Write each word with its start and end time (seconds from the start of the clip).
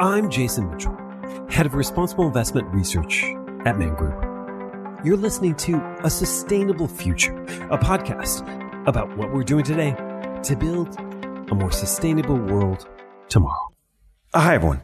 I'm 0.00 0.30
Jason 0.30 0.70
Mitchell, 0.70 0.96
Head 1.50 1.66
of 1.66 1.74
Responsible 1.74 2.26
Investment 2.26 2.66
Research 2.68 3.22
at 3.66 3.78
Man 3.78 3.94
Group. 3.96 4.18
You're 5.04 5.18
listening 5.18 5.54
to 5.56 5.76
A 6.02 6.08
Sustainable 6.08 6.88
Future, 6.88 7.38
a 7.70 7.76
podcast 7.76 8.40
about 8.88 9.14
what 9.18 9.30
we're 9.30 9.44
doing 9.44 9.62
today 9.62 9.90
to 10.42 10.56
build 10.56 10.98
a 11.50 11.54
more 11.54 11.70
sustainable 11.70 12.38
world 12.38 12.88
tomorrow. 13.28 13.74
Hi, 14.32 14.54
everyone. 14.54 14.80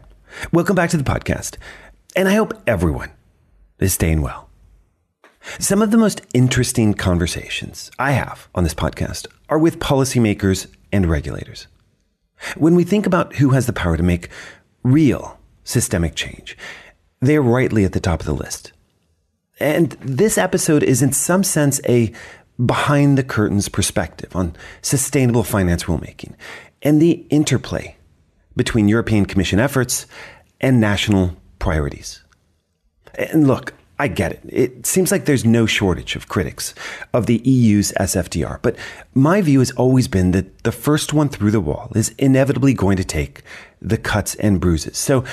Welcome 0.52 0.76
back 0.76 0.90
to 0.90 0.98
the 0.98 1.02
podcast. 1.02 1.56
And 2.14 2.28
I 2.28 2.34
hope 2.34 2.52
everyone 2.66 3.10
is 3.78 3.94
staying 3.94 4.20
well. 4.20 4.50
Some 5.58 5.80
of 5.80 5.92
the 5.92 5.96
most 5.96 6.20
interesting 6.34 6.92
conversations 6.92 7.90
I 7.98 8.10
have 8.10 8.50
on 8.54 8.64
this 8.64 8.74
podcast 8.74 9.28
are 9.48 9.58
with 9.58 9.78
policymakers 9.78 10.66
and 10.92 11.06
regulators. 11.06 11.68
When 12.54 12.74
we 12.74 12.84
think 12.84 13.06
about 13.06 13.36
who 13.36 13.50
has 13.50 13.64
the 13.64 13.72
power 13.72 13.96
to 13.96 14.02
make 14.02 14.28
real 14.86 15.38
systemic 15.64 16.14
change, 16.14 16.56
they're 17.20 17.42
rightly 17.42 17.84
at 17.84 17.92
the 17.92 18.00
top 18.00 18.20
of 18.20 18.26
the 18.26 18.34
list. 18.34 18.72
And 19.58 19.92
this 20.00 20.38
episode 20.38 20.82
is, 20.82 21.02
in 21.02 21.12
some 21.12 21.42
sense, 21.42 21.80
a 21.88 22.12
behind 22.64 23.18
the 23.18 23.22
curtains 23.22 23.68
perspective 23.68 24.34
on 24.34 24.54
sustainable 24.82 25.44
finance 25.44 25.84
rulemaking 25.84 26.34
and 26.82 27.00
the 27.00 27.26
interplay 27.30 27.96
between 28.54 28.88
European 28.88 29.26
Commission 29.26 29.58
efforts 29.58 30.06
and 30.60 30.80
national 30.80 31.36
priorities. 31.58 32.22
And 33.14 33.46
look, 33.46 33.74
I 33.98 34.08
get 34.08 34.32
it. 34.32 34.40
It 34.48 34.86
seems 34.86 35.10
like 35.10 35.24
there's 35.24 35.44
no 35.44 35.64
shortage 35.64 36.16
of 36.16 36.28
critics 36.28 36.74
of 37.14 37.26
the 37.26 37.40
EU's 37.48 37.92
SFDR, 37.92 38.58
but 38.60 38.76
my 39.14 39.40
view 39.40 39.60
has 39.60 39.70
always 39.72 40.06
been 40.06 40.32
that 40.32 40.64
the 40.64 40.72
first 40.72 41.14
one 41.14 41.30
through 41.30 41.50
the 41.50 41.60
wall 41.60 41.90
is 41.94 42.10
inevitably 42.18 42.74
going 42.74 42.98
to 42.98 43.04
take 43.04 43.42
the 43.80 43.96
cuts 43.96 44.34
and 44.34 44.60
bruises. 44.60 44.98
So 44.98 45.24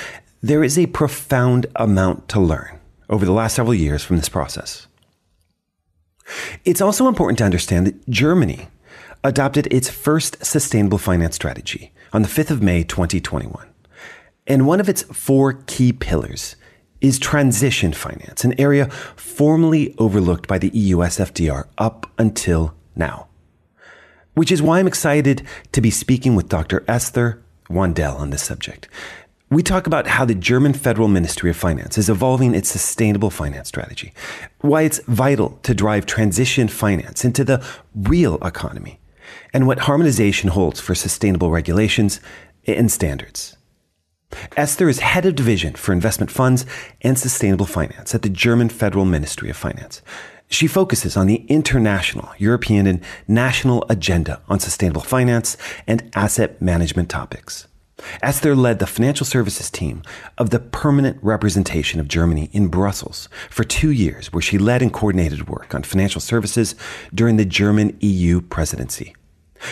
there 0.42 0.64
is 0.64 0.78
a 0.78 0.86
profound 0.88 1.66
amount 1.76 2.30
to 2.30 2.40
learn 2.40 2.80
over 3.10 3.26
the 3.26 3.34
last 3.34 3.56
several 3.56 3.74
years 3.74 4.04
from 4.04 4.16
this 4.16 4.30
process. 4.30 4.88
It's 6.64 6.82
also 6.82 7.08
important 7.08 7.38
to 7.40 7.46
understand 7.46 7.86
that 7.88 8.10
Germany 8.10 8.68
adopted 9.24 9.68
its 9.72 9.90
first 9.90 10.44
sustainable 10.44 10.98
finance 10.98 11.36
strategy 11.36 11.92
on 12.14 12.22
the 12.22 12.28
5th 12.28 12.52
of 12.52 12.62
May 12.62 12.84
2021. 12.84 13.68
And 14.48 14.68
one 14.68 14.80
of 14.80 14.90
its 14.90 15.04
four 15.04 15.54
key 15.66 15.94
pillars 15.94 16.56
is 17.04 17.20
transition 17.20 17.92
finance, 17.92 18.44
an 18.44 18.60
area 18.60 18.88
formerly 19.16 19.94
overlooked 20.00 20.48
by 20.48 20.58
the 20.58 20.70
EU 20.70 20.98
SFDR 20.98 21.68
up 21.78 22.10
until 22.18 22.74
now. 22.96 23.28
Which 24.34 24.52
is 24.52 24.62
why 24.62 24.80
I'm 24.80 24.88
excited 24.88 25.46
to 25.74 25.82
be 25.82 25.92
speaking 25.92 26.34
with 26.34 26.50
Dr. 26.50 26.84
Esther 26.88 27.44
Wandel 27.70 28.18
on 28.20 28.30
this 28.30 28.42
subject. 28.42 28.88
We 29.50 29.62
talk 29.62 29.86
about 29.86 30.08
how 30.08 30.26
the 30.26 30.34
German 30.34 30.74
Federal 30.74 31.08
Ministry 31.08 31.52
of 31.52 31.58
Finance 31.58 31.98
is 31.98 32.10
evolving 32.10 32.56
its 32.56 32.70
sustainable 32.70 33.30
finance 33.30 33.68
strategy, 33.68 34.14
why 34.62 34.84
it's 34.84 35.00
vital 35.08 35.60
to 35.64 35.76
drive 35.76 36.08
transition 36.08 36.68
finance 36.68 37.24
into 37.24 37.44
the 37.44 37.64
real 37.94 38.38
economy, 38.38 39.00
and 39.54 39.68
what 39.68 39.80
harmonization 39.80 40.50
holds 40.50 40.80
for 40.80 40.96
sustainable 40.96 41.52
regulations 41.52 42.20
and 42.66 42.92
standards. 42.92 43.58
Esther 44.58 44.90
is 44.90 45.00
head 45.00 45.26
of 45.26 45.36
division 45.36 45.74
for 45.76 45.94
investment 45.94 46.32
funds 46.32 46.66
and 47.02 47.18
sustainable 47.18 47.66
finance 47.66 48.14
at 48.14 48.22
the 48.22 48.30
German 48.30 48.70
Federal 48.70 49.06
Ministry 49.06 49.50
of 49.50 49.58
Finance. 49.58 50.02
She 50.50 50.68
focuses 50.68 51.18
on 51.18 51.28
the 51.28 51.46
international, 51.48 52.30
European, 52.38 52.86
and 52.86 53.04
national 53.28 53.86
agenda 53.90 54.42
on 54.48 54.60
sustainable 54.60 55.02
finance 55.02 55.58
and 55.88 56.12
asset 56.16 56.62
management 56.62 57.10
topics. 57.10 57.68
Esther 58.22 58.56
led 58.56 58.80
the 58.80 58.88
financial 58.88 59.26
services 59.26 59.70
team 59.72 60.04
of 60.38 60.50
the 60.50 60.60
permanent 60.60 61.18
representation 61.22 62.00
of 62.00 62.08
Germany 62.08 62.50
in 62.52 62.68
Brussels 62.68 63.30
for 63.50 63.64
two 63.64 63.92
years, 63.92 64.34
where 64.34 64.42
she 64.42 64.58
led 64.58 64.82
and 64.82 64.94
coordinated 64.94 65.48
work 65.48 65.74
on 65.74 65.84
financial 65.84 66.22
services 66.22 66.76
during 67.14 67.38
the 67.38 67.46
German 67.46 67.98
EU 68.02 68.42
presidency. 68.42 69.16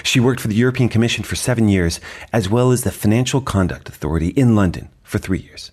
She 0.03 0.19
worked 0.19 0.39
for 0.39 0.47
the 0.47 0.55
European 0.55 0.89
Commission 0.89 1.23
for 1.23 1.35
seven 1.35 1.69
years, 1.69 1.99
as 2.31 2.49
well 2.49 2.71
as 2.71 2.83
the 2.83 2.91
Financial 2.91 3.41
Conduct 3.41 3.89
Authority 3.89 4.29
in 4.29 4.55
London 4.55 4.89
for 5.03 5.17
three 5.17 5.39
years. 5.39 5.71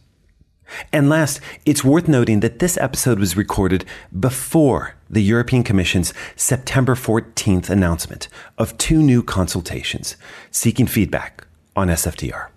And 0.92 1.08
last, 1.08 1.40
it's 1.64 1.84
worth 1.84 2.08
noting 2.08 2.40
that 2.40 2.58
this 2.58 2.76
episode 2.76 3.18
was 3.18 3.36
recorded 3.36 3.84
before 4.18 4.94
the 5.08 5.22
European 5.22 5.62
Commission's 5.62 6.12
September 6.36 6.94
14th 6.94 7.70
announcement 7.70 8.28
of 8.58 8.76
two 8.76 9.02
new 9.02 9.22
consultations 9.22 10.16
seeking 10.50 10.86
feedback 10.86 11.46
on 11.74 11.88
SFDR. 11.88 12.48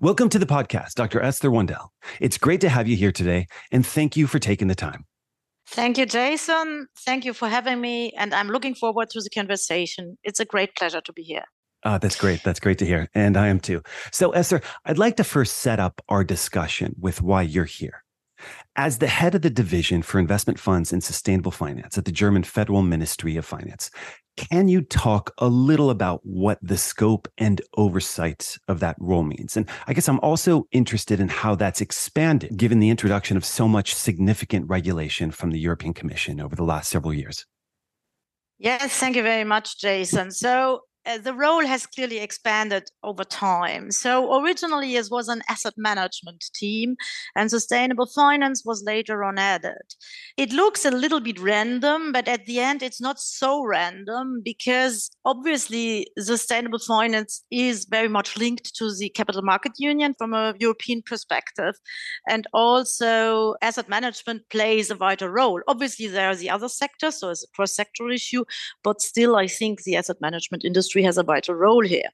Welcome 0.00 0.28
to 0.30 0.38
the 0.38 0.46
podcast, 0.46 0.94
Dr. 0.94 1.20
Esther 1.20 1.50
Wandel. 1.50 1.88
It's 2.20 2.38
great 2.38 2.60
to 2.62 2.68
have 2.68 2.88
you 2.88 2.96
here 2.96 3.12
today, 3.12 3.46
and 3.70 3.86
thank 3.86 4.16
you 4.16 4.26
for 4.26 4.38
taking 4.38 4.68
the 4.68 4.74
time. 4.74 5.04
Thank 5.68 5.98
you, 5.98 6.06
Jason. 6.06 6.86
Thank 7.04 7.24
you 7.24 7.34
for 7.34 7.48
having 7.48 7.80
me. 7.80 8.12
And 8.16 8.34
I'm 8.34 8.48
looking 8.48 8.74
forward 8.74 9.10
to 9.10 9.20
the 9.20 9.30
conversation. 9.30 10.16
It's 10.22 10.40
a 10.40 10.44
great 10.44 10.76
pleasure 10.76 11.00
to 11.00 11.12
be 11.12 11.22
here. 11.22 11.44
Ah, 11.84 11.98
that's 11.98 12.16
great. 12.16 12.42
That's 12.42 12.60
great 12.60 12.78
to 12.78 12.86
hear. 12.86 13.08
And 13.14 13.36
I 13.36 13.48
am 13.48 13.60
too. 13.60 13.82
So, 14.10 14.30
Esther, 14.30 14.60
I'd 14.84 14.98
like 14.98 15.16
to 15.16 15.24
first 15.24 15.58
set 15.58 15.78
up 15.78 16.00
our 16.08 16.24
discussion 16.24 16.96
with 16.98 17.22
why 17.22 17.42
you're 17.42 17.64
here. 17.64 18.02
As 18.76 18.98
the 18.98 19.06
head 19.06 19.34
of 19.34 19.42
the 19.42 19.50
division 19.50 20.02
for 20.02 20.18
investment 20.18 20.58
funds 20.58 20.92
and 20.92 21.02
sustainable 21.02 21.50
finance 21.50 21.96
at 21.96 22.04
the 22.04 22.12
German 22.12 22.42
Federal 22.42 22.82
Ministry 22.82 23.36
of 23.36 23.44
Finance, 23.44 23.90
can 24.36 24.68
you 24.68 24.82
talk 24.82 25.32
a 25.38 25.48
little 25.48 25.88
about 25.88 26.20
what 26.24 26.58
the 26.60 26.76
scope 26.76 27.26
and 27.38 27.60
oversight 27.76 28.58
of 28.68 28.80
that 28.80 28.96
role 28.98 29.22
means? 29.22 29.56
And 29.56 29.66
I 29.86 29.94
guess 29.94 30.08
I'm 30.08 30.20
also 30.20 30.66
interested 30.72 31.20
in 31.20 31.28
how 31.28 31.54
that's 31.54 31.80
expanded 31.80 32.56
given 32.56 32.78
the 32.78 32.90
introduction 32.90 33.36
of 33.36 33.44
so 33.44 33.66
much 33.66 33.94
significant 33.94 34.68
regulation 34.68 35.30
from 35.30 35.52
the 35.52 35.58
European 35.58 35.94
Commission 35.94 36.40
over 36.40 36.54
the 36.54 36.64
last 36.64 36.90
several 36.90 37.14
years. 37.14 37.46
Yes, 38.58 38.98
thank 38.98 39.16
you 39.16 39.22
very 39.22 39.44
much, 39.44 39.78
Jason. 39.78 40.30
So, 40.30 40.80
uh, 41.06 41.18
the 41.18 41.34
role 41.34 41.64
has 41.64 41.86
clearly 41.86 42.18
expanded 42.18 42.90
over 43.02 43.24
time. 43.24 43.90
So 43.90 44.42
originally 44.42 44.96
it 44.96 45.08
was 45.10 45.28
an 45.28 45.42
asset 45.48 45.74
management 45.76 46.44
team 46.54 46.96
and 47.34 47.50
sustainable 47.50 48.06
finance 48.06 48.64
was 48.64 48.82
later 48.84 49.22
on 49.24 49.38
added. 49.38 49.94
It 50.36 50.52
looks 50.52 50.84
a 50.84 50.90
little 50.90 51.20
bit 51.20 51.38
random, 51.38 52.12
but 52.12 52.28
at 52.28 52.46
the 52.46 52.60
end 52.60 52.82
it's 52.82 53.00
not 53.00 53.20
so 53.20 53.64
random 53.64 54.42
because 54.44 55.10
obviously 55.24 56.08
sustainable 56.18 56.78
finance 56.78 57.44
is 57.50 57.84
very 57.84 58.08
much 58.08 58.36
linked 58.36 58.74
to 58.76 58.94
the 58.94 59.08
capital 59.10 59.42
market 59.42 59.72
union 59.78 60.14
from 60.18 60.34
a 60.34 60.54
European 60.58 61.02
perspective. 61.02 61.74
And 62.28 62.46
also 62.52 63.54
asset 63.62 63.88
management 63.88 64.42
plays 64.50 64.90
a 64.90 64.94
vital 64.94 65.28
role. 65.28 65.60
Obviously 65.68 66.08
there 66.08 66.28
are 66.30 66.36
the 66.36 66.50
other 66.50 66.68
sectors, 66.68 67.20
so 67.20 67.30
it's 67.30 67.44
a 67.44 67.48
cross-sector 67.54 68.10
issue, 68.10 68.44
but 68.82 69.00
still 69.00 69.36
I 69.36 69.46
think 69.46 69.82
the 69.82 69.96
asset 69.96 70.16
management 70.20 70.64
industry 70.64 70.95
industry 70.96 71.02
has 71.02 71.18
a 71.18 71.22
vital 71.22 71.54
role 71.54 71.84
here. 71.84 72.10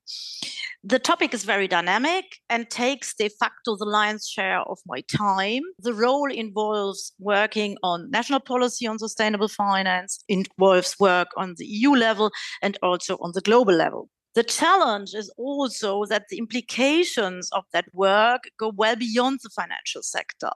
The 0.85 0.99
topic 0.99 1.33
is 1.33 1.45
very 1.45 1.69
dynamic 1.69 2.25
and 2.49 2.69
takes 2.69 3.15
de 3.15 3.29
facto 3.29 3.77
the 3.77 3.85
lion's 3.85 4.27
share 4.27 4.63
of 4.63 4.79
my 4.85 5.03
time. 5.03 5.63
The 5.79 5.95
role 5.95 6.33
involves 6.33 7.13
working 7.21 7.77
on 7.83 8.11
national 8.11 8.41
policy 8.41 8.89
on 8.89 8.99
sustainable 8.99 9.49
finance, 9.49 10.25
involves 10.29 10.97
work 10.99 11.29
on 11.37 11.55
the 11.57 11.67
EU 11.67 11.95
level 11.95 12.31
and 12.63 12.77
also 12.83 13.17
on 13.21 13.33
the 13.35 13.41
global 13.41 13.75
level. 13.75 14.09
The 14.35 14.43
challenge 14.43 15.15
is 15.15 15.31
also 15.37 16.07
that 16.07 16.25
the 16.31 16.39
implications 16.39 17.51
of 17.53 17.65
that 17.73 17.85
work 17.93 18.45
go 18.59 18.73
well 18.75 18.97
beyond 18.97 19.41
the 19.43 19.51
financial 19.51 20.03
sector 20.03 20.51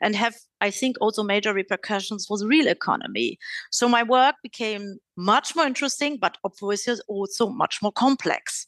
and 0.00 0.14
have, 0.14 0.34
I 0.60 0.70
think, 0.70 0.96
also 1.00 1.22
major 1.22 1.52
repercussions 1.52 2.26
for 2.26 2.38
the 2.38 2.46
real 2.46 2.68
economy. 2.68 3.38
So 3.70 3.88
my 3.88 4.02
work 4.02 4.36
became 4.42 4.98
much 5.16 5.54
more 5.54 5.66
interesting, 5.66 6.16
but 6.16 6.38
obviously 6.44 6.94
also 7.08 7.48
much 7.48 7.80
more 7.82 7.92
complex. 7.92 8.66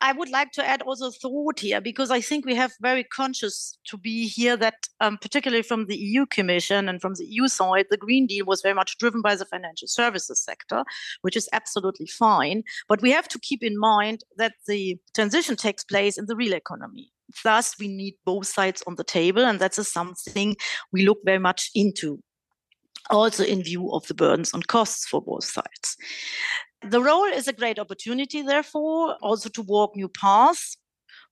I 0.00 0.12
would 0.12 0.28
like 0.28 0.52
to 0.52 0.66
add 0.66 0.82
also 0.82 1.10
thought 1.10 1.60
here 1.60 1.80
because 1.80 2.10
I 2.10 2.20
think 2.20 2.44
we 2.44 2.54
have 2.54 2.72
very 2.80 3.04
conscious 3.04 3.78
to 3.86 3.96
be 3.96 4.28
here 4.28 4.56
that, 4.56 4.88
um, 5.00 5.18
particularly 5.18 5.62
from 5.62 5.86
the 5.86 5.96
EU 5.96 6.26
Commission 6.26 6.88
and 6.88 7.00
from 7.00 7.14
the 7.14 7.24
EU 7.24 7.48
side, 7.48 7.86
the 7.90 7.96
Green 7.96 8.26
Deal 8.26 8.44
was 8.44 8.62
very 8.62 8.74
much 8.74 8.98
driven 8.98 9.22
by 9.22 9.36
the 9.36 9.46
financial 9.46 9.88
services 9.88 10.40
sector, 10.40 10.84
which 11.22 11.36
is 11.36 11.48
absolutely 11.52 12.06
fine. 12.06 12.62
But 12.88 13.02
we 13.02 13.10
have 13.12 13.28
to 13.28 13.38
keep 13.38 13.62
in 13.62 13.78
mind 13.78 14.24
that 14.36 14.54
the 14.66 14.98
transition 15.14 15.56
takes 15.56 15.84
place 15.84 16.18
in 16.18 16.26
the 16.26 16.36
real 16.36 16.52
economy. 16.52 17.12
Thus, 17.42 17.74
we 17.78 17.88
need 17.88 18.14
both 18.24 18.46
sides 18.46 18.82
on 18.86 18.96
the 18.96 19.04
table, 19.04 19.44
and 19.44 19.58
that's 19.58 19.90
something 19.90 20.56
we 20.92 21.04
look 21.04 21.18
very 21.24 21.38
much 21.38 21.70
into 21.74 22.20
also 23.10 23.44
in 23.44 23.62
view 23.62 23.92
of 23.92 24.06
the 24.08 24.14
burdens 24.14 24.52
and 24.52 24.66
costs 24.66 25.06
for 25.06 25.22
both 25.22 25.44
sides. 25.44 25.96
The 26.82 27.00
role 27.00 27.24
is 27.24 27.48
a 27.48 27.52
great 27.52 27.78
opportunity, 27.78 28.42
therefore, 28.42 29.16
also 29.22 29.48
to 29.50 29.62
walk 29.62 29.96
new 29.96 30.08
paths. 30.08 30.76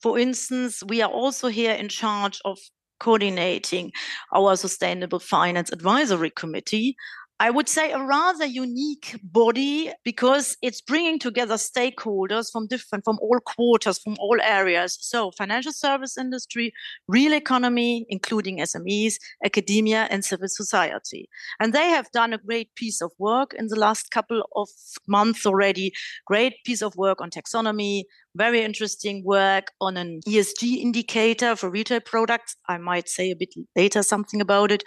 For 0.02 0.19
instance, 0.19 0.82
we 0.87 1.02
are 1.02 1.11
also 1.11 1.49
here 1.49 1.73
in 1.73 1.88
charge 1.88 2.41
of 2.44 2.58
coordinating 3.00 3.93
our 4.35 4.56
Sustainable 4.56 5.20
Finance 5.20 5.70
Advisory 5.73 6.31
Committee, 6.31 6.96
I 7.40 7.50
would 7.50 7.69
say 7.69 7.90
a 7.90 8.00
rather 8.00 8.46
unique 8.46 9.19
body 9.22 9.90
because 10.04 10.56
it's 10.62 10.81
bringing 10.81 11.19
together 11.19 11.54
stakeholders 11.54 12.50
from 12.50 12.69
different, 12.69 13.04
from 13.04 13.19
all 13.20 13.40
quarters, 13.40 13.98
from 13.98 14.14
all 14.20 14.40
areas. 14.40 14.96
So 15.00 15.32
financial 15.32 15.72
service 15.72 16.16
industry, 16.16 16.72
real 17.08 17.32
economy, 17.32 18.06
including 18.08 18.58
SMEs, 18.58 19.14
academia, 19.44 20.06
and 20.10 20.25
civil 20.25 20.46
society. 20.46 21.28
And 21.58 21.72
they 21.72 21.88
have 21.88 22.08
done 22.12 22.32
a 22.32 22.38
great 22.38 22.72
piece 22.76 23.02
of 23.02 23.10
work 23.19 23.52
in 23.52 23.66
the 23.66 23.81
last 23.81 24.12
couple 24.12 24.48
of 24.54 24.69
months 25.08 25.44
already. 25.44 25.92
Great 26.26 26.54
piece 26.64 26.82
of 26.82 26.94
work 26.94 27.20
on 27.20 27.31
taxonomy, 27.31 28.04
very 28.36 28.62
interesting 28.62 29.22
work 29.25 29.72
on 29.81 29.96
an 29.96 30.20
ESG 30.26 30.78
indicator 30.78 31.56
for 31.56 31.70
retail 31.70 32.00
products. 32.00 32.56
I 32.69 32.78
might 32.78 33.08
say 33.08 33.31
a 33.31 33.36
bit 33.36 33.54
later 33.76 34.02
something 34.02 34.40
about 34.40 34.72
it, 34.72 34.82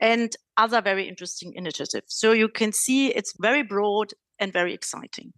and 0.00 0.34
other 0.56 0.80
very 0.80 1.08
interesting 1.08 1.52
initiatives. 1.54 2.14
So 2.14 2.32
you 2.32 2.48
can 2.48 2.72
see 2.72 3.08
it's 3.08 3.34
very 3.40 3.62
broad 3.62 4.12
and 4.38 4.52
very 4.52 4.74
exciting. 4.74 5.32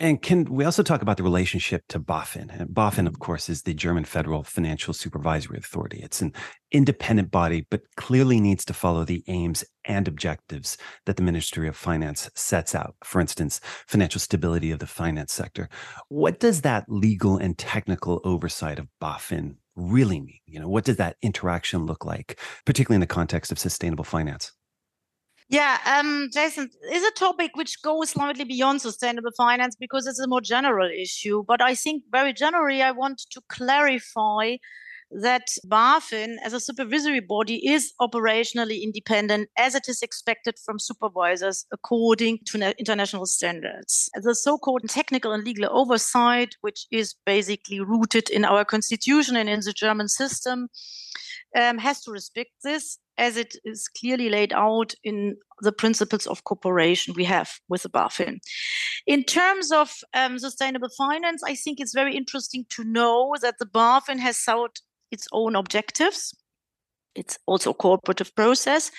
And 0.00 0.22
can 0.22 0.44
we 0.44 0.64
also 0.64 0.84
talk 0.84 1.02
about 1.02 1.16
the 1.16 1.24
relationship 1.24 1.82
to 1.88 1.98
BaFin? 1.98 2.52
And 2.52 2.62
uh, 2.62 2.64
BaFin, 2.66 3.08
of 3.08 3.18
course, 3.18 3.48
is 3.48 3.62
the 3.62 3.74
German 3.74 4.04
Federal 4.04 4.44
Financial 4.44 4.94
Supervisory 4.94 5.58
Authority. 5.58 5.98
It's 6.00 6.22
an 6.22 6.32
independent 6.70 7.32
body, 7.32 7.66
but 7.68 7.82
clearly 7.96 8.40
needs 8.40 8.64
to 8.66 8.74
follow 8.74 9.04
the 9.04 9.24
aims 9.26 9.64
and 9.84 10.06
objectives 10.06 10.76
that 11.06 11.16
the 11.16 11.22
Ministry 11.22 11.66
of 11.66 11.76
Finance 11.76 12.30
sets 12.36 12.76
out. 12.76 12.94
For 13.02 13.20
instance, 13.20 13.60
financial 13.88 14.20
stability 14.20 14.70
of 14.70 14.78
the 14.78 14.86
finance 14.86 15.32
sector. 15.32 15.68
What 16.08 16.38
does 16.38 16.62
that 16.62 16.84
legal 16.86 17.36
and 17.36 17.58
technical 17.58 18.20
oversight 18.22 18.78
of 18.78 18.86
BaFin 19.02 19.56
really 19.74 20.20
mean? 20.20 20.38
You 20.46 20.60
know, 20.60 20.68
what 20.68 20.84
does 20.84 20.98
that 20.98 21.16
interaction 21.22 21.86
look 21.86 22.04
like, 22.04 22.38
particularly 22.64 22.96
in 22.96 23.00
the 23.00 23.06
context 23.08 23.50
of 23.50 23.58
sustainable 23.58 24.04
finance? 24.04 24.52
Yeah, 25.50 25.78
um, 25.86 26.28
Jason, 26.32 26.68
is 26.92 27.02
a 27.04 27.10
topic 27.12 27.52
which 27.54 27.80
goes 27.82 28.10
slightly 28.10 28.44
beyond 28.44 28.82
sustainable 28.82 29.30
finance 29.34 29.76
because 29.80 30.06
it's 30.06 30.18
a 30.18 30.28
more 30.28 30.42
general 30.42 30.90
issue. 30.90 31.42
But 31.46 31.62
I 31.62 31.74
think 31.74 32.04
very 32.12 32.34
generally, 32.34 32.82
I 32.82 32.90
want 32.90 33.22
to 33.30 33.40
clarify 33.48 34.56
that 35.10 35.46
BaFin, 35.66 36.36
as 36.44 36.52
a 36.52 36.60
supervisory 36.60 37.20
body, 37.20 37.66
is 37.66 37.94
operationally 37.98 38.82
independent 38.82 39.48
as 39.56 39.74
it 39.74 39.88
is 39.88 40.02
expected 40.02 40.56
from 40.62 40.78
supervisors 40.78 41.64
according 41.72 42.40
to 42.48 42.74
international 42.78 43.24
standards. 43.24 44.10
The 44.22 44.34
so 44.34 44.58
called 44.58 44.82
technical 44.86 45.32
and 45.32 45.44
legal 45.44 45.70
oversight, 45.70 46.56
which 46.60 46.86
is 46.90 47.14
basically 47.24 47.80
rooted 47.80 48.28
in 48.28 48.44
our 48.44 48.66
constitution 48.66 49.34
and 49.34 49.48
in 49.48 49.60
the 49.60 49.72
German 49.72 50.08
system, 50.08 50.68
um, 51.56 51.78
has 51.78 52.00
to 52.02 52.10
respect 52.10 52.50
this 52.62 52.98
as 53.16 53.36
it 53.36 53.56
is 53.64 53.88
clearly 53.88 54.28
laid 54.28 54.52
out 54.52 54.94
in 55.02 55.36
the 55.60 55.72
principles 55.72 56.26
of 56.26 56.44
cooperation 56.44 57.14
we 57.16 57.24
have 57.24 57.50
with 57.68 57.82
the 57.82 57.90
BaFin. 57.90 58.38
In 59.06 59.24
terms 59.24 59.72
of 59.72 59.92
um, 60.14 60.38
sustainable 60.38 60.88
finance, 60.96 61.42
I 61.42 61.54
think 61.54 61.80
it's 61.80 61.94
very 61.94 62.16
interesting 62.16 62.64
to 62.70 62.84
know 62.84 63.34
that 63.42 63.56
the 63.58 63.66
BaFin 63.66 64.18
has 64.20 64.38
sought 64.38 64.78
its 65.10 65.26
own 65.32 65.56
objectives. 65.56 66.34
It's 67.14 67.38
also 67.46 67.70
a 67.70 67.74
cooperative 67.74 68.32
process. 68.36 68.92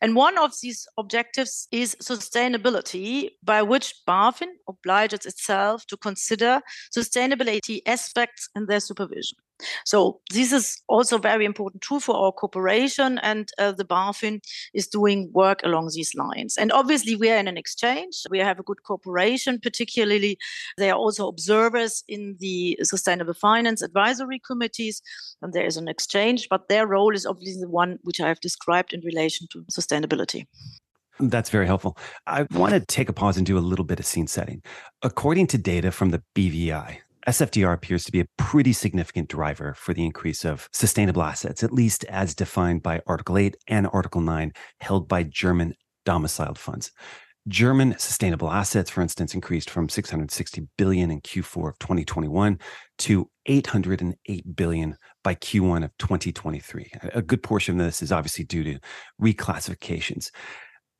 And 0.00 0.16
one 0.16 0.38
of 0.38 0.52
these 0.62 0.86
objectives 0.96 1.68
is 1.70 1.94
sustainability, 1.96 3.30
by 3.42 3.62
which 3.62 3.94
BaFin 4.08 4.48
obliges 4.66 5.26
itself 5.26 5.86
to 5.88 5.96
consider 5.98 6.62
sustainability 6.96 7.80
aspects 7.86 8.48
in 8.56 8.64
their 8.66 8.80
supervision. 8.80 9.36
So 9.84 10.20
this 10.32 10.52
is 10.52 10.82
also 10.88 11.18
very 11.18 11.44
important 11.44 11.82
too 11.82 12.00
for 12.00 12.16
our 12.16 12.32
cooperation, 12.32 13.18
and 13.18 13.50
uh, 13.58 13.72
the 13.72 13.84
BaFin 13.84 14.40
is 14.74 14.86
doing 14.86 15.30
work 15.32 15.60
along 15.64 15.90
these 15.94 16.14
lines. 16.14 16.56
And 16.56 16.72
obviously, 16.72 17.16
we 17.16 17.30
are 17.30 17.38
in 17.38 17.48
an 17.48 17.56
exchange. 17.56 18.22
We 18.30 18.38
have 18.38 18.58
a 18.58 18.62
good 18.62 18.82
cooperation. 18.82 19.60
Particularly, 19.60 20.38
they 20.76 20.90
are 20.90 20.98
also 20.98 21.28
observers 21.28 22.04
in 22.08 22.36
the 22.38 22.78
sustainable 22.82 23.34
finance 23.34 23.82
advisory 23.82 24.40
committees, 24.46 25.02
and 25.42 25.52
there 25.52 25.66
is 25.66 25.76
an 25.76 25.88
exchange. 25.88 26.48
But 26.48 26.68
their 26.68 26.86
role 26.86 27.14
is 27.14 27.26
obviously 27.26 27.62
the 27.62 27.68
one 27.68 27.98
which 28.02 28.20
I 28.20 28.28
have 28.28 28.40
described 28.40 28.92
in 28.92 29.00
relation 29.00 29.46
to 29.52 29.62
sustainability. 29.70 30.46
That's 31.18 31.48
very 31.48 31.66
helpful. 31.66 31.96
I 32.26 32.42
want 32.52 32.74
to 32.74 32.80
take 32.80 33.08
a 33.08 33.12
pause 33.12 33.38
and 33.38 33.46
do 33.46 33.56
a 33.56 33.60
little 33.60 33.84
bit 33.84 33.98
of 33.98 34.06
scene 34.06 34.26
setting. 34.26 34.62
According 35.02 35.46
to 35.48 35.58
data 35.58 35.90
from 35.90 36.10
the 36.10 36.22
BVI, 36.34 36.98
SFDR 37.26 37.72
appears 37.72 38.04
to 38.04 38.12
be 38.12 38.20
a 38.20 38.28
pretty 38.38 38.72
significant 38.72 39.28
driver 39.28 39.74
for 39.74 39.92
the 39.92 40.04
increase 40.04 40.44
of 40.44 40.68
sustainable 40.72 41.22
assets, 41.22 41.64
at 41.64 41.72
least 41.72 42.04
as 42.04 42.34
defined 42.34 42.82
by 42.82 43.00
Article 43.06 43.36
8 43.36 43.56
and 43.66 43.88
Article 43.92 44.20
9, 44.20 44.52
held 44.80 45.08
by 45.08 45.24
German 45.24 45.74
domiciled 46.04 46.58
funds. 46.58 46.92
German 47.48 47.96
sustainable 47.98 48.50
assets, 48.50 48.90
for 48.90 49.02
instance, 49.02 49.34
increased 49.34 49.70
from 49.70 49.88
660 49.88 50.68
billion 50.78 51.10
in 51.10 51.20
Q4 51.20 51.70
of 51.70 51.78
2021 51.78 52.58
to 52.98 53.30
808 53.46 54.56
billion 54.56 54.96
by 55.22 55.34
Q1 55.34 55.84
of 55.84 55.96
2023. 55.98 56.90
A 57.14 57.22
good 57.22 57.42
portion 57.42 57.80
of 57.80 57.86
this 57.86 58.02
is 58.02 58.10
obviously 58.10 58.44
due 58.44 58.64
to 58.64 58.78
reclassifications. 59.20 60.30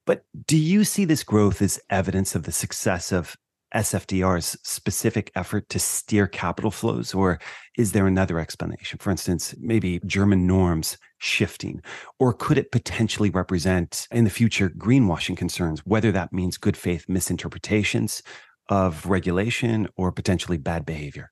But 0.06 0.22
do 0.46 0.56
you 0.56 0.84
see 0.84 1.04
this 1.04 1.24
growth 1.24 1.60
as 1.62 1.80
evidence 1.90 2.36
of 2.36 2.44
the 2.44 2.52
success 2.52 3.10
of 3.10 3.36
SFDR's 3.76 4.56
specific 4.62 5.30
effort 5.34 5.68
to 5.68 5.78
steer 5.78 6.26
capital 6.26 6.70
flows, 6.70 7.12
or 7.12 7.38
is 7.76 7.92
there 7.92 8.06
another 8.06 8.40
explanation? 8.40 8.98
For 8.98 9.10
instance, 9.10 9.54
maybe 9.60 10.00
German 10.06 10.46
norms 10.46 10.96
shifting, 11.18 11.82
or 12.18 12.32
could 12.32 12.56
it 12.56 12.72
potentially 12.72 13.28
represent 13.28 14.08
in 14.10 14.24
the 14.24 14.30
future 14.30 14.70
greenwashing 14.70 15.36
concerns, 15.36 15.80
whether 15.84 16.10
that 16.12 16.32
means 16.32 16.56
good 16.56 16.76
faith 16.76 17.04
misinterpretations 17.06 18.22
of 18.68 19.04
regulation 19.04 19.88
or 19.96 20.10
potentially 20.10 20.56
bad 20.56 20.86
behavior? 20.86 21.30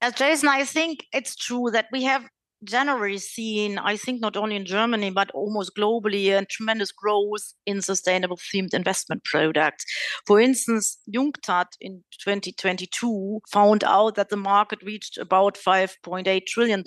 As 0.00 0.14
Jason, 0.14 0.48
I 0.48 0.64
think 0.64 1.06
it's 1.12 1.36
true 1.36 1.70
that 1.72 1.86
we 1.92 2.04
have 2.04 2.26
generally 2.64 3.18
seen, 3.18 3.78
I 3.78 3.96
think 3.96 4.20
not 4.20 4.36
only 4.36 4.56
in 4.56 4.64
Germany, 4.64 5.10
but 5.10 5.30
almost 5.32 5.72
globally, 5.76 6.36
a 6.36 6.44
tremendous 6.44 6.92
growth 6.92 7.54
in 7.66 7.80
sustainable 7.82 8.36
themed 8.36 8.74
investment 8.74 9.24
products. 9.24 9.84
For 10.26 10.40
instance, 10.40 10.98
UNCTAD 11.14 11.66
in 11.80 12.04
2022 12.22 13.40
found 13.50 13.84
out 13.84 14.14
that 14.16 14.28
the 14.28 14.36
market 14.36 14.82
reached 14.82 15.18
about 15.18 15.56
$5.8 15.56 16.46
trillion 16.46 16.84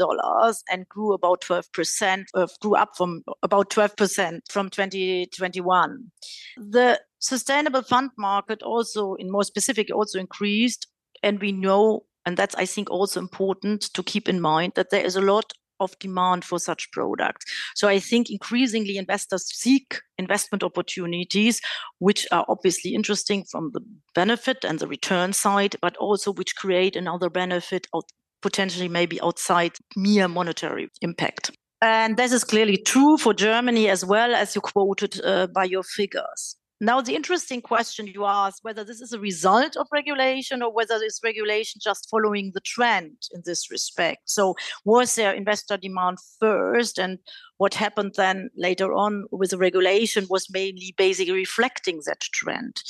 and 0.69 0.89
grew 0.89 1.13
about 1.13 1.41
12%, 1.41 2.23
uh, 2.33 2.47
grew 2.61 2.75
up 2.75 2.89
from 2.95 3.23
about 3.41 3.69
12% 3.69 4.39
from 4.49 4.69
2021. 4.69 6.11
The 6.57 6.99
sustainable 7.19 7.83
fund 7.83 8.11
market 8.17 8.61
also, 8.61 9.15
in 9.15 9.31
more 9.31 9.43
specific, 9.43 9.87
also 9.93 10.19
increased. 10.19 10.87
And 11.21 11.39
we 11.39 11.51
know 11.51 12.03
and 12.25 12.37
that's 12.37 12.55
i 12.55 12.65
think 12.65 12.89
also 12.89 13.19
important 13.19 13.81
to 13.93 14.03
keep 14.03 14.29
in 14.29 14.39
mind 14.39 14.73
that 14.75 14.89
there 14.89 15.05
is 15.05 15.15
a 15.15 15.21
lot 15.21 15.53
of 15.83 15.97
demand 15.99 16.43
for 16.43 16.59
such 16.59 16.91
products. 16.91 17.45
So 17.75 17.87
I 17.87 17.99
think 17.99 18.29
increasingly 18.29 18.97
investors 18.97 19.45
seek 19.53 20.01
investment 20.17 20.63
opportunities, 20.63 21.61
which 21.99 22.25
are 22.31 22.45
obviously 22.47 22.95
interesting 22.95 23.43
from 23.43 23.71
the 23.73 23.81
benefit 24.15 24.63
and 24.63 24.79
the 24.79 24.87
return 24.87 25.33
side, 25.33 25.75
but 25.81 25.97
also 25.97 26.33
which 26.33 26.55
create 26.55 26.95
another 26.95 27.29
benefit 27.29 27.87
out, 27.95 28.05
potentially 28.41 28.89
maybe 28.89 29.21
outside 29.21 29.73
mere 29.95 30.27
monetary 30.27 30.89
impact. 31.01 31.51
And 31.81 32.15
this 32.15 32.31
is 32.31 32.45
clearly 32.45 32.77
true 32.77 33.17
for 33.17 33.33
Germany 33.33 33.89
as 33.89 34.05
well 34.05 34.33
as 34.33 34.55
you 34.55 34.61
quoted 34.61 35.19
uh, 35.23 35.47
by 35.47 35.65
your 35.65 35.83
figures. 35.83 36.55
Now, 36.83 36.99
the 36.99 37.15
interesting 37.15 37.61
question 37.61 38.07
you 38.07 38.25
ask 38.25 38.61
whether 38.61 38.83
this 38.83 38.99
is 38.99 39.13
a 39.13 39.19
result 39.19 39.77
of 39.77 39.87
regulation 39.89 40.61
or 40.61 40.69
whether 40.69 40.99
this 40.99 41.21
regulation 41.23 41.79
just 41.81 42.09
following 42.09 42.51
the 42.53 42.59
trend 42.59 43.15
in 43.33 43.41
this 43.45 43.71
respect. 43.71 44.23
So, 44.25 44.55
was 44.83 45.15
there 45.15 45.31
investor 45.31 45.77
demand 45.77 46.17
first, 46.41 46.99
and 46.99 47.19
what 47.57 47.73
happened 47.73 48.13
then 48.17 48.49
later 48.55 48.93
on 48.93 49.25
with 49.31 49.51
the 49.51 49.57
regulation 49.57 50.25
was 50.29 50.47
mainly 50.51 50.93
basically 50.97 51.33
reflecting 51.33 52.01
that 52.05 52.21
trend. 52.21 52.81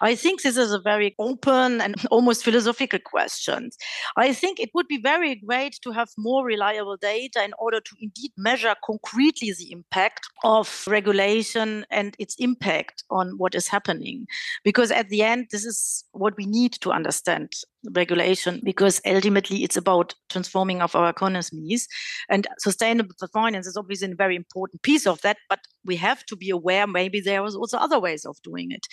I 0.00 0.14
think 0.14 0.42
this 0.42 0.56
is 0.56 0.72
a 0.72 0.80
very 0.80 1.14
open 1.18 1.80
and 1.80 1.94
almost 2.10 2.44
philosophical 2.44 2.98
question. 3.04 3.70
I 4.16 4.32
think 4.32 4.58
it 4.58 4.70
would 4.74 4.88
be 4.88 5.00
very 5.00 5.36
great 5.36 5.78
to 5.82 5.92
have 5.92 6.08
more 6.16 6.44
reliable 6.44 6.96
data 6.96 7.44
in 7.44 7.52
order 7.58 7.80
to 7.80 7.96
indeed 8.00 8.32
measure 8.36 8.74
concretely 8.84 9.52
the 9.52 9.72
impact 9.72 10.26
of 10.44 10.84
regulation 10.86 11.84
and 11.90 12.14
its 12.18 12.36
impact 12.38 13.04
on 13.10 13.38
what 13.38 13.54
is 13.54 13.68
happening. 13.68 14.26
Because 14.64 14.90
at 14.90 15.08
the 15.08 15.22
end, 15.22 15.48
this 15.50 15.64
is 15.64 16.04
what 16.12 16.36
we 16.36 16.46
need 16.46 16.72
to 16.74 16.90
understand 16.90 17.52
regulation 17.92 18.60
because 18.64 19.00
ultimately 19.06 19.64
it's 19.64 19.76
about 19.76 20.14
transforming 20.28 20.82
of 20.82 20.94
our 20.94 21.08
economies. 21.08 21.88
And 22.28 22.46
sustainable 22.58 23.14
finance 23.32 23.66
is 23.66 23.76
obviously 23.76 24.12
a 24.12 24.14
very 24.14 24.36
important 24.36 24.82
piece 24.82 25.06
of 25.06 25.20
that 25.22 25.38
but 25.48 25.60
we 25.84 25.96
have 25.96 26.24
to 26.26 26.36
be 26.36 26.50
aware 26.50 26.86
maybe 26.86 27.20
there 27.20 27.44
is 27.44 27.54
also 27.54 27.78
other 27.78 27.98
ways 27.98 28.24
of 28.24 28.40
doing 28.42 28.70
it 28.70 28.86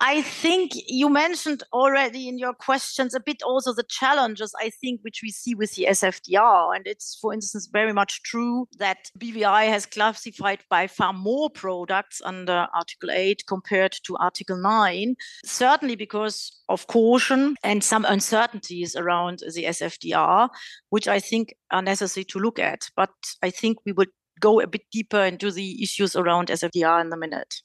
I 0.00 0.22
think 0.22 0.72
you 0.86 1.08
mentioned 1.08 1.64
already 1.72 2.28
in 2.28 2.38
your 2.38 2.54
questions 2.54 3.14
a 3.14 3.20
bit 3.20 3.42
also 3.42 3.72
the 3.72 3.82
challenges, 3.82 4.54
I 4.60 4.70
think, 4.70 5.00
which 5.02 5.22
we 5.24 5.32
see 5.32 5.56
with 5.56 5.74
the 5.74 5.88
SFDR. 5.90 6.76
And 6.76 6.86
it's, 6.86 7.18
for 7.20 7.34
instance, 7.34 7.66
very 7.66 7.92
much 7.92 8.22
true 8.22 8.68
that 8.78 9.10
BVI 9.18 9.68
has 9.68 9.86
classified 9.86 10.60
by 10.70 10.86
far 10.86 11.12
more 11.12 11.50
products 11.50 12.22
under 12.24 12.68
Article 12.74 13.10
8 13.10 13.42
compared 13.48 13.96
to 14.04 14.16
Article 14.18 14.56
9, 14.56 15.16
certainly 15.44 15.96
because 15.96 16.62
of 16.68 16.86
caution 16.86 17.56
and 17.64 17.82
some 17.82 18.04
uncertainties 18.04 18.94
around 18.94 19.40
the 19.52 19.64
SFDR, 19.64 20.48
which 20.90 21.08
I 21.08 21.18
think 21.18 21.54
are 21.72 21.82
necessary 21.82 22.24
to 22.26 22.38
look 22.38 22.60
at. 22.60 22.88
But 22.94 23.10
I 23.42 23.50
think 23.50 23.78
we 23.84 23.90
would 23.90 24.10
go 24.38 24.60
a 24.60 24.68
bit 24.68 24.82
deeper 24.92 25.24
into 25.24 25.50
the 25.50 25.82
issues 25.82 26.14
around 26.14 26.48
SFDR 26.48 27.00
in 27.00 27.12
a 27.12 27.16
minute. 27.16 27.56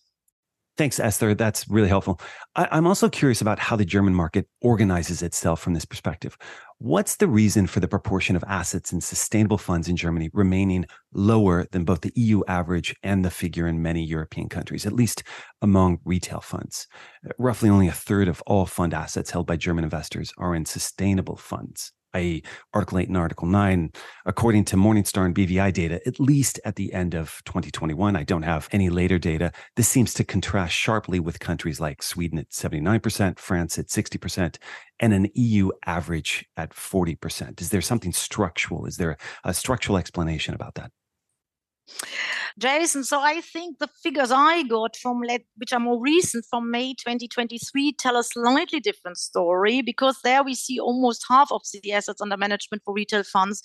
Thanks, 0.75 0.99
Esther. 0.99 1.35
That's 1.35 1.69
really 1.69 1.87
helpful. 1.87 2.19
I, 2.55 2.77
am 2.77 2.87
also 2.87 3.07
curious 3.07 3.41
about 3.41 3.59
how 3.59 3.75
the 3.75 3.85
German 3.85 4.15
market 4.15 4.47
organizes 4.59 5.21
itself 5.21 5.61
from 5.61 5.75
this 5.75 5.85
perspective. 5.85 6.35
What's 6.79 7.17
the 7.17 7.27
reason 7.27 7.67
for 7.67 7.79
the 7.79 7.87
proportion 7.87 8.35
of 8.35 8.43
assets 8.47 8.91
in 8.91 8.99
sustainable 8.99 9.59
funds 9.59 9.87
in 9.87 9.95
Germany 9.95 10.31
remaining 10.33 10.85
lower 11.13 11.67
than 11.71 11.85
both 11.85 12.01
the 12.01 12.11
EU 12.15 12.41
average 12.47 12.95
and 13.03 13.23
the 13.23 13.29
figure 13.29 13.67
in 13.67 13.83
many 13.83 14.03
European 14.03 14.49
countries, 14.49 14.87
at 14.87 14.93
least 14.93 15.21
among 15.61 15.99
retail 16.05 16.41
funds? 16.41 16.87
Roughly 17.37 17.69
only 17.69 17.87
a 17.87 17.91
third 17.91 18.27
of 18.27 18.41
all 18.47 18.65
fund 18.65 18.95
assets 18.95 19.29
held 19.29 19.45
by 19.45 19.57
German 19.57 19.83
investors 19.83 20.33
are 20.39 20.55
in 20.55 20.65
sustainable 20.65 21.37
funds 21.37 21.91
i.e., 22.13 22.43
Article 22.73 22.99
8 22.99 23.07
and 23.07 23.17
Article 23.17 23.47
9, 23.47 23.91
according 24.25 24.65
to 24.65 24.75
Morningstar 24.75 25.25
and 25.25 25.35
BVI 25.35 25.73
data, 25.73 26.01
at 26.05 26.19
least 26.19 26.59
at 26.65 26.75
the 26.75 26.93
end 26.93 27.13
of 27.13 27.41
2021. 27.45 28.15
I 28.15 28.23
don't 28.23 28.43
have 28.43 28.67
any 28.71 28.89
later 28.89 29.19
data. 29.19 29.51
This 29.75 29.87
seems 29.87 30.13
to 30.15 30.23
contrast 30.23 30.73
sharply 30.73 31.19
with 31.19 31.39
countries 31.39 31.79
like 31.79 32.03
Sweden 32.03 32.39
at 32.39 32.49
79%, 32.49 33.39
France 33.39 33.77
at 33.77 33.87
60%, 33.87 34.57
and 34.99 35.13
an 35.13 35.29
EU 35.33 35.71
average 35.85 36.45
at 36.55 36.71
40%. 36.71 37.61
Is 37.61 37.69
there 37.69 37.81
something 37.81 38.13
structural? 38.13 38.85
Is 38.85 38.97
there 38.97 39.17
a 39.43 39.53
structural 39.53 39.97
explanation 39.97 40.53
about 40.53 40.75
that? 40.75 40.91
Jason, 42.59 43.03
so 43.03 43.19
I 43.19 43.41
think 43.41 43.79
the 43.79 43.89
figures 44.01 44.31
I 44.31 44.63
got 44.63 44.95
from 44.95 45.21
which 45.57 45.73
are 45.73 45.79
more 45.79 45.99
recent 45.99 46.45
from 46.49 46.69
May 46.69 46.93
2023 46.93 47.93
tell 47.93 48.15
a 48.15 48.23
slightly 48.23 48.79
different 48.79 49.17
story 49.17 49.81
because 49.81 50.19
there 50.23 50.43
we 50.43 50.53
see 50.53 50.79
almost 50.79 51.25
half 51.27 51.51
of 51.51 51.61
the 51.73 51.91
assets 51.93 52.21
under 52.21 52.37
management 52.37 52.83
for 52.85 52.93
retail 52.93 53.23
funds 53.23 53.61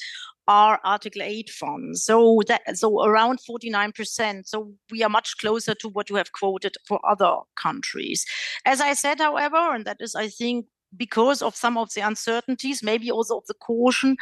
are 0.47 0.81
Article 0.85 1.23
8 1.23 1.51
funds. 1.51 2.05
So 2.05 2.41
that 2.49 2.63
so 2.77 3.05
around 3.05 3.41
49%. 3.49 4.47
So 4.47 4.73
we 4.91 5.03
are 5.03 5.11
much 5.11 5.37
closer 5.39 5.75
to 5.75 5.89
what 5.89 6.09
you 6.09 6.17
have 6.17 6.33
quoted 6.33 6.77
for 6.87 6.99
other 7.07 7.37
countries. 7.57 8.25
As 8.65 8.81
I 8.81 8.95
said, 8.95 9.21
however, 9.21 9.75
and 9.75 9.85
that 9.85 9.99
is 10.01 10.15
I 10.15 10.29
think 10.29 10.67
because 10.97 11.43
of 11.43 11.55
some 11.55 11.77
of 11.77 11.93
the 11.95 12.01
uncertainties, 12.01 12.83
maybe 12.83 13.11
also 13.11 13.39
of 13.39 13.47
the 13.47 13.55
caution 13.55 14.17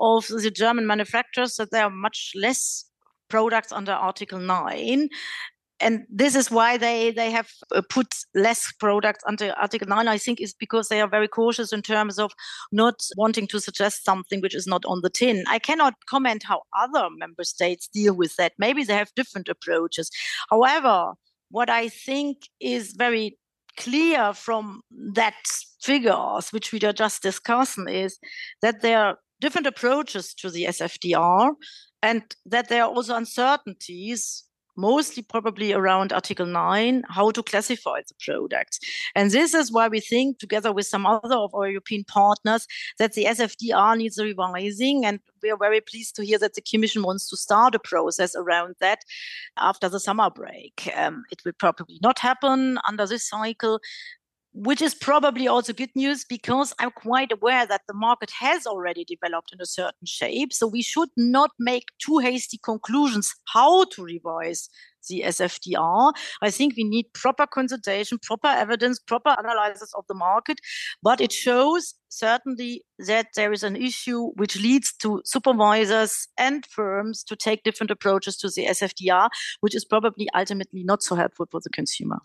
of 0.00 0.26
the 0.26 0.50
German 0.50 0.86
manufacturers 0.86 1.54
that 1.56 1.70
they 1.70 1.80
are 1.80 1.90
much 1.90 2.32
less 2.34 2.87
products 3.28 3.72
under 3.72 3.92
Article 3.92 4.38
9 4.38 5.08
and 5.80 6.04
this 6.10 6.34
is 6.34 6.50
why 6.50 6.76
they 6.76 7.12
they 7.12 7.30
have 7.30 7.48
uh, 7.72 7.80
put 7.88 8.08
less 8.34 8.72
products 8.80 9.22
under 9.28 9.52
article 9.52 9.86
9 9.86 10.08
i 10.08 10.18
think 10.18 10.40
is 10.40 10.52
because 10.52 10.88
they 10.88 11.00
are 11.00 11.06
very 11.08 11.28
cautious 11.28 11.72
in 11.72 11.82
terms 11.82 12.18
of 12.18 12.32
not 12.72 13.00
wanting 13.16 13.46
to 13.46 13.60
suggest 13.60 14.04
something 14.04 14.40
which 14.40 14.56
is 14.56 14.66
not 14.66 14.84
on 14.86 15.00
the 15.02 15.10
tin. 15.10 15.44
I 15.48 15.60
cannot 15.60 15.94
comment 16.10 16.42
how 16.42 16.62
other 16.76 17.08
member 17.16 17.44
states 17.44 17.86
deal 17.86 18.14
with 18.14 18.34
that. 18.36 18.54
Maybe 18.58 18.82
they 18.82 18.94
have 18.94 19.14
different 19.14 19.48
approaches. 19.48 20.10
However 20.50 21.12
what 21.50 21.70
i 21.70 21.88
think 21.88 22.48
is 22.60 22.92
very 22.92 23.38
clear 23.76 24.32
from 24.32 24.80
that 24.90 25.34
figures 25.80 26.50
which 26.50 26.72
we 26.72 26.80
are 26.80 26.92
just 26.92 27.22
discussing 27.22 27.88
is 27.88 28.18
that 28.60 28.82
there 28.82 28.98
are 28.98 29.18
different 29.40 29.66
approaches 29.66 30.34
to 30.34 30.50
the 30.50 30.64
sfdr 30.64 31.50
and 32.02 32.22
that 32.46 32.68
there 32.68 32.84
are 32.84 32.90
also 32.90 33.16
uncertainties 33.16 34.44
mostly 34.78 35.24
probably 35.24 35.72
around 35.72 36.12
article 36.12 36.46
9 36.46 37.02
how 37.08 37.30
to 37.32 37.42
classify 37.42 38.00
the 38.06 38.14
products. 38.24 38.78
And 39.16 39.32
this 39.32 39.52
is 39.52 39.72
why 39.72 39.88
we 39.88 39.98
think 39.98 40.38
together 40.38 40.72
with 40.72 40.86
some 40.86 41.04
other 41.04 41.34
of 41.34 41.52
our 41.54 41.68
european 41.68 42.04
partners 42.04 42.66
that 42.98 43.14
the 43.14 43.24
sfdr 43.24 43.96
needs 43.98 44.18
revising 44.18 45.04
and 45.04 45.18
we 45.42 45.50
are 45.50 45.58
very 45.58 45.80
pleased 45.80 46.14
to 46.16 46.24
hear 46.24 46.38
that 46.38 46.54
the 46.54 46.62
commission 46.62 47.02
wants 47.02 47.28
to 47.28 47.36
start 47.36 47.74
a 47.74 47.80
process 47.80 48.36
around 48.36 48.76
that 48.80 49.00
after 49.56 49.88
the 49.88 50.00
summer 50.00 50.30
break. 50.30 50.90
Um, 50.96 51.24
it 51.32 51.42
will 51.44 51.52
probably 51.58 51.98
not 52.00 52.18
happen 52.20 52.78
under 52.88 53.06
this 53.06 53.28
cycle 53.28 53.80
which 54.52 54.82
is 54.82 54.94
probably 54.94 55.46
also 55.46 55.72
good 55.72 55.90
news 55.94 56.24
because 56.24 56.74
I'm 56.78 56.90
quite 56.90 57.32
aware 57.32 57.66
that 57.66 57.82
the 57.86 57.94
market 57.94 58.30
has 58.40 58.66
already 58.66 59.04
developed 59.04 59.52
in 59.52 59.60
a 59.60 59.66
certain 59.66 60.06
shape. 60.06 60.52
So 60.52 60.66
we 60.66 60.82
should 60.82 61.10
not 61.16 61.50
make 61.58 61.84
too 61.98 62.18
hasty 62.18 62.58
conclusions 62.62 63.34
how 63.52 63.84
to 63.84 64.02
revise 64.02 64.68
the 65.08 65.22
SFDR. 65.26 66.12
I 66.42 66.50
think 66.50 66.74
we 66.76 66.84
need 66.84 67.12
proper 67.14 67.46
consultation, 67.46 68.18
proper 68.18 68.48
evidence, 68.48 68.98
proper 68.98 69.34
analysis 69.38 69.92
of 69.94 70.04
the 70.08 70.14
market. 70.14 70.60
But 71.02 71.20
it 71.20 71.32
shows 71.32 71.94
certainly 72.08 72.84
that 72.98 73.28
there 73.36 73.52
is 73.52 73.62
an 73.62 73.76
issue 73.76 74.32
which 74.36 74.60
leads 74.60 74.92
to 74.94 75.22
supervisors 75.24 76.28
and 76.38 76.66
firms 76.66 77.22
to 77.24 77.36
take 77.36 77.62
different 77.62 77.90
approaches 77.90 78.36
to 78.38 78.50
the 78.50 78.66
SFDR, 78.66 79.28
which 79.60 79.74
is 79.74 79.84
probably 79.84 80.28
ultimately 80.34 80.82
not 80.84 81.02
so 81.02 81.14
helpful 81.14 81.46
for 81.50 81.60
the 81.62 81.70
consumer. 81.70 82.18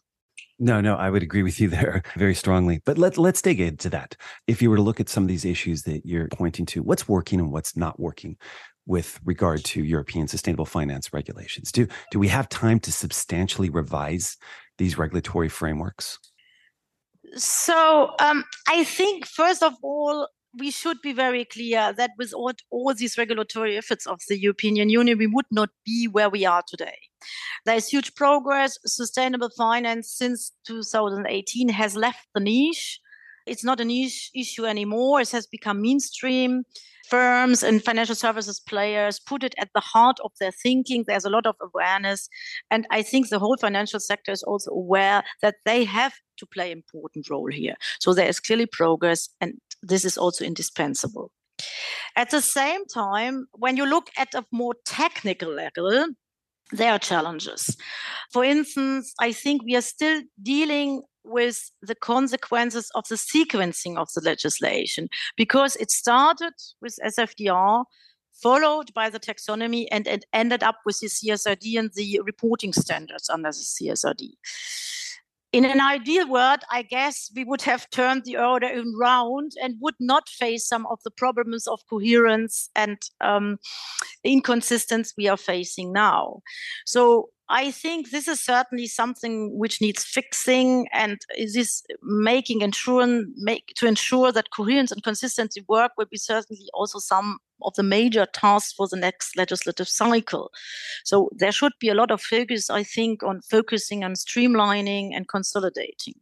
No, 0.60 0.82
no, 0.82 0.96
I 0.96 1.10
would 1.10 1.24
agree 1.24 1.44
with 1.44 1.60
you 1.60 1.68
there 1.68 2.04
very 2.16 2.36
strongly. 2.36 2.82
But 2.86 2.98
let, 2.98 3.18
let's 3.18 3.42
dig 3.42 3.60
into 3.60 3.90
that. 3.90 4.16
If 4.48 4.62
you 4.62 4.70
were 4.70 4.78
to 4.78 4.82
look 4.82 5.00
at 5.00 5.10
some 5.10 5.24
of 5.24 5.28
these 5.28 5.46
issues 5.46 5.84
that 5.84 6.06
you're 6.06 6.28
pointing 6.30 6.66
to, 6.68 6.84
what's 6.84 7.08
working 7.08 7.40
and 7.40 7.52
what's 7.52 7.76
not 7.76 8.00
working 8.00 8.38
with 8.86 9.20
regard 9.24 9.64
to 9.64 9.84
European 9.84 10.28
sustainable 10.28 10.66
finance 10.66 11.14
regulations? 11.14 11.72
Do, 11.72 11.88
do 12.12 12.20
we 12.20 12.28
have 12.28 12.50
time 12.50 12.80
to 12.82 12.92
substantially 12.92 13.70
revise 13.70 14.38
these 14.78 14.98
regulatory 14.98 15.50
frameworks? 15.50 16.20
So 17.36 18.14
um, 18.20 18.44
I 18.68 18.84
think, 18.84 19.26
first 19.26 19.64
of 19.64 19.74
all, 19.82 20.28
we 20.58 20.70
should 20.70 21.02
be 21.02 21.14
very 21.14 21.46
clear 21.46 21.94
that 21.94 22.12
without 22.18 22.62
all 22.70 22.94
these 22.94 23.18
regulatory 23.18 23.78
efforts 23.78 24.06
of 24.06 24.20
the 24.28 24.40
European 24.40 24.76
Union, 24.76 25.18
we 25.18 25.28
would 25.28 25.48
not 25.50 25.70
be 25.84 26.08
where 26.08 26.30
we 26.30 26.46
are 26.46 26.62
today. 26.68 26.98
There's 27.66 27.88
huge 27.88 28.16
progress. 28.16 28.78
Sustainable 28.86 29.50
finance 29.58 30.12
since 30.12 30.52
2018 30.68 31.70
has 31.70 31.96
left 31.96 32.28
the 32.34 32.42
niche. 32.42 33.00
It's 33.46 33.64
not 33.64 33.80
a 33.80 33.86
niche 33.86 34.32
issue 34.34 34.66
anymore. 34.66 35.22
It 35.22 35.32
has 35.32 35.48
become 35.48 35.82
mainstream. 35.82 36.64
Firms 37.10 37.64
and 37.64 37.84
financial 37.84 38.16
services 38.16 38.62
players 38.62 39.20
put 39.20 39.44
it 39.44 39.54
at 39.58 39.70
the 39.76 39.82
heart 39.82 40.18
of 40.24 40.32
their 40.40 40.52
thinking. 40.52 41.04
There's 41.06 41.26
a 41.26 41.30
lot 41.30 41.46
of 41.46 41.56
awareness. 41.62 42.30
And 42.72 42.88
I 42.92 43.02
think 43.02 43.28
the 43.28 43.40
whole 43.40 43.58
financial 43.58 44.00
sector 44.00 44.32
is 44.32 44.44
also 44.44 44.72
aware 44.72 45.24
that 45.42 45.56
they 45.66 45.84
have 45.84 46.14
to 46.38 46.46
play 46.46 46.72
an 46.72 46.78
important 46.78 47.30
role 47.30 47.52
here. 47.52 47.76
So 48.00 48.14
there 48.14 48.28
is 48.28 48.40
clearly 48.40 48.66
progress, 48.66 49.30
and 49.42 49.56
this 49.82 50.06
is 50.06 50.18
also 50.18 50.46
indispensable. 50.46 51.32
At 52.16 52.30
the 52.30 52.42
same 52.42 52.86
time, 52.86 53.48
when 53.52 53.76
you 53.76 53.86
look 53.86 54.10
at 54.18 54.34
a 54.34 54.46
more 54.52 54.76
technical 54.86 55.52
level, 55.52 56.08
there 56.74 56.92
are 56.92 57.00
challenges. 57.00 57.78
For 58.32 58.44
instance, 58.44 59.14
I 59.20 59.32
think 59.32 59.64
we 59.64 59.76
are 59.76 59.82
still 59.82 60.24
dealing 60.42 61.04
with 61.24 61.72
the 61.82 61.96
consequences 61.96 62.92
of 62.96 63.08
the 63.08 63.16
sequencing 63.16 63.98
of 63.98 64.10
the 64.14 64.22
legislation 64.22 65.08
because 65.38 65.76
it 65.78 65.90
started 65.90 66.54
with 66.82 66.98
SFDR, 67.06 67.86
followed 68.34 68.94
by 68.94 69.10
the 69.10 69.20
taxonomy, 69.20 69.88
and 69.92 70.08
it 70.08 70.26
ended 70.34 70.64
up 70.64 70.80
with 70.86 71.00
the 71.00 71.08
CSRD 71.08 71.80
and 71.80 71.92
the 71.94 72.20
reporting 72.26 72.74
standards 72.74 73.30
under 73.30 73.50
the 73.50 73.54
CSRD 73.54 74.32
in 75.54 75.66
an 75.66 75.80
ideal 75.80 76.28
world, 76.28 76.62
I 76.72 76.82
guess 76.82 77.32
we 77.36 77.44
would 77.44 77.62
have 77.62 77.88
turned 77.92 78.24
the 78.26 78.38
order 78.38 78.68
around 78.68 79.52
and 79.62 79.76
would 79.82 79.94
not 80.00 80.28
face 80.28 80.68
some 80.68 80.88
of 80.88 81.00
the 81.06 81.12
problems 81.12 81.68
of 81.68 81.80
coherence 81.88 82.70
and 82.76 82.98
um, 83.22 83.60
inconsistency 84.24 85.14
we 85.16 85.28
are 85.28 85.38
facing 85.38 85.94
now. 85.94 86.42
So 86.88 87.30
I 87.50 87.70
think 87.70 88.10
this 88.10 88.28
is 88.28 88.44
certainly 88.44 88.88
something 88.88 89.56
which 89.56 89.80
needs 89.80 90.04
fixing, 90.04 90.88
and 90.92 91.20
is 91.38 91.54
this 91.54 91.84
making 92.02 92.62
ensure 92.62 93.26
make 93.36 93.74
to 93.76 93.86
ensure 93.86 94.32
that 94.32 94.50
coherence 94.56 94.92
and 94.92 95.04
consistency 95.04 95.64
work 95.68 95.92
will 95.98 96.08
be 96.10 96.18
certainly 96.18 96.68
also 96.74 96.98
some 96.98 97.38
of 97.64 97.76
the 97.76 97.84
major 97.84 98.26
tasks 98.26 98.74
for 98.74 98.88
the 98.88 98.98
next 98.98 99.36
legislative 99.38 99.88
cycle. 99.88 100.52
So 101.04 101.30
there 101.36 101.52
should 101.52 101.74
be 101.80 101.90
a 101.90 101.96
lot 101.96 102.12
of 102.12 102.22
focus, 102.22 102.70
I 102.70 102.84
think, 102.84 103.24
on 103.24 103.42
focusing 103.42 104.04
on 104.04 104.14
streamlining 104.14 105.16
and 105.16 105.28
consolidating. 105.28 106.16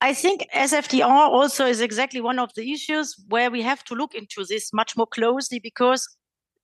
I 0.00 0.12
think 0.12 0.46
SFDR 0.54 1.28
also 1.28 1.66
is 1.66 1.80
exactly 1.80 2.20
one 2.20 2.38
of 2.38 2.50
the 2.54 2.72
issues 2.72 3.16
where 3.28 3.50
we 3.50 3.62
have 3.62 3.82
to 3.84 3.94
look 3.94 4.14
into 4.14 4.44
this 4.44 4.72
much 4.72 4.96
more 4.96 5.06
closely 5.06 5.58
because 5.58 6.06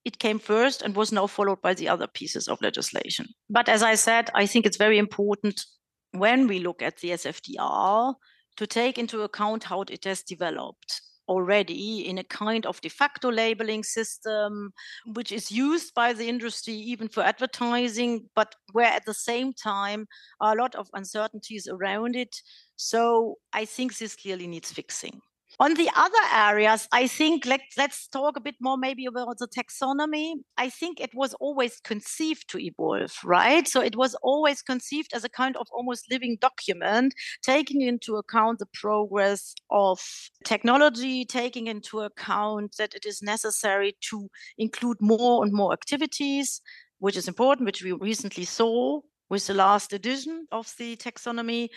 it 0.04 0.18
came 0.18 0.38
first 0.38 0.82
and 0.82 0.94
was 0.94 1.12
now 1.12 1.26
followed 1.26 1.62
by 1.62 1.74
the 1.74 1.88
other 1.88 2.06
pieces 2.06 2.48
of 2.48 2.60
legislation. 2.60 3.26
But 3.48 3.68
as 3.68 3.82
I 3.82 3.94
said, 3.94 4.30
I 4.34 4.46
think 4.46 4.66
it's 4.66 4.76
very 4.76 4.98
important 4.98 5.64
when 6.10 6.46
we 6.46 6.58
look 6.58 6.82
at 6.82 6.98
the 6.98 7.10
SFDR 7.10 8.14
to 8.56 8.66
take 8.66 8.98
into 8.98 9.22
account 9.22 9.64
how 9.64 9.82
it 9.82 10.04
has 10.04 10.22
developed 10.22 11.00
already 11.28 12.08
in 12.08 12.18
a 12.18 12.24
kind 12.24 12.66
of 12.66 12.80
de 12.80 12.88
facto 12.88 13.30
labeling 13.30 13.82
system, 13.82 14.72
which 15.14 15.32
is 15.32 15.50
used 15.50 15.94
by 15.94 16.12
the 16.12 16.28
industry 16.28 16.74
even 16.74 17.08
for 17.08 17.22
advertising, 17.22 18.28
but 18.34 18.54
where 18.72 18.86
at 18.86 19.04
the 19.06 19.14
same 19.14 19.52
time 19.52 20.06
are 20.40 20.52
a 20.52 20.60
lot 20.60 20.74
of 20.74 20.88
uncertainties 20.94 21.68
around 21.68 22.16
it. 22.16 22.34
So 22.76 23.36
I 23.52 23.64
think 23.64 23.96
this 23.96 24.16
clearly 24.16 24.46
needs 24.46 24.72
fixing. 24.72 25.20
On 25.60 25.74
the 25.74 25.90
other 25.94 26.24
areas, 26.34 26.88
I 26.92 27.06
think 27.06 27.44
let, 27.46 27.60
let's 27.76 28.08
talk 28.08 28.36
a 28.36 28.40
bit 28.40 28.56
more 28.60 28.78
maybe 28.78 29.04
about 29.04 29.38
the 29.38 29.46
taxonomy. 29.46 30.34
I 30.56 30.70
think 30.70 30.98
it 30.98 31.14
was 31.14 31.34
always 31.34 31.78
conceived 31.80 32.48
to 32.50 32.58
evolve, 32.58 33.14
right? 33.22 33.68
So 33.68 33.80
it 33.80 33.94
was 33.94 34.14
always 34.22 34.62
conceived 34.62 35.12
as 35.14 35.24
a 35.24 35.28
kind 35.28 35.56
of 35.56 35.66
almost 35.70 36.10
living 36.10 36.38
document, 36.40 37.14
taking 37.42 37.82
into 37.82 38.16
account 38.16 38.60
the 38.60 38.66
progress 38.72 39.54
of 39.70 40.00
technology, 40.44 41.24
taking 41.24 41.66
into 41.66 42.00
account 42.00 42.76
that 42.78 42.94
it 42.94 43.04
is 43.04 43.22
necessary 43.22 43.96
to 44.10 44.28
include 44.56 44.96
more 45.00 45.44
and 45.44 45.52
more 45.52 45.72
activities, 45.72 46.62
which 46.98 47.16
is 47.16 47.28
important, 47.28 47.66
which 47.66 47.82
we 47.82 47.92
recently 47.92 48.44
saw 48.44 49.00
with 49.32 49.46
the 49.46 49.54
last 49.54 49.94
edition 49.94 50.46
of 50.52 50.70
the 50.76 50.94
taxonomy. 50.96 51.70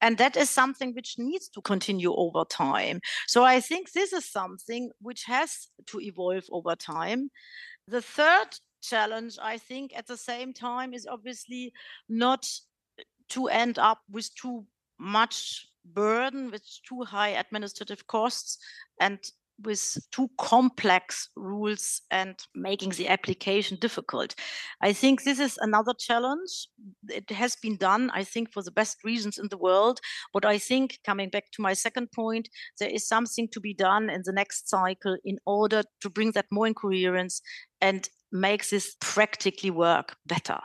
And 0.00 0.16
that 0.18 0.36
is 0.36 0.48
something 0.48 0.94
which 0.94 1.16
needs 1.18 1.48
to 1.48 1.60
continue 1.60 2.14
over 2.14 2.44
time. 2.44 3.00
So 3.26 3.42
I 3.42 3.58
think 3.58 3.90
this 3.90 4.12
is 4.12 4.30
something 4.30 4.92
which 5.00 5.24
has 5.24 5.66
to 5.86 6.00
evolve 6.00 6.44
over 6.52 6.76
time. 6.76 7.30
The 7.88 8.00
third 8.00 8.50
challenge, 8.80 9.38
I 9.42 9.58
think, 9.58 9.92
at 9.96 10.06
the 10.06 10.16
same 10.16 10.52
time, 10.52 10.94
is 10.94 11.04
obviously 11.04 11.72
not 12.08 12.46
to 13.30 13.48
end 13.48 13.76
up 13.80 13.98
with 14.08 14.32
too 14.36 14.64
much 14.96 15.66
burden 15.84 16.52
with 16.52 16.62
too 16.86 17.02
high 17.02 17.30
administrative 17.30 18.06
costs 18.06 18.58
and 19.00 19.18
with 19.62 19.96
too 20.12 20.28
complex 20.38 21.28
rules 21.36 22.02
and 22.10 22.36
making 22.54 22.90
the 22.90 23.08
application 23.08 23.78
difficult. 23.80 24.34
I 24.80 24.92
think 24.92 25.22
this 25.22 25.38
is 25.38 25.58
another 25.60 25.94
challenge. 25.98 26.68
It 27.08 27.30
has 27.30 27.56
been 27.56 27.76
done, 27.76 28.10
I 28.14 28.24
think, 28.24 28.52
for 28.52 28.62
the 28.62 28.70
best 28.70 28.98
reasons 29.04 29.38
in 29.38 29.48
the 29.48 29.58
world. 29.58 30.00
But 30.32 30.44
I 30.44 30.58
think, 30.58 30.98
coming 31.04 31.30
back 31.30 31.44
to 31.52 31.62
my 31.62 31.74
second 31.74 32.12
point, 32.12 32.48
there 32.78 32.90
is 32.90 33.06
something 33.06 33.48
to 33.48 33.60
be 33.60 33.74
done 33.74 34.10
in 34.10 34.22
the 34.24 34.32
next 34.32 34.68
cycle 34.68 35.16
in 35.24 35.38
order 35.46 35.82
to 36.00 36.10
bring 36.10 36.32
that 36.32 36.46
more 36.50 36.66
in 36.66 36.74
coherence 36.74 37.42
and 37.80 38.08
make 38.32 38.68
this 38.68 38.96
practically 39.00 39.70
work 39.70 40.16
better. 40.26 40.60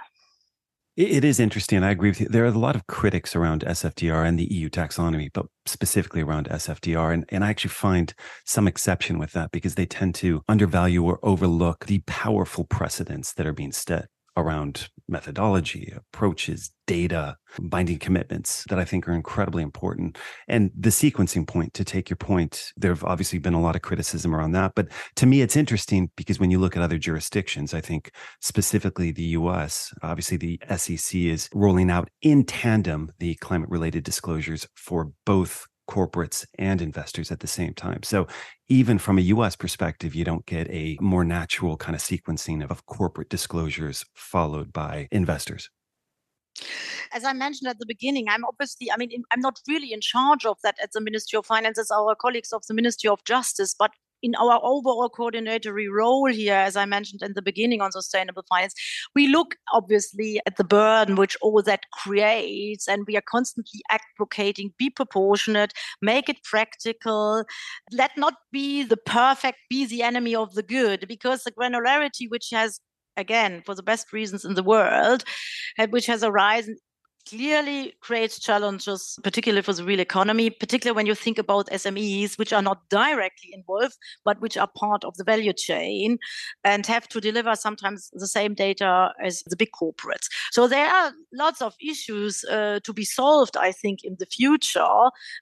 It 0.96 1.25
is 1.25 1.42
interesting. 1.42 1.84
I 1.84 1.92
agree 1.92 2.10
with 2.10 2.22
you. 2.22 2.30
There 2.30 2.46
are 2.46 2.48
a 2.48 2.52
lot 2.52 2.78
of 2.78 2.88
critics 2.88 3.36
around 3.36 3.66
SFDR 3.66 4.25
and 4.25 4.40
the 4.40 4.46
EU 4.46 4.70
taxonomy, 4.70 5.30
but 5.34 5.48
specifically 5.66 6.22
around 6.22 6.48
SFDR. 6.48 7.14
And, 7.14 7.25
and 7.28 7.44
I 7.44 7.50
actually 7.50 7.72
find 7.72 8.14
some 8.46 8.66
exception 8.66 9.20
with 9.20 9.34
that 9.34 9.52
because 9.52 9.75
they 9.75 9.86
tend 9.86 10.16
to 10.16 10.42
undervalue 10.48 11.04
or 11.04 11.20
overlook 11.22 11.88
the 11.88 12.00
powerful 12.08 12.64
precedents 12.64 13.34
that 13.34 13.46
are 13.46 13.52
being 13.52 13.74
set 13.74 14.08
around 14.38 14.89
methodology, 15.08 15.94
approaches, 15.96 16.72
data, 16.88 17.38
binding 17.60 18.00
commitments 18.00 18.65
that 18.70 18.80
I 18.80 18.86
think 18.86 19.08
are 19.08 19.13
incredibly 19.13 19.63
important. 19.63 20.18
And 20.48 20.72
the 20.77 20.89
sequencing 20.89 21.48
point, 21.48 21.74
to 21.75 21.84
take 21.84 22.10
your 22.10 22.18
point, 22.18 22.74
there 22.75 22.92
have 22.92 23.04
obviously 23.04 23.39
been 23.39 23.54
a 23.54 23.62
lot 23.62 23.75
of 23.75 23.82
criticism 23.82 24.36
around 24.36 24.51
that. 24.54 24.74
But 24.75 24.89
to 25.18 25.25
me, 25.25 25.42
it's 25.42 25.56
interesting 25.56 26.12
because 26.15 26.39
when 26.39 26.51
you 26.51 26.60
look 26.60 26.75
at 26.75 26.84
other 26.84 26.98
jurisdictions, 26.98 27.74
I 27.74 27.82
think 27.82 28.12
specifically 28.42 29.12
the 29.12 29.24
US, 29.24 29.94
obviously 30.01 30.38
the 30.38 30.60
SEC 30.75 31.15
is 31.15 31.50
rolling 31.54 31.89
out 31.89 32.10
in 32.22 32.44
tandem 32.44 33.12
the 33.20 33.36
climate 33.36 33.70
related 33.70 34.04
disclosures 34.04 34.68
for 34.75 35.12
both 35.25 35.68
corporates 35.89 36.46
and 36.58 36.82
investors 36.82 37.32
at 37.32 37.39
the 37.39 37.48
same 37.48 37.74
time. 37.74 38.04
So 38.04 38.27
even 38.68 38.98
from 38.98 39.18
a 39.18 39.22
US 39.22 39.56
perspective, 39.56 40.15
you 40.15 40.24
don't 40.24 40.46
get 40.46 40.70
a 40.70 40.98
more 41.00 41.24
natural 41.24 41.77
kind 41.77 41.96
of 41.96 42.01
sequencing 42.01 42.70
of 42.70 42.86
corporate 42.86 43.30
disclosures 43.30 44.06
followed 44.13 44.74
by 44.74 45.08
investors. 45.12 45.70
As 47.12 47.24
I 47.24 47.34
mentioned 47.34 47.70
at 47.70 47.80
the 47.80 47.86
beginning, 47.86 48.27
I'm 48.30 48.46
obviously, 48.46 48.92
I 48.92 48.98
mean, 48.98 49.24
I'm 49.32 49.42
not 49.42 49.60
really 49.68 49.92
in 49.92 50.01
charge 50.01 50.46
of 50.46 50.58
that 50.63 50.75
at 50.82 50.94
the 50.94 51.01
Ministry 51.01 51.38
of 51.38 51.46
Finance 51.46 51.77
as 51.77 51.92
our 51.92 52.15
colleagues 52.15 52.54
of 52.54 52.65
the 52.68 52.74
Ministry 52.74 53.10
of 53.10 53.24
Justice, 53.25 53.75
but 53.77 53.92
in 54.22 54.36
our 54.36 54.60
overall 54.64 55.10
coordinatory 55.10 55.88
role 55.88 56.28
here, 56.28 56.56
as 56.56 56.76
I 56.76 56.86
mentioned 56.86 57.22
in 57.22 57.34
the 57.34 57.42
beginning 57.42 57.82
on 57.82 57.92
sustainable 57.92 58.44
finance, 58.50 58.74
we 59.14 59.28
look 59.28 59.56
obviously 59.74 60.40
at 60.46 60.58
the 60.58 60.64
burden 60.64 61.16
which 61.16 61.38
all 61.42 61.62
that 61.64 61.82
creates, 61.92 62.88
and 62.88 63.06
we 63.08 63.18
are 63.18 63.24
constantly 63.28 63.82
advocating 63.90 64.74
be 64.78 64.90
proportionate, 64.90 65.74
make 66.01 66.30
it 66.30 66.44
practical, 66.44 67.44
let 67.92 68.12
not 68.18 68.36
be 68.51 68.84
the 68.84 68.98
perfect, 68.98 69.60
be 69.70 69.86
the 69.86 70.04
enemy 70.04 70.36
of 70.36 70.54
the 70.56 70.64
good, 70.64 71.06
because 71.08 71.44
the 71.44 71.51
granularity 71.51 72.30
which 72.30 72.50
has 72.51 72.80
again 73.18 73.62
for 73.66 73.75
the 73.75 73.84
best 73.84 74.12
reasons 74.12 74.44
in 74.44 74.56
the 74.56 74.64
world 74.64 75.24
uh, 75.80 75.88
which 75.88 76.06
has 76.06 76.22
arisen 76.24 76.75
clearly 77.27 77.94
creates 78.01 78.40
challenges, 78.40 79.18
particularly 79.24 79.61
for 79.61 79.74
the 79.74 79.83
real 79.83 80.00
economy, 80.00 80.50
particularly 80.50 80.96
when 80.96 81.05
you 81.05 81.16
think 81.16 81.38
about 81.38 81.68
SMEs, 81.68 82.38
which 82.38 82.53
are 82.53 82.61
not 82.61 82.88
directly 82.90 83.51
involved, 83.53 83.98
but 84.24 84.40
which 84.42 84.57
are 84.57 84.70
part 84.75 85.03
of 85.03 85.16
the 85.18 85.24
value 85.24 85.53
chain 85.53 86.18
and 86.64 86.85
have 86.85 87.07
to 87.07 87.20
deliver 87.20 87.55
sometimes 87.55 88.09
the 88.14 88.27
same 88.27 88.53
data 88.53 89.11
as 89.24 89.44
the 89.48 89.55
big 89.55 89.70
corporates. 89.72 90.27
So 90.51 90.68
there 90.68 90.88
are 90.88 91.14
lots 91.33 91.61
of 91.61 91.75
issues 91.81 92.44
uh, 92.46 92.79
to 92.83 92.94
be 92.94 93.05
solved, 93.05 93.57
I 93.57 93.72
think, 93.72 94.03
in 94.03 94.16
the 94.20 94.25
future. 94.25 94.85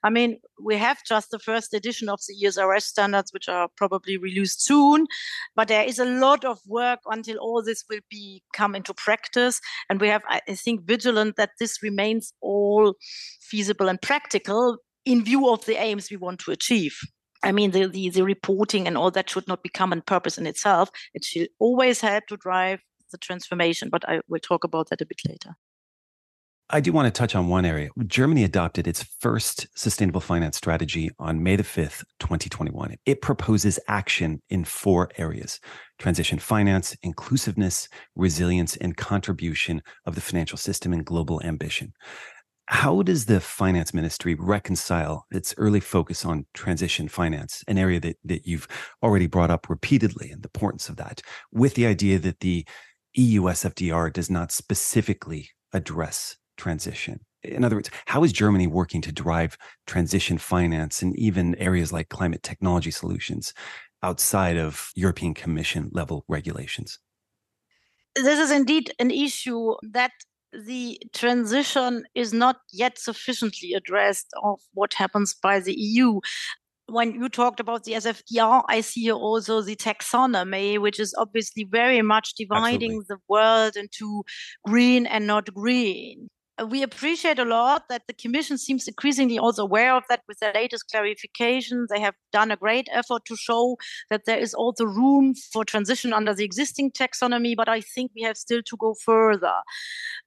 I 0.03 0.09
mean, 0.09 0.39
we 0.63 0.77
have 0.77 0.99
just 1.05 1.31
the 1.31 1.39
first 1.39 1.73
edition 1.73 2.09
of 2.09 2.19
the 2.27 2.35
ESRS 2.43 2.83
standards, 2.83 3.33
which 3.33 3.49
are 3.49 3.67
probably 3.75 4.17
released 4.17 4.63
soon, 4.63 5.07
but 5.55 5.67
there 5.67 5.83
is 5.83 5.99
a 5.99 6.05
lot 6.05 6.45
of 6.45 6.59
work 6.65 6.99
until 7.07 7.37
all 7.37 7.61
this 7.61 7.83
will 7.89 7.99
be 8.09 8.43
come 8.53 8.75
into 8.75 8.93
practice. 8.93 9.59
And 9.89 9.99
we 9.99 10.07
have, 10.07 10.23
I 10.27 10.39
think, 10.53 10.85
vigilant 10.85 11.35
that 11.37 11.51
this 11.59 11.72
this 11.73 11.83
remains 11.83 12.33
all 12.41 12.95
feasible 13.41 13.89
and 13.89 14.01
practical 14.01 14.77
in 15.05 15.23
view 15.23 15.49
of 15.49 15.65
the 15.65 15.81
aims 15.81 16.09
we 16.09 16.17
want 16.17 16.39
to 16.41 16.51
achieve. 16.51 16.99
I 17.43 17.51
mean, 17.51 17.71
the, 17.71 17.87
the, 17.87 18.09
the 18.09 18.23
reporting 18.23 18.87
and 18.87 18.97
all 18.97 19.11
that 19.11 19.29
should 19.29 19.47
not 19.47 19.63
become 19.63 19.91
a 19.91 20.01
purpose 20.01 20.37
in 20.37 20.47
itself. 20.47 20.89
It 21.13 21.25
should 21.25 21.49
always 21.59 21.99
help 21.99 22.27
to 22.27 22.37
drive 22.37 22.79
the 23.11 23.17
transformation, 23.17 23.89
but 23.89 24.07
I 24.07 24.21
will 24.29 24.39
talk 24.39 24.63
about 24.63 24.89
that 24.89 25.01
a 25.01 25.05
bit 25.05 25.21
later. 25.27 25.55
I 26.69 26.79
do 26.79 26.93
want 26.93 27.05
to 27.05 27.11
touch 27.11 27.35
on 27.35 27.49
one 27.49 27.65
area. 27.65 27.89
Germany 28.07 28.43
adopted 28.43 28.87
its 28.87 29.03
first 29.19 29.67
sustainable 29.75 30.21
finance 30.21 30.57
strategy 30.57 31.11
on 31.19 31.43
May 31.43 31.55
the 31.55 31.63
5th, 31.63 32.03
2021. 32.19 32.95
It 33.05 33.21
proposes 33.21 33.79
action 33.87 34.41
in 34.49 34.63
four 34.63 35.09
areas 35.17 35.59
transition 35.99 36.39
finance, 36.39 36.97
inclusiveness, 37.03 37.87
resilience, 38.15 38.75
and 38.77 38.97
contribution 38.97 39.81
of 40.05 40.15
the 40.15 40.21
financial 40.21 40.57
system 40.57 40.93
and 40.93 41.05
global 41.05 41.41
ambition. 41.43 41.93
How 42.67 43.03
does 43.03 43.25
the 43.25 43.41
finance 43.41 43.93
ministry 43.93 44.33
reconcile 44.35 45.25
its 45.31 45.53
early 45.57 45.81
focus 45.81 46.25
on 46.25 46.45
transition 46.53 47.09
finance, 47.09 47.63
an 47.67 47.77
area 47.77 47.99
that, 47.99 48.17
that 48.23 48.47
you've 48.47 48.67
already 49.03 49.27
brought 49.27 49.51
up 49.51 49.69
repeatedly 49.69 50.31
and 50.31 50.41
the 50.41 50.47
importance 50.47 50.87
of 50.87 50.95
that, 50.95 51.21
with 51.51 51.75
the 51.75 51.85
idea 51.85 52.19
that 52.19 52.39
the 52.39 52.65
EU 53.13 53.43
SFDR 53.43 54.11
does 54.11 54.29
not 54.29 54.51
specifically 54.51 55.49
address 55.73 56.37
transition? 56.57 57.19
In 57.43 57.63
other 57.63 57.75
words, 57.75 57.91
how 58.05 58.23
is 58.23 58.31
Germany 58.31 58.67
working 58.67 59.01
to 59.01 59.11
drive 59.11 59.57
transition 59.85 60.37
finance 60.37 61.01
and 61.01 61.17
even 61.17 61.55
areas 61.55 61.91
like 61.91 62.09
climate 62.09 62.41
technology 62.41 62.91
solutions 62.91 63.53
outside 64.01 64.57
of 64.57 64.91
European 64.95 65.33
Commission 65.33 65.89
level 65.91 66.23
regulations? 66.27 66.99
This 68.15 68.39
is 68.39 68.51
indeed 68.51 68.91
an 68.99 69.11
issue 69.11 69.73
that 69.91 70.11
the 70.53 70.99
transition 71.13 72.05
is 72.13 72.31
not 72.31 72.57
yet 72.71 72.97
sufficiently 72.97 73.73
addressed 73.73 74.27
of 74.43 74.59
what 74.73 74.93
happens 74.93 75.33
by 75.33 75.59
the 75.59 75.73
EU 75.73 76.19
when 76.87 77.13
you 77.13 77.29
talked 77.29 77.59
about 77.59 77.85
the 77.85 77.93
SFDR, 77.93 78.63
I 78.67 78.81
see 78.81 79.11
also 79.11 79.61
the 79.61 79.75
taxonomy, 79.75 80.79
which 80.79 80.99
is 80.99 81.15
obviously 81.17 81.63
very 81.63 82.01
much 82.01 82.33
dividing 82.35 82.91
Absolutely. 82.91 83.05
the 83.07 83.17
world 83.29 83.75
into 83.77 84.23
green 84.67 85.05
and 85.05 85.25
not 85.25 85.53
green 85.53 86.29
Uh, 86.61 86.67
we 86.67 86.83
appreciate 86.83 87.39
a 87.39 87.45
lot 87.45 87.83
that 87.89 88.03
the 88.05 88.13
Commission 88.13 88.57
seems 88.57 88.87
increasingly 88.87 89.39
also 89.39 89.63
aware 89.63 89.95
of 89.95 90.03
that 90.09 90.21
with 90.27 90.37
their 90.39 90.53
latest 90.53 90.87
clarification. 90.91 91.87
They 91.89 91.99
have 91.99 92.13
done 92.31 92.51
a 92.51 92.55
great 92.55 92.87
effort 92.91 93.25
to 93.25 93.35
show 93.35 93.77
that 94.11 94.25
there 94.25 94.37
is 94.37 94.53
also 94.53 94.85
room 94.85 95.33
for 95.51 95.65
transition 95.65 96.13
under 96.13 96.33
the 96.33 96.43
existing 96.43 96.91
taxonomy, 96.91 97.55
but 97.55 97.69
I 97.69 97.81
think 97.81 98.11
we 98.15 98.21
have 98.21 98.37
still 98.37 98.61
to 98.61 98.77
go 98.77 98.93
further. 98.93 99.53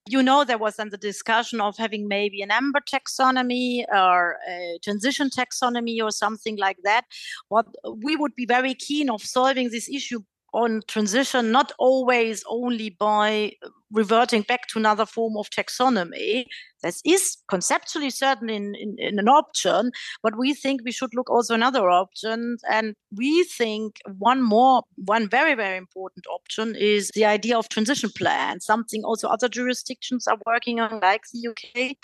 You 0.09 0.23
know, 0.23 0.43
there 0.43 0.59
was 0.59 0.77
then 0.77 0.89
the 0.91 0.97
discussion 0.99 1.61
of 1.61 1.77
having 1.77 2.09
maybe 2.09 2.43
an 2.43 2.51
amber 2.51 2.81
taxonomy 2.81 3.85
or 3.89 4.39
a 4.49 4.79
transition 4.83 5.31
taxonomy 5.31 6.03
or 6.03 6.11
something 6.11 6.57
like 6.57 6.79
that. 6.83 7.05
What 7.49 7.67
we 8.03 8.17
would 8.17 8.35
be 8.35 8.47
very 8.47 8.75
keen 8.75 9.11
of 9.11 9.23
solving 9.23 9.71
this 9.71 9.89
issue 9.89 10.21
on 10.53 10.83
transition, 10.89 11.51
not 11.51 11.73
always 11.79 12.43
only 12.49 12.91
by 12.91 13.53
uh, 13.63 13.69
reverting 13.93 14.43
back 14.43 14.67
to 14.69 14.79
another 14.79 15.07
form 15.07 15.37
of 15.37 15.51
taxonomy. 15.51 16.45
This 16.83 17.01
is 17.05 17.39
conceptually 17.49 18.11
certain 18.11 18.49
in, 18.49 18.75
in, 18.75 18.97
in, 18.99 19.19
an 19.19 19.29
option, 19.29 19.91
but 20.23 20.39
we 20.39 20.55
think 20.55 20.81
we 20.85 20.93
should 20.93 21.15
look 21.15 21.31
also 21.31 21.55
another 21.55 21.91
option. 21.91 22.57
And 22.71 22.95
we 23.15 23.45
think 23.45 23.97
one 24.19 24.43
more, 24.43 24.83
one 24.97 25.29
very, 25.29 25.55
very 25.55 25.77
important 25.77 26.27
option 26.27 26.75
is 26.75 27.11
the 27.15 27.25
idea 27.25 27.59
of 27.59 27.69
transition 27.69 28.11
plan, 28.17 28.61
something 28.61 29.05
also 29.05 29.29
other 29.29 29.49
jurisdictions 29.49 30.27
are 30.27 30.39
working 30.47 30.81
on, 30.81 31.01
like 31.01 31.23
the 31.33 31.49
UK, 31.49 31.97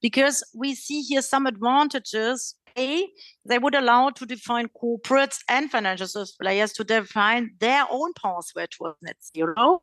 because 0.00 0.42
we 0.54 0.74
see 0.74 1.02
here 1.02 1.22
some 1.22 1.46
advantages 1.46 2.54
they 2.76 3.58
would 3.58 3.74
allow 3.74 4.10
to 4.10 4.26
define 4.26 4.68
corporates 4.80 5.38
and 5.48 5.70
financial 5.70 6.06
service 6.06 6.32
players 6.32 6.72
to 6.74 6.84
define 6.84 7.50
their 7.58 7.86
own 7.90 8.12
pathway 8.12 8.66
towards 8.70 8.98
net 9.02 9.16
zero. 9.34 9.82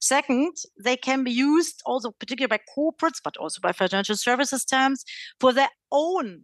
Second, 0.00 0.54
they 0.82 0.96
can 0.96 1.24
be 1.24 1.32
used 1.32 1.82
also 1.84 2.12
particularly 2.12 2.48
by 2.48 2.60
corporates, 2.76 3.20
but 3.22 3.36
also 3.36 3.60
by 3.60 3.72
financial 3.72 4.16
services 4.16 4.64
terms 4.64 5.04
for 5.40 5.52
their 5.52 5.70
own 5.90 6.42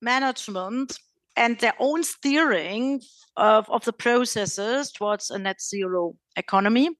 management 0.00 0.98
and 1.36 1.58
their 1.58 1.74
own 1.78 2.02
steering 2.02 3.00
of, 3.36 3.68
of 3.68 3.84
the 3.84 3.92
processes 3.92 4.90
towards 4.90 5.30
a 5.30 5.38
net 5.38 5.60
zero 5.60 6.14
economy. 6.36 6.90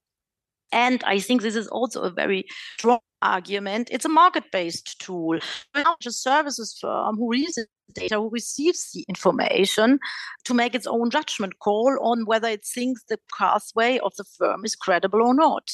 And 0.71 1.03
I 1.05 1.19
think 1.19 1.41
this 1.41 1.55
is 1.55 1.67
also 1.67 2.01
a 2.01 2.09
very 2.11 2.45
strong 2.77 2.99
argument. 3.21 3.89
It's 3.91 4.05
a 4.05 4.09
market 4.09 4.43
based 4.51 4.99
tool. 4.99 5.39
A 5.73 6.11
services 6.11 6.77
firm 6.79 7.15
who 7.15 7.31
reads 7.31 7.57
data 7.93 8.15
who 8.15 8.29
receives 8.29 8.91
the 8.91 9.05
information 9.07 9.99
to 10.43 10.53
make 10.53 10.75
its 10.75 10.87
own 10.87 11.09
judgment 11.09 11.59
call 11.59 11.97
on 12.01 12.25
whether 12.25 12.47
it 12.47 12.65
thinks 12.65 13.03
the 13.03 13.19
pathway 13.37 13.99
of 13.99 14.15
the 14.17 14.23
firm 14.23 14.65
is 14.65 14.75
credible 14.75 15.21
or 15.21 15.33
not. 15.33 15.69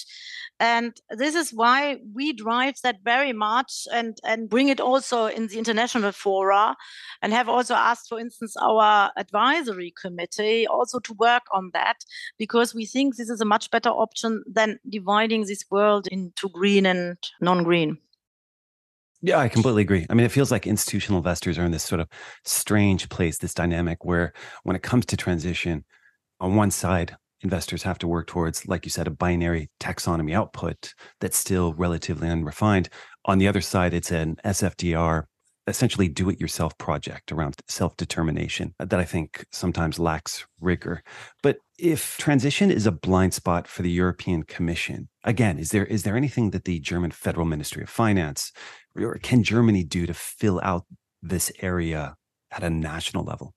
And 0.59 0.95
this 1.09 1.35
is 1.35 1.51
why 1.51 1.97
we 2.13 2.33
drive 2.33 2.75
that 2.83 2.99
very 3.03 3.33
much 3.33 3.87
and, 3.91 4.17
and 4.23 4.49
bring 4.49 4.69
it 4.69 4.79
also 4.79 5.25
in 5.25 5.47
the 5.47 5.57
international 5.57 6.11
fora 6.11 6.75
and 7.21 7.33
have 7.33 7.49
also 7.49 7.73
asked, 7.73 8.07
for 8.07 8.19
instance, 8.19 8.55
our 8.57 9.11
advisory 9.17 9.93
committee 10.01 10.67
also 10.67 10.99
to 10.99 11.13
work 11.13 11.43
on 11.51 11.71
that 11.73 11.97
because 12.37 12.73
we 12.73 12.85
think 12.85 13.15
this 13.15 13.29
is 13.29 13.41
a 13.41 13.45
much 13.45 13.71
better 13.71 13.89
option 13.89 14.43
than 14.47 14.79
dividing 14.89 15.45
this 15.45 15.65
world 15.69 16.07
into 16.07 16.49
green 16.49 16.85
and 16.85 17.17
non 17.41 17.63
green. 17.63 17.97
Yeah, 19.25 19.37
I 19.39 19.47
completely 19.47 19.83
agree. 19.83 20.05
I 20.09 20.15
mean, 20.15 20.25
it 20.25 20.33
feels 20.33 20.51
like 20.51 20.67
institutional 20.67 21.17
investors 21.17 21.57
are 21.57 21.63
in 21.63 21.71
this 21.71 21.83
sort 21.85 22.01
of 22.01 22.09
strange 22.43 23.07
place, 23.07 23.37
this 23.37 23.53
dynamic 23.53 24.03
where 24.03 24.33
when 24.63 24.75
it 24.75 24.83
comes 24.83 25.05
to 25.07 25.17
transition, 25.17 25.85
on 26.41 26.55
one 26.55 26.71
side, 26.71 27.15
investors 27.39 27.83
have 27.83 27.97
to 27.99 28.07
work 28.07 28.27
towards, 28.27 28.67
like 28.67 28.83
you 28.83 28.91
said, 28.91 29.07
a 29.07 29.11
binary 29.11 29.69
taxonomy 29.79 30.33
output 30.33 30.93
that's 31.21 31.37
still 31.37 31.73
relatively 31.75 32.27
unrefined. 32.27 32.89
On 33.23 33.37
the 33.37 33.47
other 33.47 33.61
side, 33.61 33.93
it's 33.93 34.11
an 34.11 34.35
SFDR, 34.43 35.23
essentially 35.67 36.09
do 36.09 36.29
it 36.29 36.41
yourself 36.41 36.77
project 36.77 37.31
around 37.31 37.55
self 37.69 37.95
determination 37.95 38.75
that 38.79 38.99
I 38.99 39.05
think 39.05 39.45
sometimes 39.53 39.99
lacks 39.99 40.45
rigor. 40.59 41.01
But 41.41 41.59
if 41.79 42.17
transition 42.17 42.71
is 42.71 42.85
a 42.85 42.91
blind 42.91 43.33
spot 43.33 43.67
for 43.67 43.83
the 43.83 43.91
European 43.91 44.43
Commission, 44.43 45.07
again, 45.23 45.59
is 45.59 45.71
there 45.71 45.85
is 45.85 46.03
there 46.03 46.17
anything 46.17 46.51
that 46.51 46.65
the 46.65 46.79
German 46.79 47.11
Federal 47.11 47.45
Ministry 47.45 47.83
of 47.83 47.89
Finance 47.89 48.51
or 48.95 49.15
can 49.15 49.43
Germany 49.43 49.83
do 49.83 50.05
to 50.05 50.13
fill 50.13 50.59
out 50.63 50.85
this 51.21 51.51
area 51.59 52.15
at 52.51 52.63
a 52.63 52.69
national 52.69 53.23
level? 53.23 53.53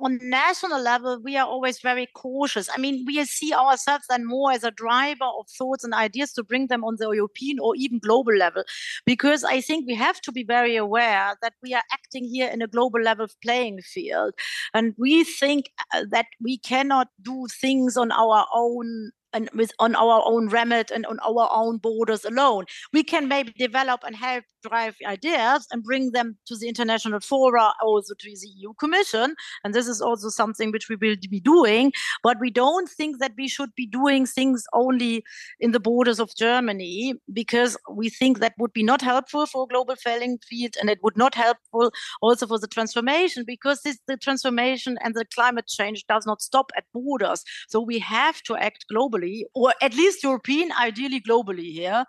on 0.00 0.18
national 0.22 0.80
level, 0.80 1.20
we 1.22 1.36
are 1.36 1.46
always 1.46 1.80
very 1.80 2.06
cautious. 2.14 2.68
I 2.74 2.78
mean, 2.78 3.04
we 3.06 3.24
see 3.24 3.52
ourselves 3.52 4.04
then 4.08 4.26
more 4.26 4.52
as 4.52 4.64
a 4.64 4.70
driver 4.70 5.24
of 5.24 5.46
thoughts 5.56 5.84
and 5.84 5.94
ideas 5.94 6.32
to 6.34 6.44
bring 6.44 6.66
them 6.68 6.84
on 6.84 6.96
the 6.98 7.10
European 7.10 7.58
or 7.60 7.74
even 7.76 7.98
global 7.98 8.34
level, 8.34 8.64
because 9.04 9.44
I 9.44 9.60
think 9.60 9.86
we 9.86 9.94
have 9.94 10.20
to 10.22 10.32
be 10.32 10.44
very 10.44 10.76
aware 10.76 11.36
that 11.42 11.54
we 11.62 11.74
are 11.74 11.82
acting 11.92 12.24
here 12.24 12.48
in 12.48 12.62
a 12.62 12.66
global 12.66 13.00
level 13.00 13.26
playing 13.42 13.80
field. 13.82 14.34
And 14.74 14.94
we 14.98 15.24
think 15.24 15.70
uh, 15.94 16.04
that 16.10 16.26
we 16.40 16.58
cannot 16.58 17.08
do 17.22 17.46
things 17.60 17.96
on 17.96 18.12
our 18.12 18.46
own 18.54 19.10
and 19.32 19.48
with 19.54 19.72
on 19.78 19.94
our 19.94 20.22
own 20.24 20.48
remit 20.48 20.90
and 20.90 21.06
on 21.06 21.18
our 21.20 21.48
own 21.52 21.78
borders 21.78 22.24
alone. 22.24 22.64
We 22.92 23.02
can 23.02 23.28
maybe 23.28 23.52
develop 23.58 24.02
and 24.04 24.16
help 24.16 24.44
drive 24.68 24.94
ideas 25.06 25.66
and 25.72 25.82
bring 25.82 26.12
them 26.12 26.36
to 26.46 26.56
the 26.56 26.68
international 26.68 27.20
fora, 27.20 27.72
also 27.82 28.14
to 28.14 28.30
the 28.30 28.48
EU 28.56 28.72
Commission. 28.74 29.34
And 29.64 29.74
this 29.74 29.88
is 29.88 30.00
also 30.00 30.28
something 30.28 30.70
which 30.70 30.88
we 30.88 30.96
will 30.96 31.16
be 31.30 31.40
doing. 31.40 31.92
But 32.22 32.38
we 32.40 32.50
don't 32.50 32.88
think 32.88 33.18
that 33.18 33.32
we 33.36 33.48
should 33.48 33.74
be 33.74 33.86
doing 33.86 34.26
things 34.26 34.64
only 34.72 35.24
in 35.60 35.72
the 35.72 35.80
borders 35.80 36.20
of 36.20 36.34
Germany 36.36 37.14
because 37.32 37.76
we 37.90 38.08
think 38.08 38.40
that 38.40 38.54
would 38.58 38.72
be 38.72 38.82
not 38.82 39.02
helpful 39.02 39.46
for 39.46 39.66
global 39.66 39.96
playing 40.02 40.38
field 40.48 40.76
and 40.80 40.90
it 40.90 40.98
would 41.02 41.16
not 41.16 41.34
helpful 41.34 41.90
also 42.22 42.46
for 42.46 42.58
the 42.58 42.66
transformation 42.66 43.44
because 43.46 43.82
this, 43.82 43.98
the 44.06 44.16
transformation 44.16 44.98
and 45.02 45.14
the 45.14 45.24
climate 45.34 45.66
change 45.66 46.04
does 46.06 46.26
not 46.26 46.42
stop 46.42 46.70
at 46.76 46.84
borders. 46.92 47.44
So 47.68 47.80
we 47.80 47.98
have 48.00 48.42
to 48.42 48.56
act 48.56 48.86
globally 48.92 49.42
or 49.54 49.74
at 49.80 49.94
least 49.94 50.22
European, 50.22 50.70
ideally 50.80 51.20
globally 51.20 51.72
here. 51.72 52.04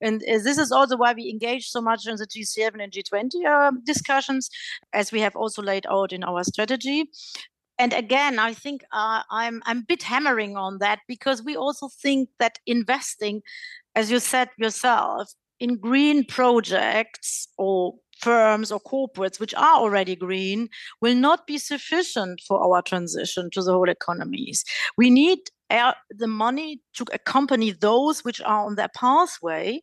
And 0.00 0.22
uh, 0.22 0.38
this 0.42 0.58
is 0.58 0.72
also 0.72 0.96
why 0.96 1.12
we 1.12 1.28
engage 1.30 1.68
so 1.68 1.80
much 1.80 2.01
much 2.04 2.10
in 2.10 2.16
the 2.16 2.26
G7 2.26 2.82
and 2.82 2.92
G20 2.92 3.44
uh, 3.46 3.72
discussions, 3.84 4.48
as 4.92 5.12
we 5.12 5.20
have 5.20 5.36
also 5.36 5.62
laid 5.62 5.86
out 5.88 6.12
in 6.12 6.24
our 6.24 6.44
strategy. 6.44 7.10
And 7.78 7.92
again, 7.92 8.38
I 8.38 8.54
think 8.54 8.82
uh, 8.92 9.22
I'm 9.30 9.62
I'm 9.64 9.78
a 9.78 9.84
bit 9.88 10.02
hammering 10.02 10.56
on 10.56 10.78
that 10.78 11.00
because 11.08 11.42
we 11.42 11.56
also 11.56 11.88
think 11.88 12.28
that 12.38 12.58
investing, 12.66 13.42
as 13.94 14.10
you 14.10 14.20
said 14.20 14.50
yourself, 14.58 15.32
in 15.58 15.78
green 15.78 16.24
projects 16.24 17.48
or 17.56 17.94
firms 18.20 18.70
or 18.70 18.78
corporates 18.80 19.40
which 19.40 19.54
are 19.54 19.76
already 19.76 20.14
green 20.14 20.68
will 21.00 21.14
not 21.14 21.44
be 21.46 21.58
sufficient 21.58 22.40
for 22.46 22.62
our 22.62 22.80
transition 22.82 23.50
to 23.50 23.62
the 23.62 23.72
whole 23.72 23.88
economies. 23.88 24.64
We 24.96 25.10
need 25.10 25.38
the 25.70 26.28
money 26.28 26.80
to 26.94 27.04
accompany 27.12 27.72
those 27.72 28.22
which 28.22 28.40
are 28.42 28.66
on 28.66 28.76
their 28.76 28.90
pathway. 28.94 29.80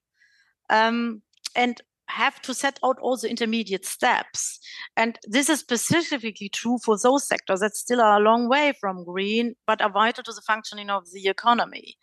Um, 0.70 1.22
and 1.56 1.82
have 2.10 2.42
to 2.42 2.54
set 2.54 2.80
out 2.84 2.98
all 3.02 3.18
the 3.18 3.30
intermediate 3.30 3.86
steps. 3.86 4.60
And 4.98 5.18
this 5.28 5.50
is 5.50 5.60
specifically 5.60 6.50
true 6.50 6.78
for 6.84 6.98
those 6.98 7.28
sectors 7.28 7.60
that 7.60 7.76
still 7.76 8.02
are 8.02 8.20
a 8.20 8.24
long 8.24 8.50
way 8.50 8.74
from 8.80 9.06
green, 9.06 9.56
but 9.68 9.82
are 9.82 9.92
vital 9.92 10.24
to 10.24 10.34
the 10.34 10.42
functioning 10.42 10.90
of 10.90 11.12
the 11.14 11.28
economy. 11.28 11.96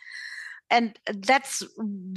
And 0.71 0.99
that's 1.07 1.63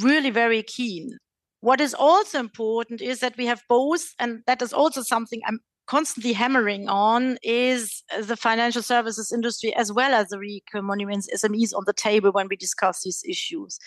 really 0.02 0.30
very 0.30 0.64
keen. 0.64 1.18
What 1.62 1.82
is 1.82 1.94
also 1.94 2.40
important 2.40 3.02
is 3.02 3.20
that 3.20 3.38
we 3.38 3.46
have 3.48 3.62
both, 3.68 4.14
and 4.18 4.44
that 4.48 4.62
is 4.62 4.72
also 4.72 5.02
something 5.02 5.42
I'm 5.46 5.60
constantly 5.90 6.34
hammering 6.34 6.88
on 6.88 7.40
is 7.42 8.04
the 8.22 8.38
financial 8.38 8.84
services 8.84 9.32
industry 9.32 9.74
as 9.76 9.92
well 9.92 10.14
as 10.14 10.28
the 10.28 10.38
REIC 10.38 10.84
monuments 10.84 11.28
SMEs 11.34 11.76
on 11.76 11.84
the 11.88 11.94
table 11.94 12.32
when 12.32 12.48
we 12.48 12.56
discuss 12.56 13.02
these 13.02 13.24
issues. 13.28 13.80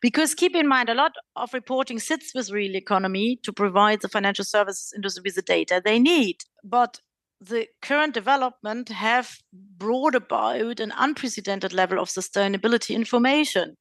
Because 0.00 0.36
keep 0.36 0.54
in 0.54 0.68
mind, 0.68 0.88
a 0.88 0.94
lot 0.94 1.14
of 1.34 1.52
reporting 1.52 1.98
sits 1.98 2.32
with 2.32 2.52
real 2.52 2.76
economy 2.76 3.40
to 3.42 3.52
provide 3.52 4.02
the 4.02 4.08
financial 4.08 4.44
services 4.44 4.92
industry 4.94 5.22
with 5.24 5.34
the 5.34 5.42
data 5.42 5.82
they 5.84 5.98
need. 5.98 6.36
But 6.62 7.00
the 7.40 7.66
current 7.82 8.14
development 8.14 8.88
have 8.90 9.38
brought 9.52 10.14
about 10.14 10.78
an 10.78 10.92
unprecedented 10.96 11.72
level 11.72 11.98
of 11.98 12.08
sustainability 12.08 12.94
information 12.94 13.76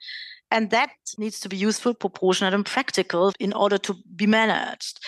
and 0.51 0.69
that 0.69 0.91
needs 1.17 1.39
to 1.41 1.49
be 1.49 1.57
useful, 1.57 1.93
proportionate, 1.93 2.53
and 2.53 2.65
practical 2.65 3.33
in 3.39 3.53
order 3.53 3.77
to 3.77 3.95
be 4.15 4.25
managed. 4.25 4.99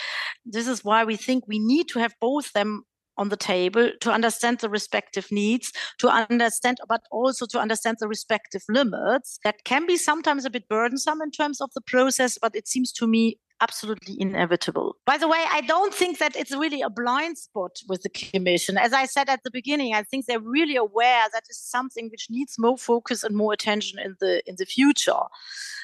This 0.51 0.67
is 0.67 0.83
why 0.83 1.03
we 1.03 1.15
think 1.15 1.45
we 1.47 1.59
need 1.59 1.87
to 1.89 1.99
have 1.99 2.15
both 2.19 2.51
them 2.53 2.83
on 3.17 3.29
the 3.29 3.37
table 3.37 3.91
to 3.99 4.11
understand 4.11 4.59
the 4.59 4.69
respective 4.69 5.27
needs, 5.29 5.73
to 5.99 6.07
understand, 6.07 6.77
but 6.87 7.01
also 7.11 7.45
to 7.45 7.59
understand 7.59 7.97
the 7.99 8.07
respective 8.07 8.63
limits. 8.69 9.39
That 9.43 9.65
can 9.65 9.85
be 9.85 9.97
sometimes 9.97 10.45
a 10.45 10.49
bit 10.49 10.69
burdensome 10.69 11.21
in 11.21 11.29
terms 11.29 11.59
of 11.59 11.69
the 11.75 11.81
process, 11.81 12.37
but 12.41 12.55
it 12.55 12.67
seems 12.67 12.93
to 12.93 13.05
me 13.07 13.37
absolutely 13.61 14.15
inevitable. 14.19 14.95
By 15.05 15.17
the 15.17 15.27
way, 15.27 15.43
I 15.51 15.59
don't 15.61 15.93
think 15.93 16.17
that 16.19 16.35
it's 16.37 16.55
really 16.55 16.81
a 16.81 16.89
blind 16.89 17.37
spot 17.37 17.71
with 17.89 18.03
the 18.03 18.09
Commission. 18.09 18.77
As 18.77 18.93
I 18.93 19.05
said 19.05 19.27
at 19.27 19.43
the 19.43 19.51
beginning, 19.51 19.93
I 19.93 20.03
think 20.03 20.25
they're 20.25 20.39
really 20.39 20.77
aware 20.77 21.25
that 21.33 21.43
is 21.49 21.59
something 21.59 22.09
which 22.09 22.27
needs 22.29 22.55
more 22.57 22.77
focus 22.77 23.23
and 23.23 23.35
more 23.35 23.51
attention 23.51 23.99
in 23.99 24.15
the 24.21 24.41
in 24.47 24.55
the 24.57 24.65
future. 24.65 25.23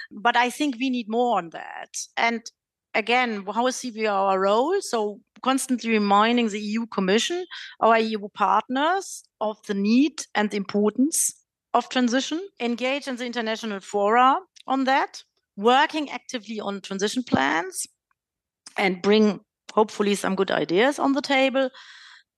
But 0.09 0.37
I 0.37 0.49
think 0.49 0.77
we 0.79 0.89
need 0.89 1.09
more 1.09 1.37
on 1.37 1.49
that. 1.49 1.97
And 2.15 2.49
again, 2.95 3.45
how 3.53 3.69
see 3.69 3.91
we 3.91 4.07
our 4.07 4.39
role? 4.39 4.75
So 4.81 5.19
constantly 5.43 5.91
reminding 5.91 6.49
the 6.49 6.59
EU 6.59 6.87
Commission, 6.87 7.45
our 7.79 7.99
EU 7.99 8.27
partners, 8.33 9.23
of 9.41 9.57
the 9.67 9.73
need 9.73 10.23
and 10.33 10.49
the 10.49 10.57
importance 10.57 11.33
of 11.73 11.89
transition, 11.89 12.41
engage 12.59 13.07
in 13.07 13.17
the 13.17 13.25
international 13.25 13.81
fora 13.81 14.39
on 14.65 14.85
that 14.85 15.21
working 15.57 16.09
actively 16.09 16.59
on 16.59 16.81
transition 16.81 17.23
plans 17.23 17.85
and 18.77 19.01
bring 19.01 19.39
hopefully 19.73 20.15
some 20.15 20.35
good 20.35 20.51
ideas 20.51 20.99
on 20.99 21.13
the 21.13 21.21
table 21.21 21.69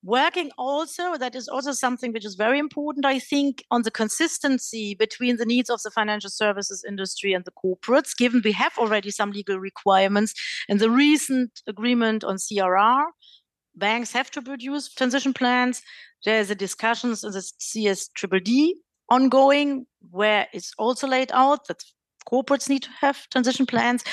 working 0.03 0.51
also 0.57 1.17
that 1.17 1.35
is 1.35 1.47
also 1.47 1.71
something 1.71 2.13
which 2.13 2.25
is 2.25 2.35
very 2.35 2.59
important 2.59 3.05
i 3.05 3.17
think 3.17 3.63
on 3.71 3.81
the 3.81 3.91
consistency 3.91 4.95
between 4.95 5.37
the 5.37 5.45
needs 5.45 5.69
of 5.69 5.81
the 5.83 5.91
financial 5.91 6.29
services 6.29 6.85
industry 6.87 7.33
and 7.33 7.45
the 7.45 7.51
corporates 7.51 8.15
given 8.15 8.41
we 8.45 8.51
have 8.51 8.77
already 8.77 9.09
some 9.09 9.31
legal 9.31 9.59
requirements 9.59 10.33
in 10.69 10.77
the 10.77 10.89
recent 10.89 11.61
agreement 11.67 12.23
on 12.23 12.35
crr 12.35 13.05
banks 13.77 14.11
have 14.11 14.31
to 14.31 14.41
produce 14.41 14.93
transition 14.93 15.33
plans. 15.33 15.81
There's 16.25 16.49
a 16.49 16.55
discussions 16.55 17.23
in 17.23 17.31
the 17.31 17.39
CSDDD 17.39 18.71
ongoing 19.09 19.85
where 20.11 20.47
it's 20.51 20.73
also 20.77 21.07
laid 21.07 21.31
out 21.33 21.67
that 21.67 21.83
corporates 22.29 22.67
need 22.67 22.83
to 22.83 22.89
have 22.99 23.29
transition 23.29 23.65
plans 23.65 24.03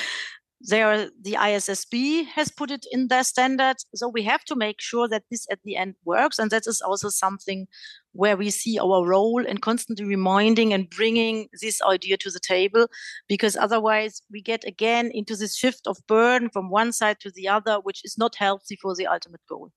there 0.66 1.10
the 1.20 1.32
ISSB 1.32 2.26
has 2.26 2.50
put 2.50 2.70
it 2.70 2.86
in 2.90 3.08
their 3.08 3.24
standard. 3.24 3.76
So 3.94 4.08
we 4.08 4.22
have 4.22 4.44
to 4.44 4.56
make 4.56 4.80
sure 4.80 5.06
that 5.08 5.24
this 5.30 5.46
at 5.50 5.58
the 5.62 5.76
end 5.76 5.94
works. 6.04 6.38
And 6.38 6.50
that 6.50 6.66
is 6.66 6.80
also 6.80 7.10
something 7.10 7.66
where 8.12 8.36
we 8.36 8.50
see 8.50 8.78
our 8.78 9.06
role 9.06 9.44
in 9.44 9.58
constantly 9.58 10.06
reminding 10.06 10.72
and 10.72 10.88
bringing 10.88 11.48
this 11.60 11.82
idea 11.82 12.16
to 12.16 12.30
the 12.30 12.40
table, 12.40 12.86
because 13.28 13.56
otherwise 13.56 14.22
we 14.30 14.40
get 14.40 14.64
again 14.64 15.10
into 15.12 15.36
this 15.36 15.56
shift 15.56 15.86
of 15.86 15.98
burden 16.06 16.48
from 16.50 16.70
one 16.70 16.92
side 16.92 17.20
to 17.20 17.30
the 17.30 17.48
other, 17.48 17.76
which 17.82 18.00
is 18.04 18.16
not 18.16 18.36
healthy 18.36 18.76
for 18.80 18.94
the 18.94 19.06
ultimate 19.06 19.40
goal. 19.48 19.70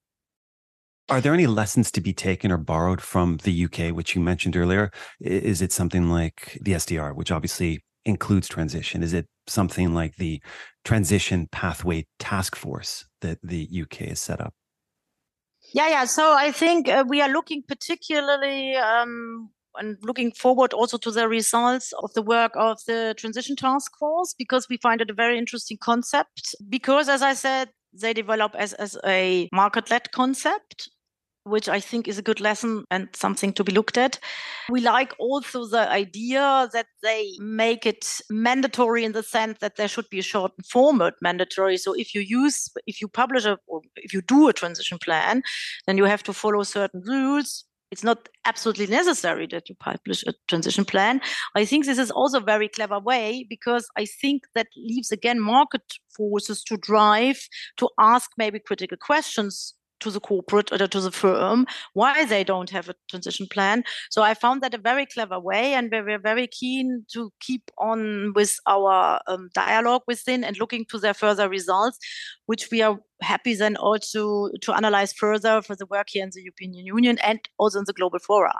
Are 1.09 1.21
there 1.21 1.33
any 1.33 1.47
lessons 1.47 1.89
to 1.91 2.01
be 2.01 2.13
taken 2.13 2.51
or 2.51 2.57
borrowed 2.57 3.01
from 3.01 3.37
the 3.43 3.65
UK, 3.65 3.95
which 3.95 4.13
you 4.13 4.21
mentioned 4.21 4.57
earlier? 4.57 4.91
Is 5.21 5.61
it 5.61 5.71
something 5.71 6.09
like 6.09 6.57
the 6.61 6.73
SDR, 6.73 7.15
which 7.15 7.31
obviously 7.31 7.83
includes 8.07 8.47
transition? 8.47 9.03
Is 9.03 9.13
it 9.13 9.27
something 9.47 9.93
like 9.93 10.15
the 10.15 10.41
transition 10.83 11.47
pathway 11.51 12.05
task 12.19 12.55
force 12.55 13.05
that 13.21 13.39
the 13.43 13.67
UK 13.81 14.09
has 14.09 14.19
set 14.19 14.41
up? 14.41 14.53
Yeah, 15.73 15.89
yeah. 15.89 16.05
So 16.05 16.33
I 16.33 16.51
think 16.51 16.87
uh, 16.87 17.03
we 17.07 17.21
are 17.21 17.29
looking 17.29 17.61
particularly 17.67 18.75
um, 18.75 19.49
and 19.75 19.97
looking 20.01 20.31
forward 20.31 20.73
also 20.73 20.97
to 20.97 21.11
the 21.11 21.27
results 21.27 21.93
of 22.01 22.13
the 22.13 22.21
work 22.21 22.53
of 22.55 22.79
the 22.87 23.13
transition 23.17 23.55
task 23.55 23.91
force 23.99 24.33
because 24.37 24.67
we 24.69 24.77
find 24.77 25.01
it 25.01 25.09
a 25.09 25.13
very 25.13 25.37
interesting 25.37 25.77
concept. 25.77 26.55
Because, 26.69 27.09
as 27.09 27.21
I 27.21 27.33
said, 27.33 27.69
they 27.93 28.13
develop 28.13 28.55
as, 28.55 28.73
as 28.73 28.97
a 29.05 29.49
market 29.51 29.89
led 29.89 30.11
concept 30.11 30.89
which 31.47 31.69
I 31.69 31.79
think 31.79 32.07
is 32.07 32.17
a 32.17 32.21
good 32.21 32.39
lesson 32.39 32.85
and 32.91 33.09
something 33.13 33.53
to 33.53 33.63
be 33.63 33.71
looked 33.71 33.97
at. 33.97 34.19
We 34.69 34.81
like 34.81 35.13
also 35.19 35.65
the 35.65 35.89
idea 35.89 36.69
that 36.73 36.87
they 37.01 37.31
make 37.39 37.85
it 37.85 38.21
mandatory 38.29 39.03
in 39.03 39.13
the 39.13 39.23
sense 39.23 39.59
that 39.59 39.75
there 39.75 39.87
should 39.87 40.09
be 40.09 40.19
a 40.19 40.23
short 40.23 40.51
format 40.69 41.13
mandatory. 41.21 41.77
So 41.77 41.93
if 41.93 42.13
you 42.13 42.21
use, 42.21 42.69
if 42.85 43.01
you 43.01 43.07
publish 43.07 43.45
a, 43.45 43.57
or 43.67 43.81
if 43.95 44.13
you 44.13 44.21
do 44.21 44.47
a 44.47 44.53
transition 44.53 44.97
plan, 44.97 45.41
then 45.85 45.97
you 45.97 46.05
have 46.05 46.23
to 46.23 46.33
follow 46.33 46.63
certain 46.63 47.01
rules. 47.01 47.65
It's 47.89 48.03
not 48.03 48.27
absolutely 48.43 48.87
necessary 48.87 49.47
that 49.47 49.69
you 49.69 49.75
publish 49.75 50.21
a 50.27 50.33
transition 50.49 50.83
plan. 50.83 51.21
I 51.55 51.63
think 51.63 51.85
this 51.85 51.97
is 51.97 52.11
also 52.11 52.39
a 52.39 52.43
very 52.43 52.67
clever 52.67 52.99
way 52.99 53.45
because 53.49 53.87
I 53.95 54.05
think 54.05 54.43
that 54.55 54.67
leaves 54.75 55.09
again 55.13 55.39
market 55.39 55.83
forces 56.17 56.63
to 56.65 56.75
drive, 56.75 57.47
to 57.77 57.89
ask 57.97 58.31
maybe 58.37 58.59
critical 58.59 58.97
questions 58.97 59.73
to 59.99 60.11
the 60.11 60.19
corporate 60.19 60.71
or 60.71 60.87
to 60.87 61.01
the 61.01 61.11
firm 61.11 61.65
why 61.93 62.25
they 62.25 62.43
don't 62.43 62.69
have 62.69 62.89
a 62.89 62.95
transition 63.09 63.47
plan. 63.47 63.83
So 64.09 64.21
I 64.21 64.33
found 64.33 64.61
that 64.61 64.73
a 64.73 64.77
very 64.77 65.05
clever 65.05 65.39
way, 65.39 65.73
and 65.73 65.91
we 65.91 66.01
were 66.01 66.17
very 66.17 66.47
keen 66.47 67.05
to 67.13 67.31
keep 67.39 67.71
on 67.77 68.33
with 68.33 68.57
our 68.67 69.19
um, 69.27 69.49
dialogue 69.53 70.03
within 70.07 70.43
and 70.43 70.57
looking 70.59 70.85
to 70.85 70.99
their 70.99 71.13
further 71.13 71.49
results, 71.49 71.99
which 72.45 72.69
we 72.71 72.81
are 72.81 72.99
happy 73.21 73.55
then 73.55 73.75
also 73.77 74.49
to 74.61 74.73
analyze 74.73 75.13
further 75.13 75.61
for 75.61 75.75
the 75.75 75.85
work 75.87 76.07
here 76.09 76.23
in 76.23 76.29
the 76.33 76.41
European 76.41 76.73
Union 76.73 77.17
and 77.19 77.39
also 77.57 77.79
in 77.79 77.85
the 77.85 77.93
global 77.93 78.19
fora. 78.19 78.53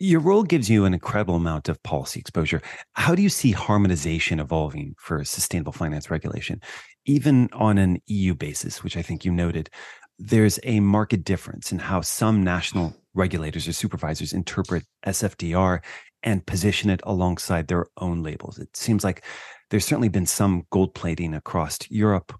Your 0.00 0.20
role 0.20 0.44
gives 0.44 0.70
you 0.70 0.84
an 0.84 0.94
incredible 0.94 1.34
amount 1.34 1.68
of 1.68 1.82
policy 1.82 2.20
exposure. 2.20 2.62
How 2.92 3.16
do 3.16 3.22
you 3.22 3.28
see 3.28 3.50
harmonization 3.50 4.38
evolving 4.38 4.94
for 4.96 5.24
sustainable 5.24 5.72
finance 5.72 6.08
regulation, 6.08 6.60
even 7.04 7.48
on 7.52 7.78
an 7.78 8.00
EU 8.06 8.34
basis, 8.34 8.84
which 8.84 8.96
I 8.96 9.02
think 9.02 9.24
you 9.24 9.32
noted? 9.32 9.70
There's 10.18 10.58
a 10.64 10.80
market 10.80 11.24
difference 11.24 11.72
in 11.72 11.78
how 11.78 12.00
some 12.00 12.42
national 12.42 12.94
regulators 13.14 13.68
or 13.68 13.72
supervisors 13.72 14.32
interpret 14.32 14.84
SFDR 15.06 15.80
and 16.22 16.44
position 16.46 16.90
it 16.90 17.00
alongside 17.04 17.68
their 17.68 17.86
own 17.98 18.22
labels. 18.22 18.58
It 18.58 18.76
seems 18.76 19.04
like 19.04 19.24
there's 19.70 19.84
certainly 19.84 20.08
been 20.08 20.26
some 20.26 20.64
gold 20.70 20.94
plating 20.94 21.34
across 21.34 21.78
Europe. 21.90 22.34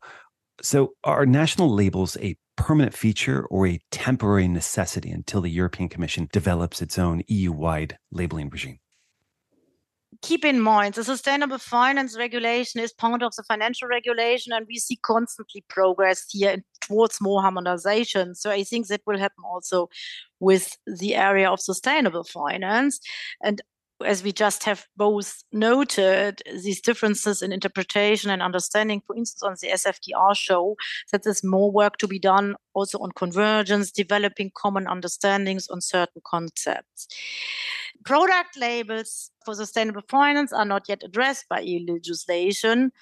So, 0.60 0.94
are 1.04 1.26
national 1.26 1.72
labels 1.72 2.16
a 2.20 2.36
permanent 2.56 2.94
feature 2.94 3.46
or 3.46 3.68
a 3.68 3.80
temporary 3.92 4.48
necessity 4.48 5.10
until 5.10 5.40
the 5.40 5.50
European 5.50 5.88
Commission 5.88 6.28
develops 6.32 6.82
its 6.82 6.98
own 6.98 7.22
EU 7.28 7.52
wide 7.52 7.96
labeling 8.10 8.48
regime? 8.48 8.78
Keep 10.22 10.44
in 10.44 10.60
mind 10.60 10.94
the 10.94 11.04
sustainable 11.04 11.58
finance 11.58 12.16
regulation 12.16 12.80
is 12.80 12.92
part 12.92 13.22
of 13.22 13.34
the 13.36 13.42
financial 13.44 13.88
regulation 13.88 14.52
and 14.52 14.66
we 14.68 14.76
see 14.76 14.96
constantly 14.96 15.64
progress 15.68 16.26
here 16.30 16.62
towards 16.80 17.20
more 17.20 17.40
harmonization 17.40 18.34
so 18.34 18.50
i 18.50 18.64
think 18.64 18.86
that 18.88 19.00
will 19.06 19.18
happen 19.18 19.44
also 19.44 19.88
with 20.40 20.76
the 20.86 21.14
area 21.14 21.50
of 21.50 21.60
sustainable 21.60 22.24
finance 22.24 23.00
and 23.42 23.62
as 24.04 24.22
we 24.22 24.32
just 24.32 24.64
have 24.64 24.86
both 24.96 25.42
noted, 25.52 26.40
these 26.62 26.80
differences 26.80 27.42
in 27.42 27.52
interpretation 27.52 28.30
and 28.30 28.42
understanding, 28.42 29.02
for 29.06 29.16
instance, 29.16 29.42
on 29.42 29.56
the 29.60 29.74
SFDR 29.74 30.36
show 30.36 30.76
that 31.10 31.24
there's 31.24 31.42
more 31.42 31.70
work 31.70 31.96
to 31.98 32.06
be 32.06 32.18
done 32.18 32.54
also 32.74 32.98
on 32.98 33.10
convergence, 33.12 33.90
developing 33.90 34.52
common 34.54 34.86
understandings 34.86 35.68
on 35.68 35.80
certain 35.80 36.22
concepts. 36.24 37.08
Product 38.04 38.56
labels 38.56 39.30
for 39.44 39.54
sustainable 39.54 40.02
finance 40.08 40.52
are 40.52 40.64
not 40.64 40.88
yet 40.88 41.02
addressed 41.04 41.46
by 41.48 41.60
EU 41.60 41.92
legislation. 41.92 42.92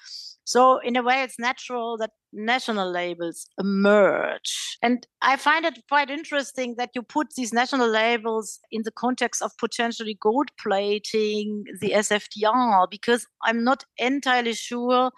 So, 0.43 0.79
in 0.79 0.95
a 0.95 1.03
way, 1.03 1.23
it's 1.23 1.37
natural 1.37 1.97
that 1.97 2.11
national 2.31 2.89
labels 2.89 3.47
emerge. 3.59 4.77
And 4.81 5.05
I 5.21 5.35
find 5.35 5.65
it 5.65 5.83
quite 5.89 6.09
interesting 6.09 6.75
that 6.77 6.91
you 6.95 7.01
put 7.01 7.33
these 7.35 7.51
national 7.51 7.89
labels 7.89 8.59
in 8.71 8.83
the 8.83 8.91
context 8.91 9.41
of 9.41 9.51
potentially 9.57 10.17
gold 10.21 10.49
plating 10.57 11.65
the 11.81 11.89
SFDR, 11.89 12.87
because 12.89 13.27
I'm 13.43 13.65
not 13.65 13.83
entirely 13.97 14.53
sure 14.53 15.11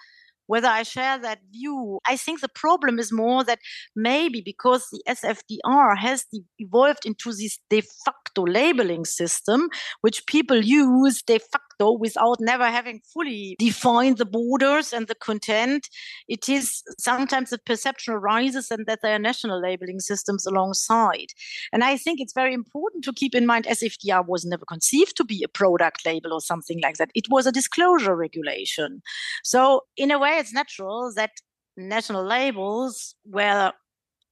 whether 0.49 0.67
I 0.67 0.81
share 0.81 1.19
that 1.19 1.39
view. 1.51 1.99
I 2.07 2.17
think 2.17 2.41
the 2.41 2.49
problem 2.49 2.97
is 2.97 3.11
more 3.11 3.43
that 3.43 3.59
maybe 3.95 4.41
because 4.41 4.87
the 4.91 5.03
SFDR 5.07 5.95
has 5.99 6.25
evolved 6.57 7.05
into 7.05 7.31
this 7.31 7.59
de 7.69 7.83
facto 8.03 8.47
labeling 8.47 9.05
system, 9.05 9.69
which 10.01 10.25
people 10.25 10.57
use 10.65 11.21
de 11.21 11.37
facto 11.37 11.68
without 11.79 12.39
never 12.39 12.67
having 12.67 13.01
fully 13.13 13.55
defined 13.59 14.17
the 14.17 14.25
borders 14.25 14.93
and 14.93 15.07
the 15.07 15.15
content, 15.15 15.89
it 16.27 16.49
is 16.49 16.83
sometimes 16.97 17.49
the 17.49 17.57
perception 17.57 18.13
arises 18.13 18.69
and 18.71 18.85
that 18.85 18.99
there 19.01 19.15
are 19.15 19.19
national 19.19 19.61
labeling 19.61 19.99
systems 19.99 20.45
alongside. 20.45 21.33
And 21.71 21.83
I 21.83 21.97
think 21.97 22.19
it's 22.19 22.33
very 22.33 22.53
important 22.53 23.03
to 23.05 23.13
keep 23.13 23.33
in 23.33 23.45
mind 23.45 23.65
SFDR 23.65 24.27
was 24.27 24.45
never 24.45 24.65
conceived 24.65 25.15
to 25.17 25.23
be 25.23 25.43
a 25.43 25.47
product 25.47 26.05
label 26.05 26.33
or 26.33 26.41
something 26.41 26.79
like 26.81 26.97
that. 26.97 27.11
It 27.15 27.29
was 27.29 27.45
a 27.45 27.51
disclosure 27.51 28.15
regulation. 28.15 29.01
So 29.43 29.81
in 29.97 30.11
a 30.11 30.19
way, 30.19 30.31
it's 30.31 30.53
natural 30.53 31.11
that 31.15 31.31
national 31.77 32.25
labels 32.25 33.15
where 33.23 33.73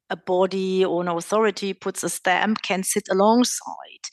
a 0.09 0.15
body 0.15 0.85
or 0.85 1.01
an 1.01 1.07
authority 1.07 1.73
puts 1.73 2.03
a 2.03 2.09
stamp 2.09 2.61
can 2.61 2.83
sit 2.83 3.03
alongside. 3.11 4.07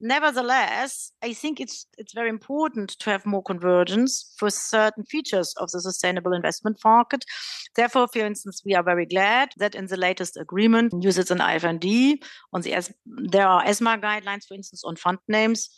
Nevertheless, 0.00 1.10
I 1.22 1.32
think 1.32 1.60
it's 1.60 1.86
it's 1.98 2.12
very 2.12 2.28
important 2.28 2.90
to 3.00 3.10
have 3.10 3.26
more 3.26 3.42
convergence 3.42 4.32
for 4.38 4.50
certain 4.50 5.04
features 5.04 5.54
of 5.58 5.70
the 5.70 5.80
sustainable 5.80 6.32
investment 6.32 6.78
market. 6.84 7.24
Therefore, 7.74 8.08
for 8.08 8.20
instance, 8.20 8.62
we 8.64 8.74
are 8.74 8.82
very 8.82 9.06
glad 9.06 9.50
that 9.56 9.74
in 9.74 9.86
the 9.86 9.96
latest 9.96 10.36
agreement, 10.36 10.92
UCITS 10.92 11.30
and 11.30 11.40
AIFMD 11.40 12.18
on 12.52 12.60
the 12.60 12.76
there 13.06 13.46
are 13.46 13.64
ESMA 13.64 13.98
guidelines, 13.98 14.46
for 14.46 14.54
instance, 14.54 14.82
on 14.84 14.96
fund 14.96 15.18
names. 15.28 15.68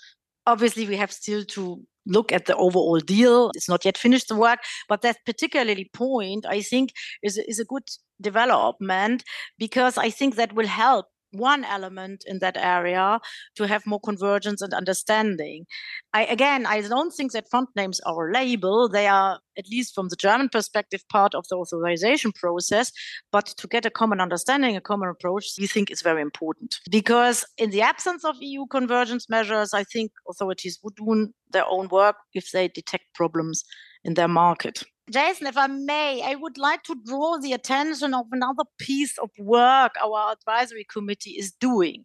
Obviously, 0.47 0.87
we 0.87 0.97
have 0.97 1.13
still 1.13 1.45
to 1.45 1.83
look 2.09 2.33
at 2.33 2.47
the 2.47 2.57
overall 2.57 2.99
deal. 3.01 3.51
It's 3.55 3.69
not 3.69 3.85
yet 3.85 3.99
finished 3.99 4.29
the 4.29 4.37
work, 4.37 4.61
but 4.89 5.03
that 5.03 5.19
particularly 5.27 5.91
point 5.95 6.47
I 6.47 6.63
think 6.63 6.93
is 7.23 7.39
is 7.39 7.61
a 7.61 7.65
good 7.65 7.85
development 8.21 9.25
because 9.59 9.97
I 9.99 10.11
think 10.11 10.35
that 10.37 10.53
will 10.55 10.67
help 10.67 11.07
one 11.33 11.65
element 11.65 12.25
in 12.27 12.39
that 12.39 12.57
area 12.57 13.21
to 13.57 13.67
have 13.67 13.87
more 13.87 14.01
convergence 14.01 14.63
and 14.63 14.73
understanding. 14.73 15.67
I 16.13 16.25
again, 16.25 16.67
I 16.67 16.81
don't 16.81 17.13
think 17.13 17.33
that 17.33 17.51
fund 17.51 17.69
names 17.77 18.01
are 18.01 18.29
a 18.29 18.33
label. 18.33 18.89
They 18.89 19.07
are, 19.07 19.41
at 19.57 19.69
least 19.71 19.95
from 19.95 20.09
the 20.09 20.17
German 20.17 20.49
perspective, 20.49 21.03
part 21.11 21.35
of 21.35 21.47
the 21.49 21.57
authorization 21.57 22.33
process. 22.33 22.93
But 23.33 23.47
to 23.59 23.67
get 23.67 23.87
a 23.87 23.91
common 23.91 24.21
understanding, 24.21 24.77
a 24.77 24.81
common 24.81 25.09
approach, 25.09 25.47
we 25.59 25.67
think 25.67 25.91
is 25.91 26.03
very 26.03 26.23
important. 26.23 26.77
Because 26.91 27.45
in 27.59 27.71
the 27.71 27.83
absence 27.83 28.25
of 28.25 28.37
EU 28.41 28.67
convergence 28.67 29.29
measures, 29.29 29.75
I 29.75 29.85
think 29.85 30.13
authorities 30.29 30.79
would 30.83 30.95
do 30.97 31.33
their 31.51 31.67
own 31.67 31.89
work 31.89 32.17
if 32.35 32.51
they 32.53 32.69
detect 32.69 33.05
problems 33.15 33.65
in 34.05 34.15
their 34.15 34.29
market. 34.29 34.83
Jason, 35.11 35.47
if 35.47 35.57
I 35.57 35.67
may, 35.67 36.23
I 36.23 36.35
would 36.35 36.59
like 36.59 36.83
to 36.85 36.97
draw 37.07 37.39
the 37.39 37.53
attention 37.53 38.15
of 38.15 38.27
another 38.33 38.65
piece 38.79 39.17
of 39.19 39.31
work 39.39 39.93
our 40.03 40.33
advisory 40.33 40.85
committee 40.85 41.33
is 41.33 41.53
doing. 41.53 42.05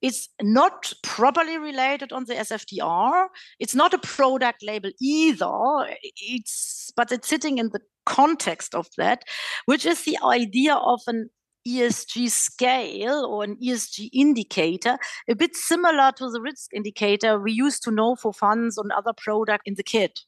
It's 0.00 0.28
not 0.40 0.92
properly 1.04 1.58
related 1.58 2.12
on 2.12 2.24
the 2.24 2.34
SFDR. 2.34 3.28
It's 3.60 3.74
not 3.74 3.94
a 3.94 3.98
product 3.98 4.64
label 4.64 4.90
either. 5.00 5.96
It's 6.16 6.90
but 6.96 7.12
it's 7.12 7.28
sitting 7.28 7.58
in 7.58 7.68
the 7.68 7.80
context 8.04 8.74
of 8.74 8.88
that, 8.98 9.22
which 9.66 9.86
is 9.86 10.02
the 10.02 10.18
idea 10.24 10.74
of 10.74 11.00
an 11.06 11.30
ESG 11.66 12.28
scale 12.30 13.24
or 13.24 13.44
an 13.44 13.56
ESG 13.62 14.10
indicator, 14.12 14.98
a 15.28 15.36
bit 15.36 15.54
similar 15.54 16.10
to 16.16 16.28
the 16.30 16.40
risk 16.40 16.74
indicator 16.74 17.40
we 17.40 17.52
used 17.52 17.84
to 17.84 17.92
know 17.92 18.16
for 18.16 18.32
funds 18.32 18.76
and 18.76 18.90
other 18.90 19.12
product 19.16 19.62
in 19.66 19.74
the 19.74 19.84
KID. 19.84 20.18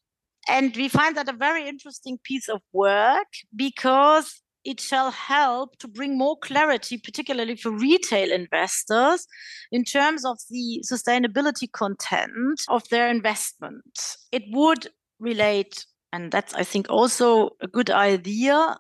And 0.49 0.77
we 0.77 0.89
find 0.89 1.17
that 1.17 1.29
a 1.29 1.33
very 1.33 1.69
interesting 1.69 2.19
piece 2.23 2.49
of 2.49 2.61
work 2.73 3.29
because 3.55 4.43
it 4.65 4.81
shall 4.81 5.11
help 5.11 5.77
to 5.79 5.89
bring 5.89 6.17
more 6.17 6.39
clarity, 6.39 6.97
particularly 6.97 7.57
for 7.57 7.71
retail 7.71 8.33
investors, 8.33 9.27
in 9.71 9.85
terms 9.85 10.25
of 10.25 10.39
the 10.51 10.83
sustainability 10.91 11.71
content 11.71 12.63
of 12.69 12.89
their 12.89 13.09
investment. 13.09 14.17
It 14.33 14.45
would 14.53 14.89
relate, 15.19 15.85
and 16.13 16.33
that's, 16.33 16.55
I 16.55 16.65
think, 16.65 16.91
also 16.91 17.51
a 17.61 17.67
good 17.67 17.91
idea 17.91 18.77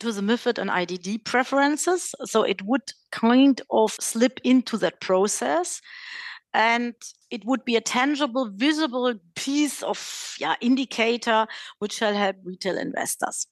to 0.00 0.12
the 0.12 0.22
MIFID 0.22 0.58
and 0.58 0.70
IDD 0.70 1.24
preferences. 1.24 2.14
So 2.24 2.42
it 2.42 2.62
would 2.62 2.92
kind 3.10 3.60
of 3.70 3.92
slip 3.92 4.40
into 4.44 4.76
that 4.78 5.00
process. 5.00 5.80
And 6.54 6.94
it 7.30 7.44
would 7.44 7.64
be 7.64 7.76
a 7.76 7.80
tangible, 7.80 8.50
visible 8.54 9.12
piece 9.34 9.82
of 9.82 10.36
yeah, 10.38 10.54
indicator 10.60 11.46
which 11.80 11.94
shall 11.94 12.14
help 12.14 12.36
retail 12.44 12.78
investors 12.78 13.46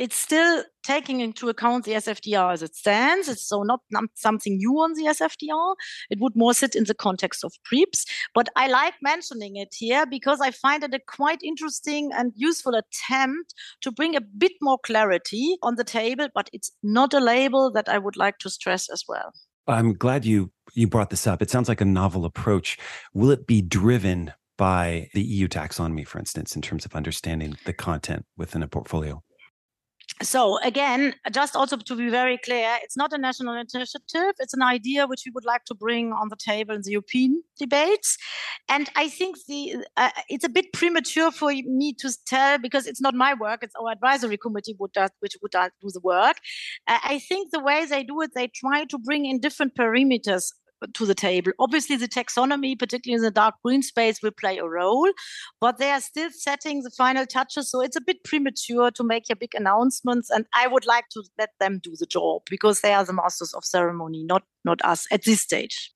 it's 0.00 0.16
still 0.16 0.64
taking 0.82 1.20
into 1.20 1.50
account 1.50 1.84
the 1.84 1.92
SFDR 1.92 2.54
as 2.54 2.62
it 2.62 2.74
stands. 2.74 3.28
It's 3.28 3.46
so 3.46 3.62
not, 3.62 3.80
something 4.14 4.56
new 4.56 4.72
on 4.80 4.94
the 4.94 5.04
SFDR. 5.04 5.74
It 6.08 6.18
would 6.20 6.34
more 6.34 6.54
sit 6.54 6.74
in 6.74 6.84
the 6.84 6.94
context 6.94 7.44
of 7.44 7.52
PRIIPs. 7.70 8.06
But 8.34 8.48
I 8.56 8.68
like 8.68 8.94
mentioning 9.02 9.56
it 9.56 9.74
here 9.76 10.06
because 10.06 10.40
I 10.40 10.52
find 10.52 10.82
it 10.82 10.94
a 10.94 11.00
quite 11.06 11.42
interesting 11.42 12.10
and 12.16 12.32
useful 12.34 12.74
attempt 12.74 13.52
to 13.82 13.92
bring 13.92 14.16
a 14.16 14.22
bit 14.22 14.52
more 14.62 14.78
clarity 14.78 15.58
on 15.62 15.74
the 15.74 15.84
table, 15.84 16.28
but 16.34 16.48
it's 16.54 16.72
not 16.82 17.12
a 17.12 17.20
label 17.20 17.70
that 17.72 17.90
I 17.90 17.98
would 17.98 18.16
like 18.16 18.38
to 18.38 18.48
stress 18.48 18.88
as 18.88 19.04
well. 19.06 19.34
I'm 19.68 19.92
glad 19.92 20.24
you 20.24 20.50
you 20.74 20.86
brought 20.86 21.10
this 21.10 21.26
up. 21.26 21.42
It 21.42 21.50
sounds 21.50 21.68
like 21.68 21.80
a 21.80 21.86
novel 21.86 22.24
approach. 22.24 22.78
Will 23.14 23.30
it 23.30 23.46
be 23.46 23.62
driven 23.62 24.32
by 24.56 25.08
the 25.14 25.22
EU 25.22 25.48
taxonomy, 25.48 26.06
for 26.06 26.18
instance, 26.18 26.54
in 26.54 26.62
terms 26.62 26.84
of 26.84 26.94
understanding 26.94 27.56
the 27.64 27.72
content 27.72 28.26
within 28.36 28.62
a 28.62 28.68
portfolio? 28.68 29.22
so 30.22 30.58
again, 30.62 31.14
just 31.32 31.56
also 31.56 31.76
to 31.76 31.96
be 31.96 32.10
very 32.10 32.36
clear, 32.36 32.76
it's 32.82 32.96
not 32.96 33.12
a 33.12 33.18
national 33.18 33.54
initiative. 33.54 34.34
It's 34.38 34.52
an 34.52 34.62
idea 34.62 35.06
which 35.06 35.22
we 35.24 35.32
would 35.34 35.44
like 35.44 35.64
to 35.66 35.74
bring 35.74 36.12
on 36.12 36.28
the 36.28 36.36
table 36.36 36.74
in 36.74 36.82
the 36.82 36.92
European 36.92 37.42
debates. 37.58 38.18
And 38.68 38.90
I 38.96 39.08
think 39.08 39.36
the 39.48 39.76
uh, 39.96 40.10
it's 40.28 40.44
a 40.44 40.48
bit 40.48 40.72
premature 40.72 41.30
for 41.30 41.50
me 41.50 41.94
to 41.94 42.12
tell 42.26 42.58
because 42.58 42.86
it's 42.86 43.00
not 43.00 43.14
my 43.14 43.34
work. 43.34 43.62
It's 43.62 43.74
our 43.80 43.90
advisory 43.90 44.36
committee 44.36 44.76
would 44.78 44.90
which 45.20 45.36
would 45.40 45.52
do 45.52 45.90
the 45.90 46.00
work. 46.00 46.36
Uh, 46.86 46.98
I 47.02 47.18
think 47.18 47.50
the 47.50 47.60
way 47.60 47.86
they 47.86 48.02
do 48.02 48.20
it, 48.20 48.32
they 48.34 48.48
try 48.48 48.84
to 48.86 48.98
bring 48.98 49.24
in 49.24 49.40
different 49.40 49.74
perimeters 49.74 50.52
to 50.94 51.06
the 51.06 51.14
table. 51.14 51.52
Obviously, 51.58 51.96
the 51.96 52.08
taxonomy, 52.08 52.78
particularly 52.78 53.16
in 53.16 53.22
the 53.22 53.30
dark 53.30 53.54
green 53.64 53.82
space, 53.82 54.22
will 54.22 54.30
play 54.30 54.58
a 54.58 54.64
role, 54.64 55.10
but 55.60 55.78
they 55.78 55.90
are 55.90 56.00
still 56.00 56.30
setting 56.32 56.82
the 56.82 56.90
final 56.90 57.26
touches. 57.26 57.70
So 57.70 57.80
it's 57.80 57.96
a 57.96 58.00
bit 58.00 58.24
premature 58.24 58.90
to 58.92 59.04
make 59.04 59.24
a 59.30 59.36
big 59.36 59.54
announcements. 59.54 60.30
And 60.30 60.46
I 60.54 60.66
would 60.66 60.86
like 60.86 61.08
to 61.10 61.22
let 61.38 61.50
them 61.60 61.80
do 61.82 61.94
the 61.98 62.06
job 62.06 62.42
because 62.48 62.80
they 62.80 62.92
are 62.92 63.04
the 63.04 63.12
masters 63.12 63.54
of 63.54 63.64
ceremony, 63.64 64.24
not 64.24 64.42
not 64.64 64.84
us 64.84 65.06
at 65.10 65.24
this 65.24 65.40
stage. 65.40 65.92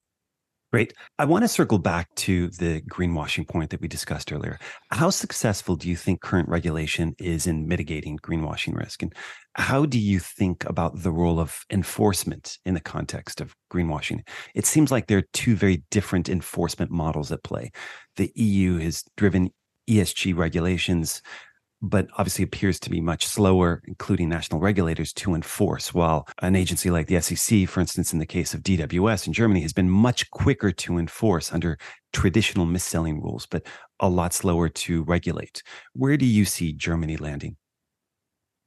Great. 0.75 0.93
I 1.21 1.25
want 1.25 1.45
to 1.45 1.49
circle 1.49 1.79
back 1.79 2.13
to 2.17 2.49
the 2.49 2.81
greenwashing 2.81 3.47
point 3.47 3.71
that 3.71 3.81
we 3.81 3.87
discussed 3.87 4.33
earlier. 4.33 4.59
How 4.91 5.09
successful 5.09 5.77
do 5.77 5.89
you 5.89 5.95
think 5.95 6.21
current 6.21 6.49
regulation 6.49 7.15
is 7.21 7.47
in 7.47 7.69
mitigating 7.69 8.19
greenwashing 8.19 8.75
risk? 8.75 9.01
And 9.01 9.15
how 9.55 9.87
do 9.87 10.01
you 10.01 10.19
think 10.19 10.65
about 10.65 11.01
the 11.05 11.13
role 11.13 11.39
of 11.39 11.65
enforcement 11.71 12.59
in 12.65 12.75
the 12.75 12.81
context 12.81 13.41
of 13.41 13.55
greenwashing? 13.73 14.27
It 14.57 14.67
seems 14.67 14.91
like 14.91 15.07
there 15.07 15.19
are 15.19 15.29
two 15.33 15.55
very 15.55 15.85
different 15.93 16.29
enforcement 16.29 16.91
models 16.91 17.31
at 17.31 17.45
play. 17.45 17.71
The 18.17 18.33
EU 18.35 18.79
has 18.79 19.05
driven 19.17 19.51
ESG 19.89 20.37
regulations 20.37 21.23
but 21.85 22.09
obviously 22.17 22.43
appears 22.45 22.81
to 22.81 22.91
be 22.91 23.01
much 23.01 23.27
slower, 23.27 23.83
including 23.87 24.29
national 24.29 24.61
regulators, 24.61 25.13
to 25.13 25.35
enforce. 25.35 25.93
While 25.93 26.27
an 26.41 26.57
agency 26.57 26.91
like 26.91 27.07
the 27.07 27.21
SEC, 27.21 27.69
for 27.69 27.81
instance, 27.81 28.13
in 28.13 28.19
the 28.19 28.27
case 28.27 28.55
of 28.55 28.63
DWS 28.63 29.27
in 29.27 29.33
Germany, 29.33 29.61
has 29.61 29.73
been 29.73 29.91
much 29.91 30.31
quicker 30.31 30.73
to 30.73 30.99
enforce 30.99 31.53
under 31.53 31.79
traditional 32.13 32.65
mis-selling 32.65 33.21
rules, 33.21 33.47
but 33.47 33.67
a 34.01 34.09
lot 34.09 34.33
slower 34.33 34.69
to 34.69 35.03
regulate. 35.05 35.63
Where 35.93 36.17
do 36.17 36.27
you 36.27 36.45
see 36.45 36.73
Germany 36.73 37.17
landing? 37.17 37.57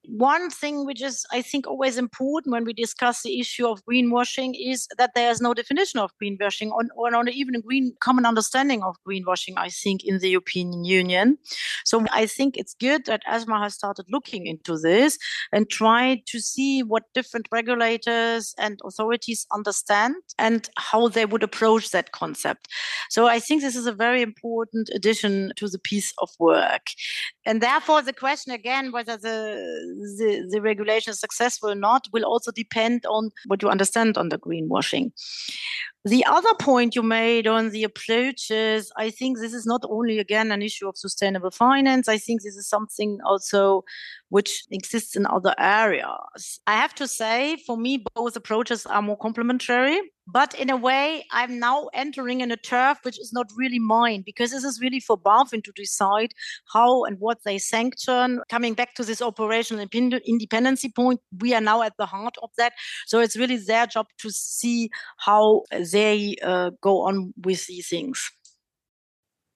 One 0.07 0.49
thing 0.49 0.85
which 0.85 1.01
is, 1.01 1.25
I 1.31 1.41
think, 1.41 1.67
always 1.67 1.97
important 1.97 2.53
when 2.53 2.63
we 2.63 2.73
discuss 2.73 3.23
the 3.23 3.39
issue 3.39 3.67
of 3.67 3.83
greenwashing 3.85 4.55
is 4.57 4.87
that 4.97 5.11
there 5.15 5.29
is 5.29 5.41
no 5.41 5.53
definition 5.53 5.99
of 5.99 6.11
greenwashing 6.21 6.71
or, 6.71 6.83
or 6.95 7.11
not 7.11 7.29
even 7.29 7.55
a 7.55 7.61
green 7.61 7.93
common 7.99 8.25
understanding 8.25 8.83
of 8.83 8.95
greenwashing, 9.07 9.55
I 9.57 9.69
think, 9.69 10.05
in 10.05 10.19
the 10.19 10.29
European 10.29 10.85
Union. 10.85 11.37
So 11.83 12.05
I 12.11 12.25
think 12.25 12.57
it's 12.57 12.73
good 12.73 13.05
that 13.05 13.21
ESMA 13.27 13.59
has 13.59 13.73
started 13.73 14.05
looking 14.09 14.47
into 14.47 14.77
this 14.77 15.17
and 15.51 15.69
tried 15.69 16.25
to 16.27 16.39
see 16.39 16.83
what 16.83 17.03
different 17.13 17.47
regulators 17.51 18.55
and 18.57 18.79
authorities 18.85 19.45
understand 19.51 20.15
and 20.37 20.69
how 20.77 21.09
they 21.09 21.25
would 21.25 21.43
approach 21.43 21.91
that 21.91 22.13
concept. 22.13 22.69
So 23.09 23.27
I 23.27 23.39
think 23.39 23.61
this 23.61 23.75
is 23.75 23.87
a 23.87 23.91
very 23.91 24.21
important 24.21 24.89
addition 24.93 25.51
to 25.57 25.67
the 25.67 25.79
piece 25.79 26.13
of 26.21 26.29
work. 26.39 26.87
And 27.45 27.61
therefore, 27.61 28.01
the 28.01 28.13
question 28.13 28.53
again 28.53 28.91
whether 28.91 29.17
the 29.17 29.96
the, 29.97 30.47
the 30.49 30.61
regulation 30.61 31.11
is 31.11 31.19
successful 31.19 31.69
or 31.69 31.75
not 31.75 32.07
will 32.13 32.25
also 32.25 32.51
depend 32.51 33.05
on 33.05 33.31
what 33.45 33.61
you 33.61 33.69
understand 33.69 34.17
under 34.17 34.37
greenwashing. 34.37 35.11
The 36.07 36.23
other 36.23 36.53
point 36.53 36.95
you 36.95 37.03
made 37.03 37.47
on 37.47 37.71
the 37.71 37.83
approaches, 37.83 38.89
I 38.95 39.09
think 39.09 39.39
this 39.39 39.53
is 39.53 39.65
not 39.65 39.81
only 39.89 40.19
again 40.19 40.53
an 40.53 40.61
issue 40.61 40.87
of 40.87 40.97
sustainable 40.97 41.51
finance. 41.51 42.07
I 42.07 42.17
think 42.17 42.43
this 42.43 42.55
is 42.55 42.69
something 42.69 43.19
also 43.25 43.83
which 44.29 44.63
exists 44.71 45.17
in 45.17 45.25
other 45.25 45.53
areas. 45.57 46.59
I 46.65 46.75
have 46.75 46.95
to 46.95 47.07
say, 47.09 47.57
for 47.65 47.77
me, 47.77 48.05
both 48.15 48.37
approaches 48.37 48.85
are 48.85 49.01
more 49.01 49.17
complementary. 49.17 49.99
But 50.29 50.53
in 50.55 50.69
a 50.69 50.75
way, 50.75 51.25
I'm 51.31 51.57
now 51.57 51.87
entering 51.93 52.41
in 52.41 52.51
a 52.51 52.57
turf 52.57 52.97
which 53.03 53.17
is 53.17 53.31
not 53.31 53.47
really 53.55 53.79
mine 53.79 54.23
because 54.25 54.51
this 54.51 54.65
is 54.65 54.81
really 54.81 54.99
for 54.99 55.17
BaFin 55.17 55.63
to 55.63 55.71
decide 55.73 56.33
how 56.73 57.05
and 57.05 57.17
what 57.19 57.45
they 57.45 57.57
sanction. 57.57 58.41
Coming 58.49 58.73
back 58.73 58.93
to 58.95 59.05
this 59.05 59.21
operational 59.21 59.87
independency 59.93 60.89
point, 60.89 61.21
we 61.39 61.53
are 61.53 61.61
now 61.61 61.81
at 61.81 61.93
the 61.97 62.05
heart 62.05 62.35
of 62.43 62.49
that. 62.57 62.73
So 63.05 63.21
it's 63.21 63.37
really 63.37 63.55
their 63.55 63.87
job 63.87 64.07
to 64.17 64.29
see 64.29 64.89
how 65.15 65.63
they 65.71 65.96
uh, 66.43 66.71
go 66.81 67.01
on 67.01 67.33
with 67.43 67.65
these 67.67 67.87
things. 67.87 68.31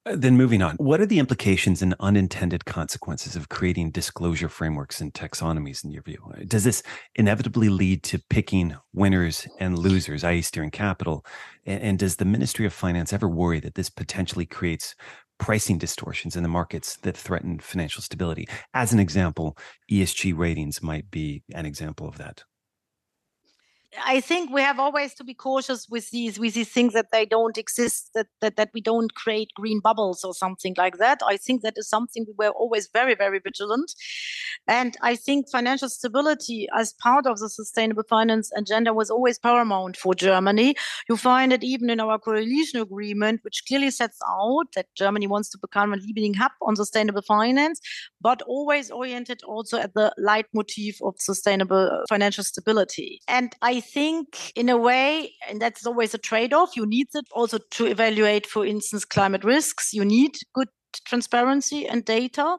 Uh, 0.07 0.15
then 0.17 0.35
moving 0.35 0.63
on, 0.63 0.75
what 0.77 0.99
are 0.99 1.05
the 1.05 1.19
implications 1.19 1.83
and 1.83 1.93
unintended 1.99 2.65
consequences 2.65 3.35
of 3.35 3.49
creating 3.49 3.91
disclosure 3.91 4.49
frameworks 4.49 4.99
and 4.99 5.13
taxonomies 5.13 5.83
in 5.83 5.91
your 5.91 6.01
view? 6.01 6.17
Uh, 6.33 6.43
does 6.47 6.63
this 6.63 6.81
inevitably 7.15 7.69
lead 7.69 8.01
to 8.01 8.17
picking 8.29 8.75
winners 8.93 9.47
and 9.59 9.77
losers, 9.77 10.23
i.e., 10.23 10.41
steering 10.41 10.71
capital? 10.71 11.23
And 11.67 11.99
does 11.99 12.15
the 12.15 12.25
Ministry 12.25 12.65
of 12.65 12.73
Finance 12.73 13.13
ever 13.13 13.29
worry 13.29 13.59
that 13.59 13.75
this 13.75 13.91
potentially 13.91 14.47
creates 14.47 14.95
pricing 15.37 15.77
distortions 15.77 16.35
in 16.35 16.41
the 16.41 16.49
markets 16.49 16.97
that 17.03 17.15
threaten 17.15 17.59
financial 17.59 18.01
stability? 18.01 18.47
As 18.73 18.93
an 18.93 18.99
example, 18.99 19.55
ESG 19.91 20.35
ratings 20.35 20.81
might 20.81 21.11
be 21.11 21.43
an 21.53 21.67
example 21.67 22.07
of 22.07 22.17
that. 22.17 22.43
I 23.99 24.21
think 24.21 24.51
we 24.51 24.61
have 24.61 24.79
always 24.79 25.13
to 25.15 25.23
be 25.23 25.33
cautious 25.33 25.87
with 25.89 26.11
these 26.11 26.39
with 26.39 26.53
these 26.53 26.69
things 26.69 26.93
that 26.93 27.11
they 27.11 27.25
don't 27.25 27.57
exist, 27.57 28.11
that, 28.15 28.27
that 28.39 28.55
that 28.55 28.69
we 28.73 28.79
don't 28.79 29.13
create 29.15 29.49
green 29.55 29.81
bubbles 29.81 30.23
or 30.23 30.33
something 30.33 30.75
like 30.77 30.97
that. 30.97 31.19
I 31.27 31.35
think 31.35 31.61
that 31.61 31.73
is 31.75 31.89
something 31.89 32.25
we 32.25 32.33
were 32.37 32.51
always 32.51 32.87
very, 32.93 33.15
very 33.15 33.39
vigilant. 33.39 33.93
And 34.65 34.95
I 35.01 35.15
think 35.15 35.49
financial 35.51 35.89
stability 35.89 36.69
as 36.73 36.93
part 36.93 37.27
of 37.27 37.39
the 37.39 37.49
sustainable 37.49 38.03
finance 38.07 38.49
agenda 38.55 38.93
was 38.93 39.09
always 39.09 39.37
paramount 39.37 39.97
for 39.97 40.13
Germany. 40.13 40.75
You 41.09 41.17
find 41.17 41.51
it 41.51 41.63
even 41.63 41.89
in 41.89 41.99
our 41.99 42.17
coalition 42.17 42.79
agreement, 42.79 43.41
which 43.43 43.63
clearly 43.67 43.91
sets 43.91 44.19
out 44.25 44.67
that 44.75 44.87
Germany 44.95 45.27
wants 45.27 45.49
to 45.49 45.57
become 45.57 45.91
a 45.91 45.97
leading 45.97 46.33
hub 46.35 46.51
on 46.61 46.77
sustainable 46.77 47.23
finance, 47.23 47.81
but 48.21 48.41
always 48.43 48.89
oriented 48.89 49.41
also 49.43 49.79
at 49.79 49.93
the 49.95 50.13
leitmotif 50.17 51.01
of 51.01 51.15
sustainable 51.19 52.03
financial 52.07 52.45
stability. 52.45 53.19
And 53.27 53.53
I 53.61 53.80
think, 53.81 54.53
in 54.55 54.69
a 54.69 54.77
way, 54.77 55.33
and 55.49 55.61
that's 55.61 55.85
always 55.85 56.13
a 56.13 56.17
trade 56.17 56.53
off, 56.53 56.75
you 56.75 56.85
need 56.85 57.07
it 57.13 57.25
also 57.31 57.57
to 57.57 57.85
evaluate, 57.85 58.47
for 58.47 58.65
instance, 58.65 59.03
climate 59.03 59.43
risks. 59.43 59.93
You 59.93 60.05
need 60.05 60.37
good 60.53 60.69
transparency 61.05 61.87
and 61.87 62.03
data. 62.05 62.57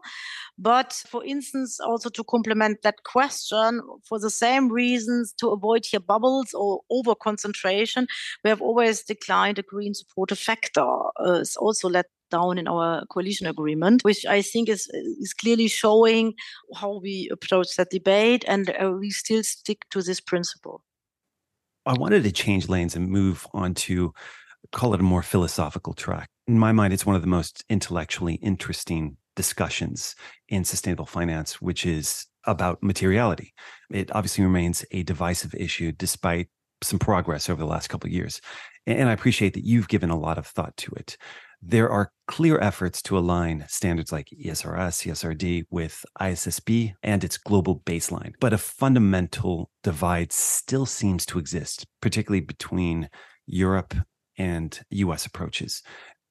But 0.58 0.92
for 1.08 1.24
instance, 1.24 1.80
also 1.80 2.08
to 2.10 2.24
complement 2.24 2.82
that 2.82 3.04
question, 3.04 3.80
for 4.08 4.18
the 4.18 4.30
same 4.30 4.70
reasons, 4.70 5.32
to 5.38 5.48
avoid 5.48 5.84
here 5.84 6.00
bubbles 6.00 6.54
or 6.54 6.80
over 6.90 7.14
concentration, 7.14 8.06
we 8.44 8.50
have 8.50 8.62
always 8.62 9.02
declined 9.02 9.58
a 9.58 9.62
green 9.62 9.94
supporting 9.94 10.36
factor. 10.36 10.82
Uh, 10.82 11.40
it's 11.40 11.56
also 11.56 11.88
let 11.88 12.06
down 12.30 12.58
in 12.58 12.66
our 12.66 13.04
coalition 13.06 13.46
agreement, 13.46 14.02
which 14.04 14.24
I 14.24 14.40
think 14.42 14.68
is 14.68 14.88
is 15.20 15.34
clearly 15.34 15.68
showing 15.68 16.34
how 16.74 16.98
we 16.98 17.28
approach 17.30 17.76
that 17.76 17.90
debate, 17.90 18.44
and 18.48 18.70
uh, 18.70 18.90
we 18.90 19.10
still 19.10 19.42
stick 19.42 19.84
to 19.90 20.02
this 20.02 20.20
principle. 20.20 20.82
I 21.84 21.94
wanted 21.94 22.22
to 22.24 22.32
change 22.32 22.68
lanes 22.68 22.94
and 22.94 23.08
move 23.08 23.46
on 23.52 23.74
to 23.74 24.12
call 24.70 24.94
it 24.94 25.00
a 25.00 25.04
more 25.04 25.22
philosophical 25.22 25.94
track. 25.94 26.28
In 26.46 26.58
my 26.58 26.72
mind, 26.72 26.92
it's 26.92 27.06
one 27.06 27.16
of 27.16 27.22
the 27.22 27.28
most 27.28 27.64
intellectually 27.68 28.34
interesting 28.34 29.16
discussions 29.34 30.14
in 30.48 30.64
sustainable 30.64 31.06
finance, 31.06 31.60
which 31.60 31.84
is 31.86 32.26
about 32.44 32.82
materiality. 32.82 33.52
It 33.90 34.14
obviously 34.14 34.44
remains 34.44 34.84
a 34.90 35.02
divisive 35.02 35.54
issue 35.54 35.92
despite 35.92 36.48
some 36.82 36.98
progress 36.98 37.48
over 37.48 37.60
the 37.60 37.66
last 37.66 37.88
couple 37.88 38.08
of 38.08 38.12
years. 38.12 38.40
And 38.86 39.08
I 39.08 39.12
appreciate 39.12 39.54
that 39.54 39.64
you've 39.64 39.88
given 39.88 40.10
a 40.10 40.18
lot 40.18 40.38
of 40.38 40.46
thought 40.46 40.76
to 40.78 40.92
it. 40.96 41.16
There 41.64 41.88
are 41.88 42.10
clear 42.26 42.58
efforts 42.58 43.00
to 43.02 43.16
align 43.16 43.64
standards 43.68 44.10
like 44.10 44.28
ESRS, 44.30 45.06
CSRD 45.06 45.62
with 45.70 46.04
ISSB 46.20 46.94
and 47.04 47.22
its 47.22 47.38
global 47.38 47.80
baseline. 47.80 48.32
But 48.40 48.52
a 48.52 48.58
fundamental 48.58 49.70
divide 49.84 50.32
still 50.32 50.86
seems 50.86 51.24
to 51.26 51.38
exist, 51.38 51.86
particularly 52.00 52.40
between 52.40 53.08
Europe 53.46 53.94
and 54.36 54.80
US 54.90 55.24
approaches. 55.24 55.82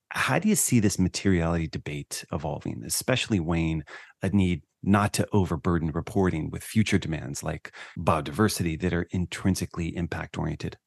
How 0.09 0.37
do 0.37 0.49
you 0.49 0.55
see 0.55 0.81
this 0.81 0.99
materiality 0.99 1.67
debate 1.67 2.25
evolving, 2.33 2.83
especially 2.85 3.39
weighing 3.39 3.83
a 4.21 4.29
need 4.29 4.63
not 4.83 5.13
to 5.13 5.27
overburden 5.31 5.91
reporting 5.91 6.49
with 6.49 6.61
future 6.61 6.97
demands 6.97 7.41
like 7.41 7.73
biodiversity 7.97 8.77
that 8.81 8.93
are 8.93 9.07
intrinsically 9.11 9.95
impact 9.95 10.37
oriented? 10.37 10.77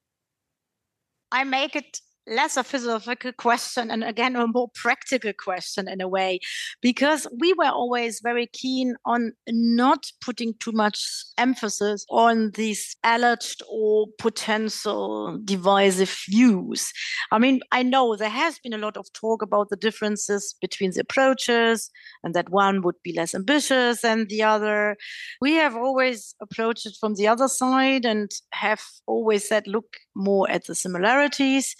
I 1.31 1.43
make 1.45 1.75
it 1.75 1.99
less 2.27 2.57
a 2.57 2.63
philosophical 2.63 3.31
question 3.33 3.91
and 3.91 4.03
again 4.03 4.35
a 4.35 4.47
more 4.47 4.69
practical 4.73 5.31
question 5.33 5.87
in 5.87 6.01
a 6.01 6.07
way 6.07 6.39
because 6.81 7.27
we 7.39 7.53
were 7.53 7.65
always 7.65 8.19
very 8.21 8.47
keen 8.47 8.95
on 9.05 9.31
not 9.47 10.07
putting 10.21 10.53
too 10.59 10.71
much 10.71 11.23
emphasis 11.37 12.05
on 12.09 12.51
these 12.55 12.95
alleged 13.03 13.61
or 13.69 14.07
potential 14.17 15.37
divisive 15.45 16.17
views. 16.27 16.91
I 17.31 17.37
mean 17.37 17.61
i 17.71 17.83
know 17.83 18.15
there 18.15 18.29
has 18.29 18.57
been 18.59 18.73
a 18.73 18.77
lot 18.77 18.97
of 18.97 19.11
talk 19.13 19.41
about 19.41 19.69
the 19.69 19.75
differences 19.75 20.55
between 20.61 20.91
the 20.91 21.01
approaches 21.01 21.91
and 22.23 22.33
that 22.33 22.49
one 22.49 22.81
would 22.81 22.95
be 23.03 23.13
less 23.13 23.35
ambitious 23.35 24.01
than 24.01 24.27
the 24.27 24.41
other. 24.43 24.97
We 25.41 25.53
have 25.53 25.75
always 25.75 26.33
approached 26.41 26.85
it 26.85 26.95
from 26.99 27.15
the 27.15 27.27
other 27.27 27.47
side 27.47 28.05
and 28.05 28.31
have 28.51 28.81
always 29.05 29.47
said 29.47 29.67
look 29.67 29.97
more 30.15 30.49
at 30.49 30.65
the 30.65 30.75
similarities 30.75 31.75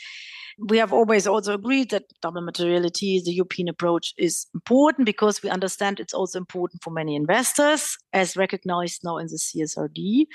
we 0.59 0.77
have 0.77 0.93
always 0.93 1.27
also 1.27 1.53
agreed 1.53 1.91
that 1.91 2.03
double 2.21 2.41
materiality, 2.41 3.21
the 3.23 3.33
European 3.33 3.67
approach, 3.67 4.13
is 4.17 4.47
important 4.53 5.05
because 5.05 5.43
we 5.43 5.49
understand 5.49 5.99
it's 5.99 6.13
also 6.13 6.39
important 6.39 6.83
for 6.83 6.91
many 6.91 7.15
investors, 7.15 7.97
as 8.13 8.37
recognized 8.37 9.01
now 9.03 9.17
in 9.17 9.27
the 9.27 9.37
CSRD. 9.37 10.25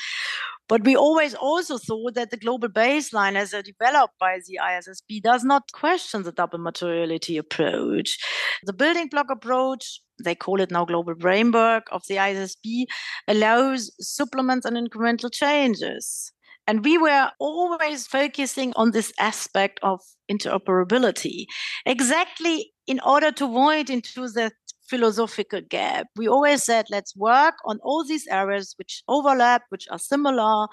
But 0.69 0.85
we 0.85 0.95
always 0.95 1.35
also 1.35 1.79
thought 1.79 2.15
that 2.15 2.31
the 2.31 2.37
global 2.37 2.69
baseline, 2.69 3.35
as 3.35 3.51
developed 3.51 4.19
by 4.19 4.39
the 4.47 4.61
ISSB, 4.63 5.23
does 5.23 5.43
not 5.43 5.73
question 5.73 6.23
the 6.23 6.33
double 6.33 6.59
materiality 6.59 7.37
approach. 7.37 8.19
The 8.65 8.73
building 8.73 9.09
block 9.09 9.27
approach 9.31 10.01
they 10.25 10.35
call 10.35 10.61
it 10.61 10.71
now 10.71 10.85
global 10.85 11.15
framework 11.19 11.85
of 11.91 12.03
the 12.09 12.17
ISSB, 12.17 12.85
allows 13.27 13.91
supplements 14.01 14.67
and 14.67 14.77
incremental 14.77 15.33
changes. 15.33 16.33
And 16.67 16.85
we 16.85 16.99
were 16.99 17.31
always 17.39 18.07
focusing 18.07 18.73
on 18.77 18.93
this 18.93 19.13
aspect 19.19 19.81
of 19.83 20.01
interoperability, 20.31 21.47
exactly 21.85 22.73
in 22.87 23.01
order 23.01 23.33
to 23.33 23.45
avoid 23.45 23.91
into 23.91 24.29
the 24.29 24.53
philosophical 24.89 25.61
gap. 25.69 26.09
We 26.17 26.29
always 26.29 26.65
said, 26.65 26.87
let's 26.91 27.17
work 27.17 27.55
on 27.65 27.79
all 27.83 28.05
these 28.05 28.27
areas 28.27 28.75
which 28.77 29.03
overlap, 29.09 29.63
which 29.71 29.87
are 29.91 29.99
similar. 29.99 30.67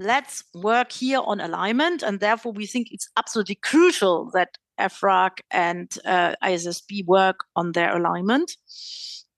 Let's 0.00 0.42
work 0.54 0.90
here 0.92 1.20
on 1.24 1.40
alignment. 1.40 2.02
And 2.02 2.18
therefore, 2.20 2.52
we 2.52 2.66
think 2.66 2.88
it's 2.90 3.08
absolutely 3.16 3.54
crucial 3.54 4.30
that 4.34 4.58
EFRAG 4.80 5.38
and 5.50 5.92
uh, 6.04 6.34
ISSB 6.42 7.06
work 7.06 7.44
on 7.54 7.72
their 7.72 7.96
alignment. 7.96 8.56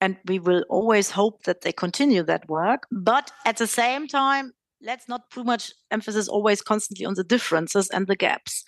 And 0.01 0.17
we 0.27 0.39
will 0.39 0.65
always 0.69 1.11
hope 1.11 1.45
that 1.45 1.61
they 1.61 1.73
continue 1.73 2.23
that 2.25 2.49
work. 2.49 2.85
But 2.91 3.31
at 3.45 3.59
the 3.59 3.67
same 3.67 4.09
time, 4.09 4.53
let's 4.85 5.09
not 5.09 5.31
put 5.31 5.47
much 5.47 5.73
emphasis 5.91 6.29
always 6.29 6.63
constantly 6.63 7.07
on 7.07 7.15
the 7.15 7.25
differences 7.25 7.89
and 7.91 8.07
the 8.07 8.17
gaps. 8.17 8.63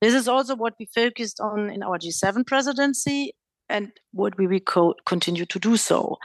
This 0.00 0.14
is 0.14 0.28
also 0.28 0.56
what 0.56 0.74
we 0.78 0.86
focused 0.86 1.40
on 1.40 1.70
in 1.70 1.82
our 1.82 1.98
G7 1.98 2.46
presidency 2.46 3.32
and 3.68 3.92
what 4.12 4.36
we 4.36 4.46
will 4.46 4.60
co- 4.60 4.94
continue 5.06 5.46
to 5.46 5.58
do 5.58 5.76
so. 5.76 6.18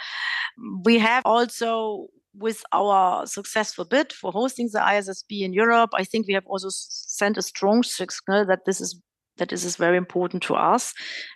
We 0.84 0.98
have 0.98 1.24
also 1.26 2.08
with 2.38 2.64
our 2.72 3.26
successful 3.26 3.86
bid 3.86 4.12
for 4.12 4.32
hosting 4.32 4.70
the 4.72 4.80
ISSB 4.80 5.42
in 5.42 5.54
Europe, 5.54 5.92
I 5.94 6.04
think 6.04 6.28
we 6.28 6.34
have 6.34 6.46
also 6.48 6.68
sent 6.70 7.38
a 7.38 7.42
strong 7.42 7.84
signal 7.84 8.46
that 8.46 8.66
this 8.66 8.82
is 8.82 9.00
that 9.38 9.50
this 9.50 9.66
is 9.66 9.76
very 9.76 9.98
important 9.98 10.44
to 10.44 10.56
us. 10.56 10.94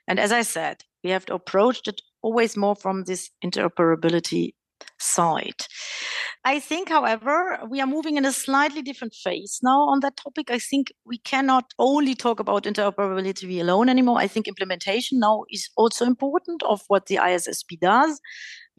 And 0.08 0.20
as 0.20 0.32
I 0.32 0.42
said, 0.42 0.84
we 1.04 1.10
have 1.10 1.26
approached 1.30 1.88
it 1.88 2.02
always 2.22 2.56
more 2.56 2.76
from 2.76 3.04
this 3.04 3.30
interoperability 3.44 4.54
side. 5.00 5.66
I 6.46 6.60
think, 6.60 6.90
however, 6.90 7.60
we 7.70 7.82
are 7.82 7.88
moving 7.88 8.18
in 8.18 8.26
a 8.26 8.32
slightly 8.32 8.82
different 8.82 9.14
phase 9.14 9.60
now 9.62 9.82
on 9.82 10.00
that 10.02 10.18
topic. 10.18 10.50
I 10.50 10.60
think 10.60 10.92
we 11.06 11.18
cannot 11.20 11.66
only 11.78 12.16
talk 12.16 12.40
about 12.40 12.64
interoperability 12.64 13.60
alone 13.60 13.90
anymore. 13.90 14.20
I 14.20 14.28
think 14.28 14.48
implementation 14.48 15.20
now 15.20 15.44
is 15.50 15.70
also 15.76 16.06
important 16.06 16.64
of 16.64 16.82
what 16.88 17.08
the 17.08 17.16
ISSB 17.16 17.80
does 17.80 18.20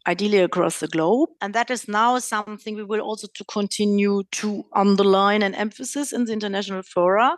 ideally 0.07 0.39
across 0.39 0.79
the 0.79 0.87
globe 0.87 1.29
and 1.41 1.53
that 1.53 1.69
is 1.69 1.87
now 1.87 2.17
something 2.17 2.75
we 2.75 2.83
will 2.83 3.01
also 3.01 3.27
to 3.35 3.45
continue 3.45 4.23
to 4.31 4.65
underline 4.73 5.43
and 5.43 5.55
emphasis 5.55 6.11
in 6.11 6.25
the 6.25 6.33
international 6.33 6.81
fora 6.81 7.37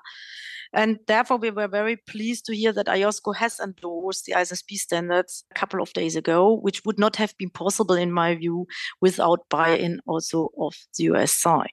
and 0.74 0.99
therefore, 1.07 1.38
we 1.38 1.51
were 1.51 1.67
very 1.67 1.97
pleased 1.97 2.45
to 2.45 2.55
hear 2.55 2.74
that 2.74 2.88
IOSCO 2.88 3.36
has 3.36 3.59
endorsed 3.59 4.26
the 4.26 4.34
ISSB 4.34 4.76
standards 4.76 5.45
a 5.51 5.53
couple 5.53 5.82
of 5.82 5.93
days 5.93 6.15
ago, 6.15 6.53
which 6.53 6.84
would 6.84 6.97
not 6.97 7.15
have 7.17 7.38
been 7.38 7.51
possible, 7.51 7.95
in 7.95 8.11
my 8.11 8.34
view, 8.34 8.65
without 8.99 9.47
buy 9.49 9.78
in 9.78 9.99
also 10.07 10.49
of 10.59 10.74
the 10.97 11.03
US 11.05 11.32
side. 11.32 11.69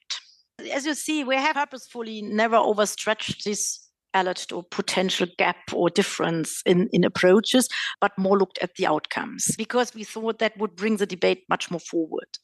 As 0.72 0.84
you 0.84 0.94
see, 0.94 1.24
we 1.24 1.36
have 1.36 1.56
purposefully 1.56 2.20
never 2.20 2.56
overstretched 2.56 3.44
this 3.44 3.90
alleged 4.12 4.52
or 4.52 4.64
potential 4.64 5.28
gap 5.38 5.72
or 5.72 5.88
difference 5.88 6.62
in, 6.66 6.88
in 6.92 7.04
approaches, 7.04 7.68
but 8.00 8.12
more 8.18 8.38
looked 8.38 8.58
at 8.58 8.74
the 8.74 8.86
outcomes 8.86 9.54
because 9.56 9.94
we 9.94 10.04
thought 10.04 10.40
that 10.40 10.58
would 10.58 10.76
bring 10.76 10.96
the 10.96 11.06
debate 11.06 11.44
much 11.48 11.70
more 11.70 11.80
forward. 11.80 12.38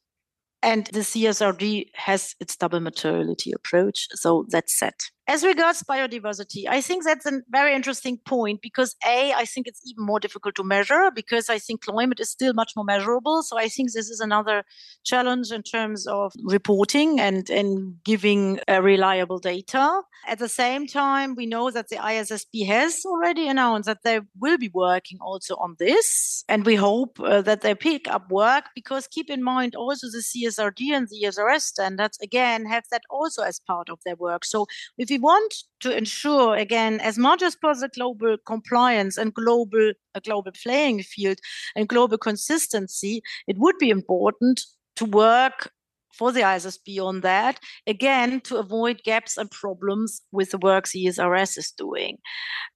And 0.63 0.87
the 0.87 1.01
CSRD 1.01 1.91
has 1.95 2.35
its 2.41 2.57
double 2.57 2.81
materiality 2.81 3.53
approach, 3.53 4.09
so 4.13 4.47
that's 4.49 4.79
set. 4.79 5.11
As 5.29 5.43
regards 5.43 5.83
biodiversity, 5.83 6.67
I 6.69 6.81
think 6.81 7.03
that's 7.03 7.27
a 7.27 7.41
very 7.51 7.75
interesting 7.75 8.19
point 8.19 8.63
because 8.63 8.95
A, 9.05 9.33
I 9.33 9.45
think 9.45 9.67
it's 9.67 9.83
even 9.85 10.07
more 10.07 10.21
difficult 10.21 10.55
to 10.55 10.63
measure 10.63 11.11
because 11.13 11.51
I 11.51 11.59
think 11.59 11.83
climate 11.83 12.21
is 12.21 12.31
still 12.31 12.55
much 12.55 12.73
more 12.77 12.85
measurable. 12.85 13.43
So 13.43 13.59
I 13.59 13.69
think 13.69 13.93
this 13.93 14.09
is 14.09 14.21
another 14.21 14.63
challenge 15.05 15.51
in 15.51 15.65
terms 15.65 16.07
of 16.07 16.33
reporting 16.45 17.19
and, 17.19 17.51
and 17.51 17.97
giving 18.05 18.61
reliable 18.69 19.39
data. 19.39 20.03
At 20.29 20.39
the 20.39 20.49
same 20.49 20.87
time, 20.87 21.35
we 21.35 21.47
know 21.47 21.73
that 21.73 21.89
the 21.89 21.97
ISSB 21.97 22.65
has 22.67 23.03
already 23.05 23.49
announced 23.49 23.87
that 23.87 24.05
they 24.05 24.21
will 24.39 24.59
be 24.59 24.71
working 24.73 25.19
also 25.21 25.57
on 25.57 25.75
this. 25.81 26.45
And 26.49 26.65
we 26.65 26.77
hope 26.77 27.19
uh, 27.19 27.43
that 27.43 27.63
they 27.63 27.75
pick 27.75 28.07
up 28.07 28.31
work 28.31 28.67
because 28.77 29.09
keep 29.09 29.29
in 29.29 29.43
mind 29.43 29.75
also 29.75 30.07
the 30.07 30.23
CSRD 30.23 30.91
and 30.93 31.09
the 31.09 31.25
ESRS 31.25 31.63
standards, 31.63 32.19
again, 32.23 32.65
have 32.67 32.85
that 32.93 33.03
also 33.11 33.43
as 33.43 33.59
part 33.59 33.89
of 33.89 33.99
their 34.05 34.17
work. 34.17 34.45
So 34.45 34.67
if 34.99 35.11
you 35.11 35.16
we 35.17 35.21
want 35.21 35.55
to 35.81 35.97
ensure 35.97 36.57
again 36.57 37.01
as 37.01 37.17
much 37.17 37.43
as 37.43 37.57
possible 37.57 37.89
global 37.95 38.37
compliance 38.45 39.17
and 39.17 39.33
global 39.33 39.93
a 40.15 40.21
global 40.21 40.53
playing 40.63 41.03
field 41.03 41.39
and 41.75 41.89
global 41.89 42.19
consistency 42.19 43.23
it 43.47 43.57
would 43.59 43.79
be 43.79 43.89
important 43.89 44.61
to 44.97 45.07
work 45.07 45.73
for 46.13 46.33
the 46.33 46.41
ISSB 46.41 46.99
on 47.05 47.21
that, 47.21 47.61
again, 47.87 48.41
to 48.41 48.57
avoid 48.57 49.03
gaps 49.05 49.37
and 49.37 49.51
problems 49.51 50.23
with 50.33 50.51
the 50.51 50.57
work 50.57 50.87
CSRS 50.87 51.59
is 51.59 51.71
doing. 51.71 52.17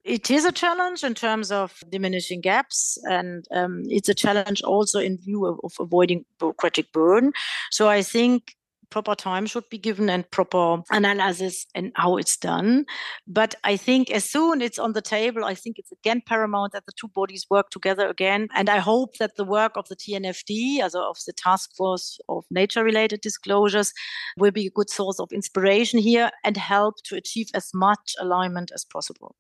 It 0.05 0.30
is 0.30 0.45
a 0.45 0.53
challenge 0.53 1.03
in 1.03 1.14
terms 1.14 1.51
of 1.51 1.82
diminishing 1.88 2.43
gaps, 2.43 2.99
and 3.05 3.47
um, 3.51 3.84
it's 3.86 4.11
a 4.11 4.14
challenge 4.14 4.61
also 4.62 4.99
in 4.99 5.16
view 5.16 5.47
of, 5.47 5.59
of 5.64 5.72
avoiding 5.80 6.26
bureaucratic 6.38 6.93
burden. 6.93 7.32
So 7.70 7.88
I 7.88 8.03
think 8.03 8.57
proper 8.91 9.14
time 9.14 9.47
should 9.47 9.68
be 9.70 9.78
given 9.78 10.11
and 10.11 10.30
proper 10.30 10.82
analysis 10.91 11.66
and 11.74 11.93
how 11.95 12.16
it's 12.16 12.36
done. 12.36 12.84
But 13.26 13.55
I 13.64 13.76
think 13.76 14.11
as 14.11 14.24
soon 14.24 14.61
it's 14.61 14.78
on 14.78 14.93
the 14.93 15.03
table, 15.03 15.45
I 15.45 15.55
think 15.55 15.78
it's 15.78 15.93
again 15.93 16.22
paramount 16.26 16.72
that 16.72 16.86
the 16.86 16.93
two 17.01 17.09
bodies 17.09 17.47
work 17.51 17.70
together 17.70 18.09
again. 18.09 18.49
And 18.55 18.68
I 18.68 18.78
hope 18.78 19.16
that 19.18 19.36
the 19.36 19.45
work 19.45 19.76
of 19.76 19.88
the 19.88 19.97
TNFD, 19.97 20.82
also 20.82 21.03
of 21.03 21.16
the 21.26 21.32
Task 21.32 21.74
Force 21.76 22.18
of 22.28 22.45
Nature 22.51 22.84
related 22.84 23.20
disclosures, 23.20 23.93
will 24.36 24.51
be 24.51 24.66
a 24.66 24.70
good 24.70 24.91
source 24.91 25.20
of 25.20 25.32
inspiration 25.32 25.99
here 25.99 26.30
and 26.45 26.57
help 26.57 26.97
to 27.05 27.16
achieve 27.16 27.49
as 27.55 27.70
much 27.72 28.14
alignment 28.20 28.70
as 28.74 28.84
possible. 28.84 29.36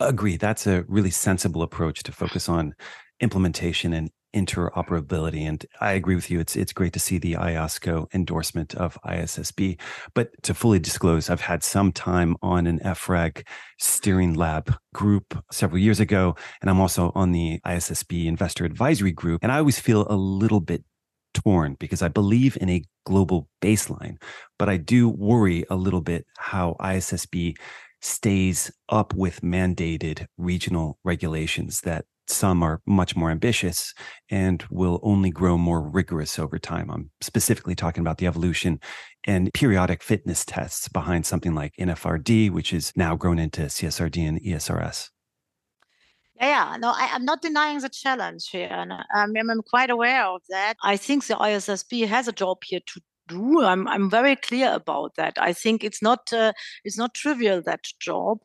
Agree. 0.00 0.36
That's 0.36 0.66
a 0.66 0.84
really 0.88 1.10
sensible 1.10 1.62
approach 1.62 2.02
to 2.04 2.12
focus 2.12 2.48
on 2.48 2.74
implementation 3.20 3.92
and 3.92 4.10
interoperability. 4.34 5.42
And 5.42 5.64
I 5.80 5.92
agree 5.92 6.14
with 6.14 6.30
you. 6.30 6.40
It's 6.40 6.56
it's 6.56 6.72
great 6.72 6.92
to 6.92 6.98
see 6.98 7.18
the 7.18 7.34
IOSCO 7.34 8.12
endorsement 8.14 8.74
of 8.74 8.98
ISSB. 9.04 9.80
But 10.14 10.30
to 10.42 10.54
fully 10.54 10.78
disclose, 10.78 11.30
I've 11.30 11.40
had 11.42 11.62
some 11.62 11.92
time 11.92 12.36
on 12.42 12.66
an 12.66 12.78
EFRAG 12.80 13.46
steering 13.78 14.34
lab 14.34 14.74
group 14.94 15.42
several 15.50 15.78
years 15.78 16.00
ago, 16.00 16.36
and 16.60 16.70
I'm 16.70 16.80
also 16.80 17.12
on 17.14 17.32
the 17.32 17.60
ISSB 17.66 18.26
investor 18.26 18.64
advisory 18.64 19.12
group. 19.12 19.42
And 19.42 19.52
I 19.52 19.58
always 19.58 19.78
feel 19.78 20.06
a 20.08 20.16
little 20.16 20.60
bit 20.60 20.84
torn 21.34 21.76
because 21.78 22.02
I 22.02 22.08
believe 22.08 22.56
in 22.60 22.68
a 22.68 22.82
global 23.04 23.48
baseline, 23.62 24.20
but 24.58 24.68
I 24.68 24.76
do 24.76 25.08
worry 25.08 25.64
a 25.70 25.76
little 25.76 26.00
bit 26.00 26.26
how 26.38 26.76
ISSB 26.80 27.54
stays 28.00 28.70
up 28.88 29.14
with 29.14 29.40
mandated 29.40 30.26
regional 30.36 30.98
regulations 31.04 31.80
that 31.82 32.04
some 32.30 32.62
are 32.62 32.80
much 32.86 33.16
more 33.16 33.30
ambitious 33.30 33.94
and 34.30 34.64
will 34.70 35.00
only 35.02 35.30
grow 35.30 35.56
more 35.56 35.80
rigorous 35.80 36.38
over 36.38 36.58
time. 36.58 36.90
I'm 36.90 37.10
specifically 37.20 37.74
talking 37.74 38.00
about 38.00 38.18
the 38.18 38.26
evolution 38.26 38.80
and 39.26 39.52
periodic 39.54 40.02
fitness 40.02 40.44
tests 40.44 40.88
behind 40.88 41.26
something 41.26 41.54
like 41.54 41.74
NFRD, 41.78 42.50
which 42.50 42.72
is 42.72 42.92
now 42.96 43.16
grown 43.16 43.38
into 43.38 43.62
CSRD 43.62 44.28
and 44.28 44.42
ESRS. 44.42 45.10
Yeah, 46.40 46.76
no, 46.78 46.92
I, 46.94 47.16
am 47.16 47.24
not 47.24 47.42
denying 47.42 47.80
the 47.80 47.88
challenge 47.88 48.48
here. 48.50 48.68
And 48.70 48.92
um, 48.92 49.02
I'm 49.36 49.62
quite 49.62 49.90
aware 49.90 50.24
of 50.24 50.42
that. 50.50 50.76
I 50.84 50.96
think 50.96 51.26
the 51.26 51.34
ISSB 51.34 52.06
has 52.06 52.28
a 52.28 52.32
job 52.32 52.58
here 52.64 52.80
to 52.86 53.00
do. 53.28 53.62
I'm 53.62 53.86
I'm 53.86 54.10
very 54.10 54.36
clear 54.36 54.72
about 54.72 55.14
that. 55.16 55.34
I 55.38 55.52
think 55.52 55.84
it's 55.84 56.02
not 56.02 56.32
uh, 56.32 56.52
it's 56.84 56.98
not 56.98 57.14
trivial 57.14 57.62
that 57.62 57.84
job. 58.00 58.38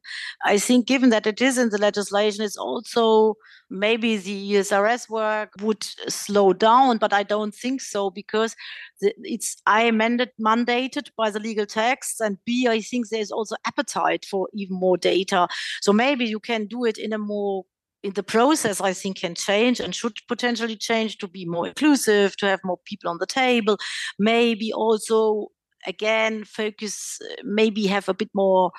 I 0.45 0.57
think 0.57 0.85
given 0.85 1.09
that 1.09 1.27
it 1.27 1.41
is 1.41 1.57
in 1.57 1.69
the 1.69 1.77
legislation, 1.77 2.43
it's 2.43 2.57
also 2.57 3.35
maybe 3.69 4.17
the 4.17 4.53
ESRS 4.53 5.09
work 5.09 5.49
would 5.61 5.83
slow 6.07 6.53
down, 6.53 6.97
but 6.97 7.13
I 7.13 7.23
don't 7.23 7.55
think 7.55 7.81
so 7.81 8.09
because 8.11 8.55
the, 9.01 9.13
it's 9.23 9.55
I 9.65 9.83
amended 9.83 10.29
mandated 10.39 11.09
by 11.17 11.31
the 11.31 11.39
legal 11.39 11.65
text, 11.65 12.21
and 12.21 12.37
B 12.45 12.67
I 12.67 12.81
think 12.81 13.09
there's 13.09 13.31
also 13.31 13.55
appetite 13.65 14.25
for 14.25 14.49
even 14.53 14.79
more 14.79 14.97
data. 14.97 15.47
So 15.81 15.93
maybe 15.93 16.25
you 16.25 16.39
can 16.39 16.67
do 16.67 16.85
it 16.85 16.97
in 16.97 17.13
a 17.13 17.17
more 17.17 17.65
in 18.03 18.13
the 18.13 18.23
process, 18.23 18.81
I 18.81 18.93
think 18.93 19.19
can 19.21 19.33
change 19.33 19.79
and 19.79 19.95
should 19.95 20.17
potentially 20.27 20.75
change 20.75 21.17
to 21.19 21.27
be 21.27 21.45
more 21.45 21.67
inclusive, 21.67 22.35
to 22.37 22.45
have 22.47 22.59
more 22.63 22.79
people 22.85 23.09
on 23.09 23.17
the 23.19 23.25
table, 23.25 23.77
maybe 24.19 24.73
also 24.73 25.47
again 25.87 26.43
focus, 26.43 27.19
maybe 27.43 27.87
have 27.87 28.09
a 28.09 28.13
bit 28.13 28.29
more 28.33 28.71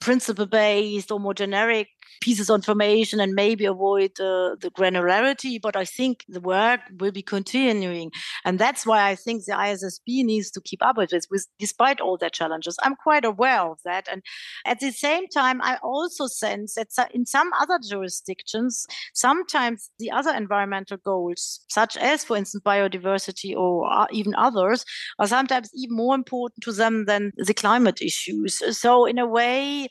principle 0.00 0.46
based 0.46 1.12
or 1.12 1.20
more 1.20 1.34
generic 1.34 1.88
pieces 2.20 2.48
of 2.48 2.56
information 2.56 3.20
and 3.20 3.34
maybe 3.34 3.64
avoid 3.64 4.12
uh, 4.20 4.56
the 4.60 4.70
granularity. 4.76 5.60
But 5.60 5.76
I 5.76 5.84
think 5.84 6.24
the 6.28 6.40
work 6.40 6.80
will 6.98 7.12
be 7.12 7.22
continuing. 7.22 8.10
And 8.44 8.58
that's 8.58 8.86
why 8.86 9.08
I 9.08 9.14
think 9.14 9.44
the 9.44 9.52
ISSB 9.52 10.24
needs 10.24 10.50
to 10.52 10.60
keep 10.60 10.82
up 10.82 10.96
with 10.96 11.10
this, 11.10 11.26
with, 11.30 11.46
despite 11.58 12.00
all 12.00 12.16
their 12.16 12.30
challenges. 12.30 12.76
I'm 12.82 12.96
quite 12.96 13.24
aware 13.24 13.60
of 13.60 13.78
that. 13.84 14.08
And 14.10 14.22
at 14.66 14.80
the 14.80 14.92
same 14.92 15.28
time, 15.28 15.60
I 15.62 15.76
also 15.82 16.26
sense 16.26 16.74
that 16.74 16.88
in 17.12 17.26
some 17.26 17.50
other 17.60 17.78
jurisdictions, 17.86 18.86
sometimes 19.14 19.90
the 19.98 20.10
other 20.10 20.32
environmental 20.32 20.98
goals, 20.98 21.60
such 21.68 21.96
as, 21.96 22.24
for 22.24 22.36
instance, 22.36 22.62
biodiversity 22.64 23.56
or 23.56 23.90
uh, 23.92 24.06
even 24.10 24.34
others, 24.36 24.84
are 25.18 25.26
sometimes 25.26 25.70
even 25.74 25.96
more 25.96 26.14
important 26.14 26.62
to 26.62 26.72
them 26.72 27.04
than 27.06 27.32
the 27.36 27.54
climate 27.54 28.00
issues. 28.00 28.62
So, 28.78 29.06
in 29.06 29.18
a 29.18 29.26
way, 29.26 29.88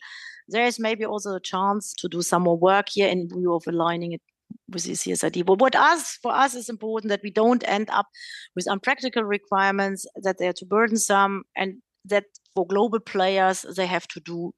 there 0.48 0.66
is 0.66 0.80
maybe 0.80 1.06
also 1.06 1.36
a 1.36 1.40
chance 1.40 1.94
to 1.96 2.08
do 2.08 2.22
some 2.22 2.44
more 2.44 2.58
work 2.58 2.88
here 2.90 3.08
in 3.08 3.30
view 3.30 3.54
of 3.54 3.64
aligning 3.68 4.14
it 4.14 4.22
with 4.70 4.84
the 4.84 4.94
CSRD. 4.94 5.46
But 5.46 5.60
what 5.60 5.76
us 5.76 6.18
for 6.22 6.34
us 6.34 6.56
is 6.56 6.70
important 6.70 7.10
that 7.10 7.22
we 7.24 7.32
don't 7.32 7.64
end 7.68 7.90
up 7.90 8.08
with 8.56 8.70
unpractical 8.70 9.24
requirements 9.24 10.06
that 10.16 10.38
they're 10.38 10.54
too 10.54 10.66
burdensome 10.66 11.44
and 11.56 11.82
that 12.06 12.26
for 12.56 12.66
global 12.66 13.00
players 13.00 13.66
they 13.76 13.86
have 13.86 14.08
to 14.10 14.20
do 14.20 14.52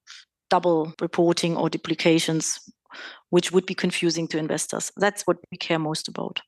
double 0.50 0.92
reporting 1.00 1.56
or 1.56 1.68
duplications, 1.68 2.60
which 3.30 3.52
would 3.52 3.66
be 3.66 3.74
confusing 3.74 4.28
to 4.28 4.38
investors. 4.38 4.92
That's 4.96 5.22
what 5.26 5.38
we 5.50 5.58
care 5.58 5.78
most 5.78 6.08
about. 6.08 6.40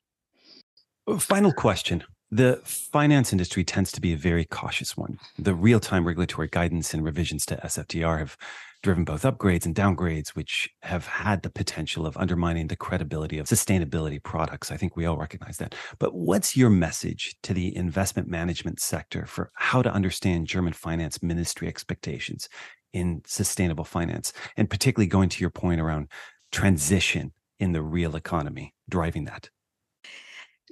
Uh, 1.07 1.17
final 1.17 1.53
question. 1.53 2.03
The 2.29 2.59
finance 2.65 3.31
industry 3.31 3.63
tends 3.63 3.91
to 3.93 4.01
be 4.01 4.11
a 4.11 4.17
very 4.17 4.43
cautious 4.43 4.97
one. 4.97 5.17
The 5.39 5.53
real 5.53 5.79
time 5.79 6.05
regulatory 6.05 6.49
guidance 6.49 6.93
and 6.93 7.03
revisions 7.03 7.45
to 7.47 7.55
SFDR 7.57 8.19
have 8.19 8.37
driven 8.81 9.03
both 9.03 9.23
upgrades 9.23 9.65
and 9.65 9.75
downgrades, 9.75 10.29
which 10.29 10.69
have 10.81 11.05
had 11.05 11.41
the 11.41 11.49
potential 11.49 12.05
of 12.05 12.17
undermining 12.17 12.67
the 12.67 12.75
credibility 12.75 13.39
of 13.39 13.47
sustainability 13.47 14.21
products. 14.21 14.71
I 14.71 14.77
think 14.77 14.95
we 14.95 15.05
all 15.05 15.17
recognize 15.17 15.57
that. 15.57 15.75
But 15.99 16.13
what's 16.13 16.55
your 16.55 16.69
message 16.69 17.35
to 17.43 17.53
the 17.53 17.75
investment 17.75 18.27
management 18.27 18.79
sector 18.79 19.25
for 19.25 19.51
how 19.55 19.81
to 19.81 19.91
understand 19.91 20.47
German 20.47 20.73
finance 20.73 21.21
ministry 21.23 21.67
expectations 21.67 22.49
in 22.93 23.21
sustainable 23.25 23.83
finance? 23.83 24.33
And 24.55 24.69
particularly 24.69 25.07
going 25.07 25.29
to 25.29 25.41
your 25.41 25.49
point 25.49 25.81
around 25.81 26.09
transition 26.51 27.33
in 27.59 27.71
the 27.71 27.81
real 27.81 28.15
economy, 28.15 28.73
driving 28.89 29.25
that. 29.25 29.49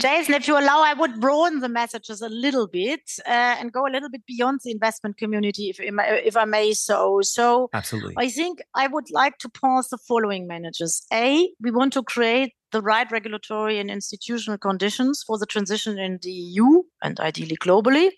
Jason, 0.01 0.33
if 0.33 0.47
you 0.47 0.59
allow, 0.59 0.83
I 0.83 0.93
would 0.93 1.21
broaden 1.21 1.61
the 1.61 1.69
messages 1.69 2.21
a 2.21 2.27
little 2.27 2.67
bit 2.67 3.01
uh, 3.25 3.55
and 3.59 3.71
go 3.71 3.87
a 3.87 3.91
little 3.91 4.09
bit 4.09 4.25
beyond 4.25 4.59
the 4.63 4.71
investment 4.71 5.17
community, 5.17 5.69
if, 5.69 5.79
if 5.79 6.35
I 6.35 6.43
may 6.43 6.73
so. 6.73 7.21
So, 7.21 7.69
absolutely, 7.73 8.15
I 8.17 8.29
think 8.29 8.59
I 8.75 8.87
would 8.87 9.09
like 9.11 9.37
to 9.39 9.49
pause 9.49 9.87
the 9.87 9.97
following 9.97 10.47
managers. 10.47 11.05
A, 11.13 11.49
we 11.61 11.71
want 11.71 11.93
to 11.93 12.03
create 12.03 12.53
the 12.71 12.81
right 12.81 13.09
regulatory 13.09 13.79
and 13.79 13.89
institutional 13.89 14.57
conditions 14.57 15.23
for 15.25 15.37
the 15.37 15.45
transition 15.45 15.97
in 15.97 16.19
the 16.21 16.31
EU 16.31 16.83
and 17.01 17.17
ideally 17.21 17.55
globally. 17.55 18.09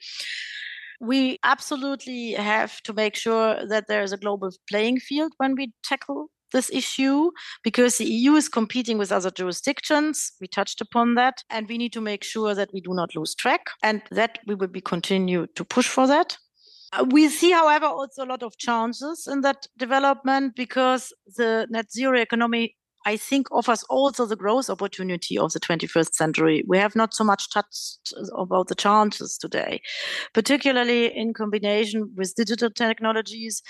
We 1.00 1.38
absolutely 1.44 2.32
have 2.32 2.82
to 2.84 2.94
make 2.94 3.16
sure 3.16 3.68
that 3.68 3.88
there 3.88 4.02
is 4.02 4.12
a 4.12 4.18
global 4.18 4.50
playing 4.68 5.00
field 5.00 5.34
when 5.38 5.54
we 5.56 5.74
tackle 5.84 6.32
this 6.52 6.70
issue 6.72 7.32
because 7.64 7.98
the 7.98 8.06
EU 8.06 8.36
is 8.36 8.50
competing 8.50 8.98
with 8.98 9.12
other 9.12 9.32
jurisdictions. 9.32 10.32
We 10.40 10.48
touched 10.48 10.82
upon 10.82 11.16
that. 11.16 11.44
And 11.50 11.68
we 11.68 11.78
need 11.78 11.94
to 11.94 12.02
make 12.02 12.24
sure 12.24 12.56
that 12.56 12.70
we 12.74 12.82
do 12.82 12.94
not 12.94 13.16
lose 13.16 13.36
track 13.36 13.62
and 13.84 14.02
that 14.12 14.40
we 14.48 14.56
will 14.56 14.68
be 14.68 14.82
continue 14.82 15.48
to 15.56 15.66
push 15.66 15.88
for 15.88 16.08
that. 16.08 16.38
Uh, 16.94 17.06
we 17.10 17.28
see, 17.28 17.52
however, 17.52 17.86
also 17.86 18.24
a 18.24 18.26
lot 18.26 18.44
of 18.44 18.58
chances 18.58 19.28
in 19.30 19.42
that 19.42 19.68
development 19.78 20.56
because 20.56 21.14
the 21.36 21.68
net 21.70 21.92
zero 21.92 22.18
economy, 22.18 22.76
I 23.06 23.18
think, 23.18 23.52
offers 23.52 23.84
also 23.90 24.26
the 24.26 24.38
growth 24.38 24.70
opportunity 24.70 25.38
of 25.38 25.52
the 25.52 25.60
21st 25.60 26.14
century. 26.14 26.64
We 26.66 26.78
have 26.78 26.96
not 26.96 27.14
so 27.14 27.26
much 27.26 27.52
touched 27.52 28.14
about 28.38 28.70
the 28.70 28.76
chances 28.76 29.38
today, 29.38 29.82
particularly 30.34 31.08
in 31.08 31.34
combination 31.34 32.14
with 32.16 32.36
digital 32.36 32.70
technologies 32.70 33.62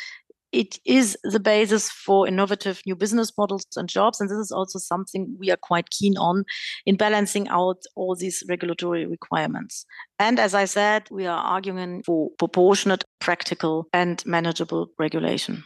it 0.57 0.79
is 0.85 1.15
the 1.23 1.39
basis 1.39 1.91
for 1.91 2.27
innovative 2.27 2.81
new 2.87 2.95
business 2.95 3.31
models 3.37 3.63
and 3.75 3.87
jobs. 3.87 4.19
And 4.19 4.27
this 4.27 4.39
is 4.39 4.51
also 4.51 4.79
something 4.79 5.35
we 5.37 5.51
are 5.51 5.57
quite 5.61 5.91
keen 5.91 6.17
on 6.17 6.45
in 6.87 6.95
balancing 6.95 7.47
out 7.49 7.83
all 7.95 8.15
these 8.15 8.43
regulatory 8.49 9.05
requirements. 9.05 9.85
And 10.17 10.39
as 10.39 10.55
I 10.55 10.65
said, 10.65 11.07
we 11.11 11.27
are 11.27 11.37
arguing 11.37 12.01
for 12.03 12.31
proportionate, 12.39 13.03
practical, 13.19 13.87
and 13.93 14.25
manageable 14.25 14.89
regulation. 14.97 15.63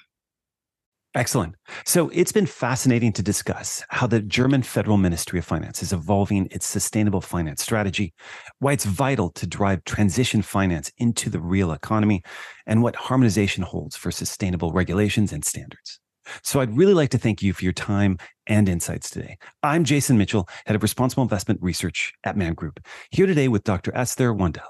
Excellent. 1.14 1.56
So 1.86 2.08
it's 2.14 2.32
been 2.32 2.46
fascinating 2.46 3.12
to 3.14 3.22
discuss 3.22 3.84
how 3.90 4.08
the 4.08 4.22
German 4.22 4.64
Federal 4.64 4.96
Ministry 4.96 5.40
of 5.40 5.46
Finance 5.46 5.84
is 5.84 5.92
evolving 5.92 6.48
its 6.52 6.66
sustainable 6.66 7.20
finance 7.20 7.62
strategy, 7.62 8.14
why 8.60 8.72
it's 8.72 8.86
vital 8.86 9.30
to 9.32 9.46
drive 9.46 9.84
transition 9.84 10.42
finance 10.42 10.90
into 11.00 11.30
the 11.30 11.42
real 11.42 11.74
economy, 11.74 12.24
and 12.66 12.82
what 12.82 12.96
harmonization 12.96 13.62
holds 13.62 13.98
for 13.98 14.10
sustainable 14.10 14.72
regulations 14.72 15.34
and 15.34 15.44
standards. 15.44 16.00
So 16.44 16.62
I'd 16.62 16.78
really 16.78 16.94
like 16.94 17.10
to 17.10 17.18
thank 17.18 17.42
you 17.42 17.52
for 17.52 17.66
your 17.66 17.74
time 17.74 18.18
and 18.48 18.70
insights 18.70 19.10
today. 19.10 19.38
I'm 19.64 19.84
Jason 19.84 20.18
Mitchell, 20.18 20.48
head 20.66 20.78
of 20.78 20.84
responsible 20.84 21.24
investment 21.24 21.60
research 21.62 22.14
at 22.24 22.38
Man 22.38 22.54
Group, 22.54 22.80
here 23.10 23.26
today 23.26 23.50
with 23.50 23.66
Dr. 23.66 23.94
Esther 23.94 24.34
Wandel 24.34 24.62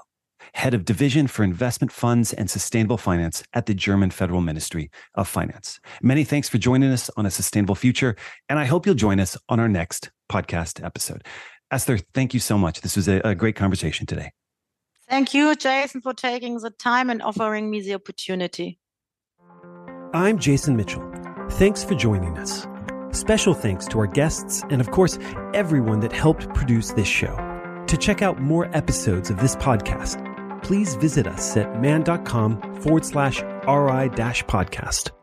head 0.54 0.74
of 0.74 0.84
division 0.84 1.26
for 1.26 1.44
investment 1.44 1.92
funds 1.92 2.32
and 2.32 2.50
sustainable 2.50 2.98
finance 2.98 3.42
at 3.54 3.66
the 3.66 3.74
German 3.74 4.10
Federal 4.10 4.40
Ministry 4.40 4.90
of 5.14 5.28
Finance. 5.28 5.80
Many 6.02 6.24
thanks 6.24 6.48
for 6.48 6.58
joining 6.58 6.90
us 6.90 7.10
on 7.16 7.26
a 7.26 7.30
sustainable 7.30 7.74
future, 7.74 8.16
and 8.48 8.58
I 8.58 8.64
hope 8.64 8.86
you'll 8.86 8.94
join 8.94 9.20
us 9.20 9.36
on 9.48 9.60
our 9.60 9.68
next 9.68 10.10
podcast 10.30 10.84
episode. 10.84 11.24
Esther, 11.70 11.98
thank 12.14 12.34
you 12.34 12.40
so 12.40 12.58
much. 12.58 12.82
This 12.82 12.96
was 12.96 13.08
a, 13.08 13.20
a 13.24 13.34
great 13.34 13.56
conversation 13.56 14.06
today. 14.06 14.32
Thank 15.08 15.34
you, 15.34 15.54
Jason, 15.56 16.00
for 16.00 16.14
taking 16.14 16.58
the 16.58 16.70
time 16.70 17.10
and 17.10 17.22
offering 17.22 17.70
me 17.70 17.80
the 17.80 17.94
opportunity. 17.94 18.78
I'm 20.14 20.38
Jason 20.38 20.76
Mitchell. 20.76 21.02
Thanks 21.52 21.82
for 21.82 21.94
joining 21.94 22.38
us. 22.38 22.66
Special 23.10 23.52
thanks 23.52 23.86
to 23.88 23.98
our 23.98 24.06
guests 24.06 24.62
and, 24.70 24.80
of 24.80 24.90
course, 24.90 25.18
everyone 25.52 26.00
that 26.00 26.12
helped 26.12 26.48
produce 26.54 26.92
this 26.92 27.08
show. 27.08 27.36
To 27.88 27.96
check 27.96 28.22
out 28.22 28.40
more 28.40 28.74
episodes 28.74 29.28
of 29.28 29.40
this 29.40 29.54
podcast, 29.56 30.31
please 30.62 30.94
visit 30.96 31.26
us 31.26 31.56
at 31.56 31.80
man.com 31.80 32.60
forward 32.82 33.04
slash 33.04 33.42
RI 33.66 34.08
dash 34.10 34.44
podcast. 34.44 35.21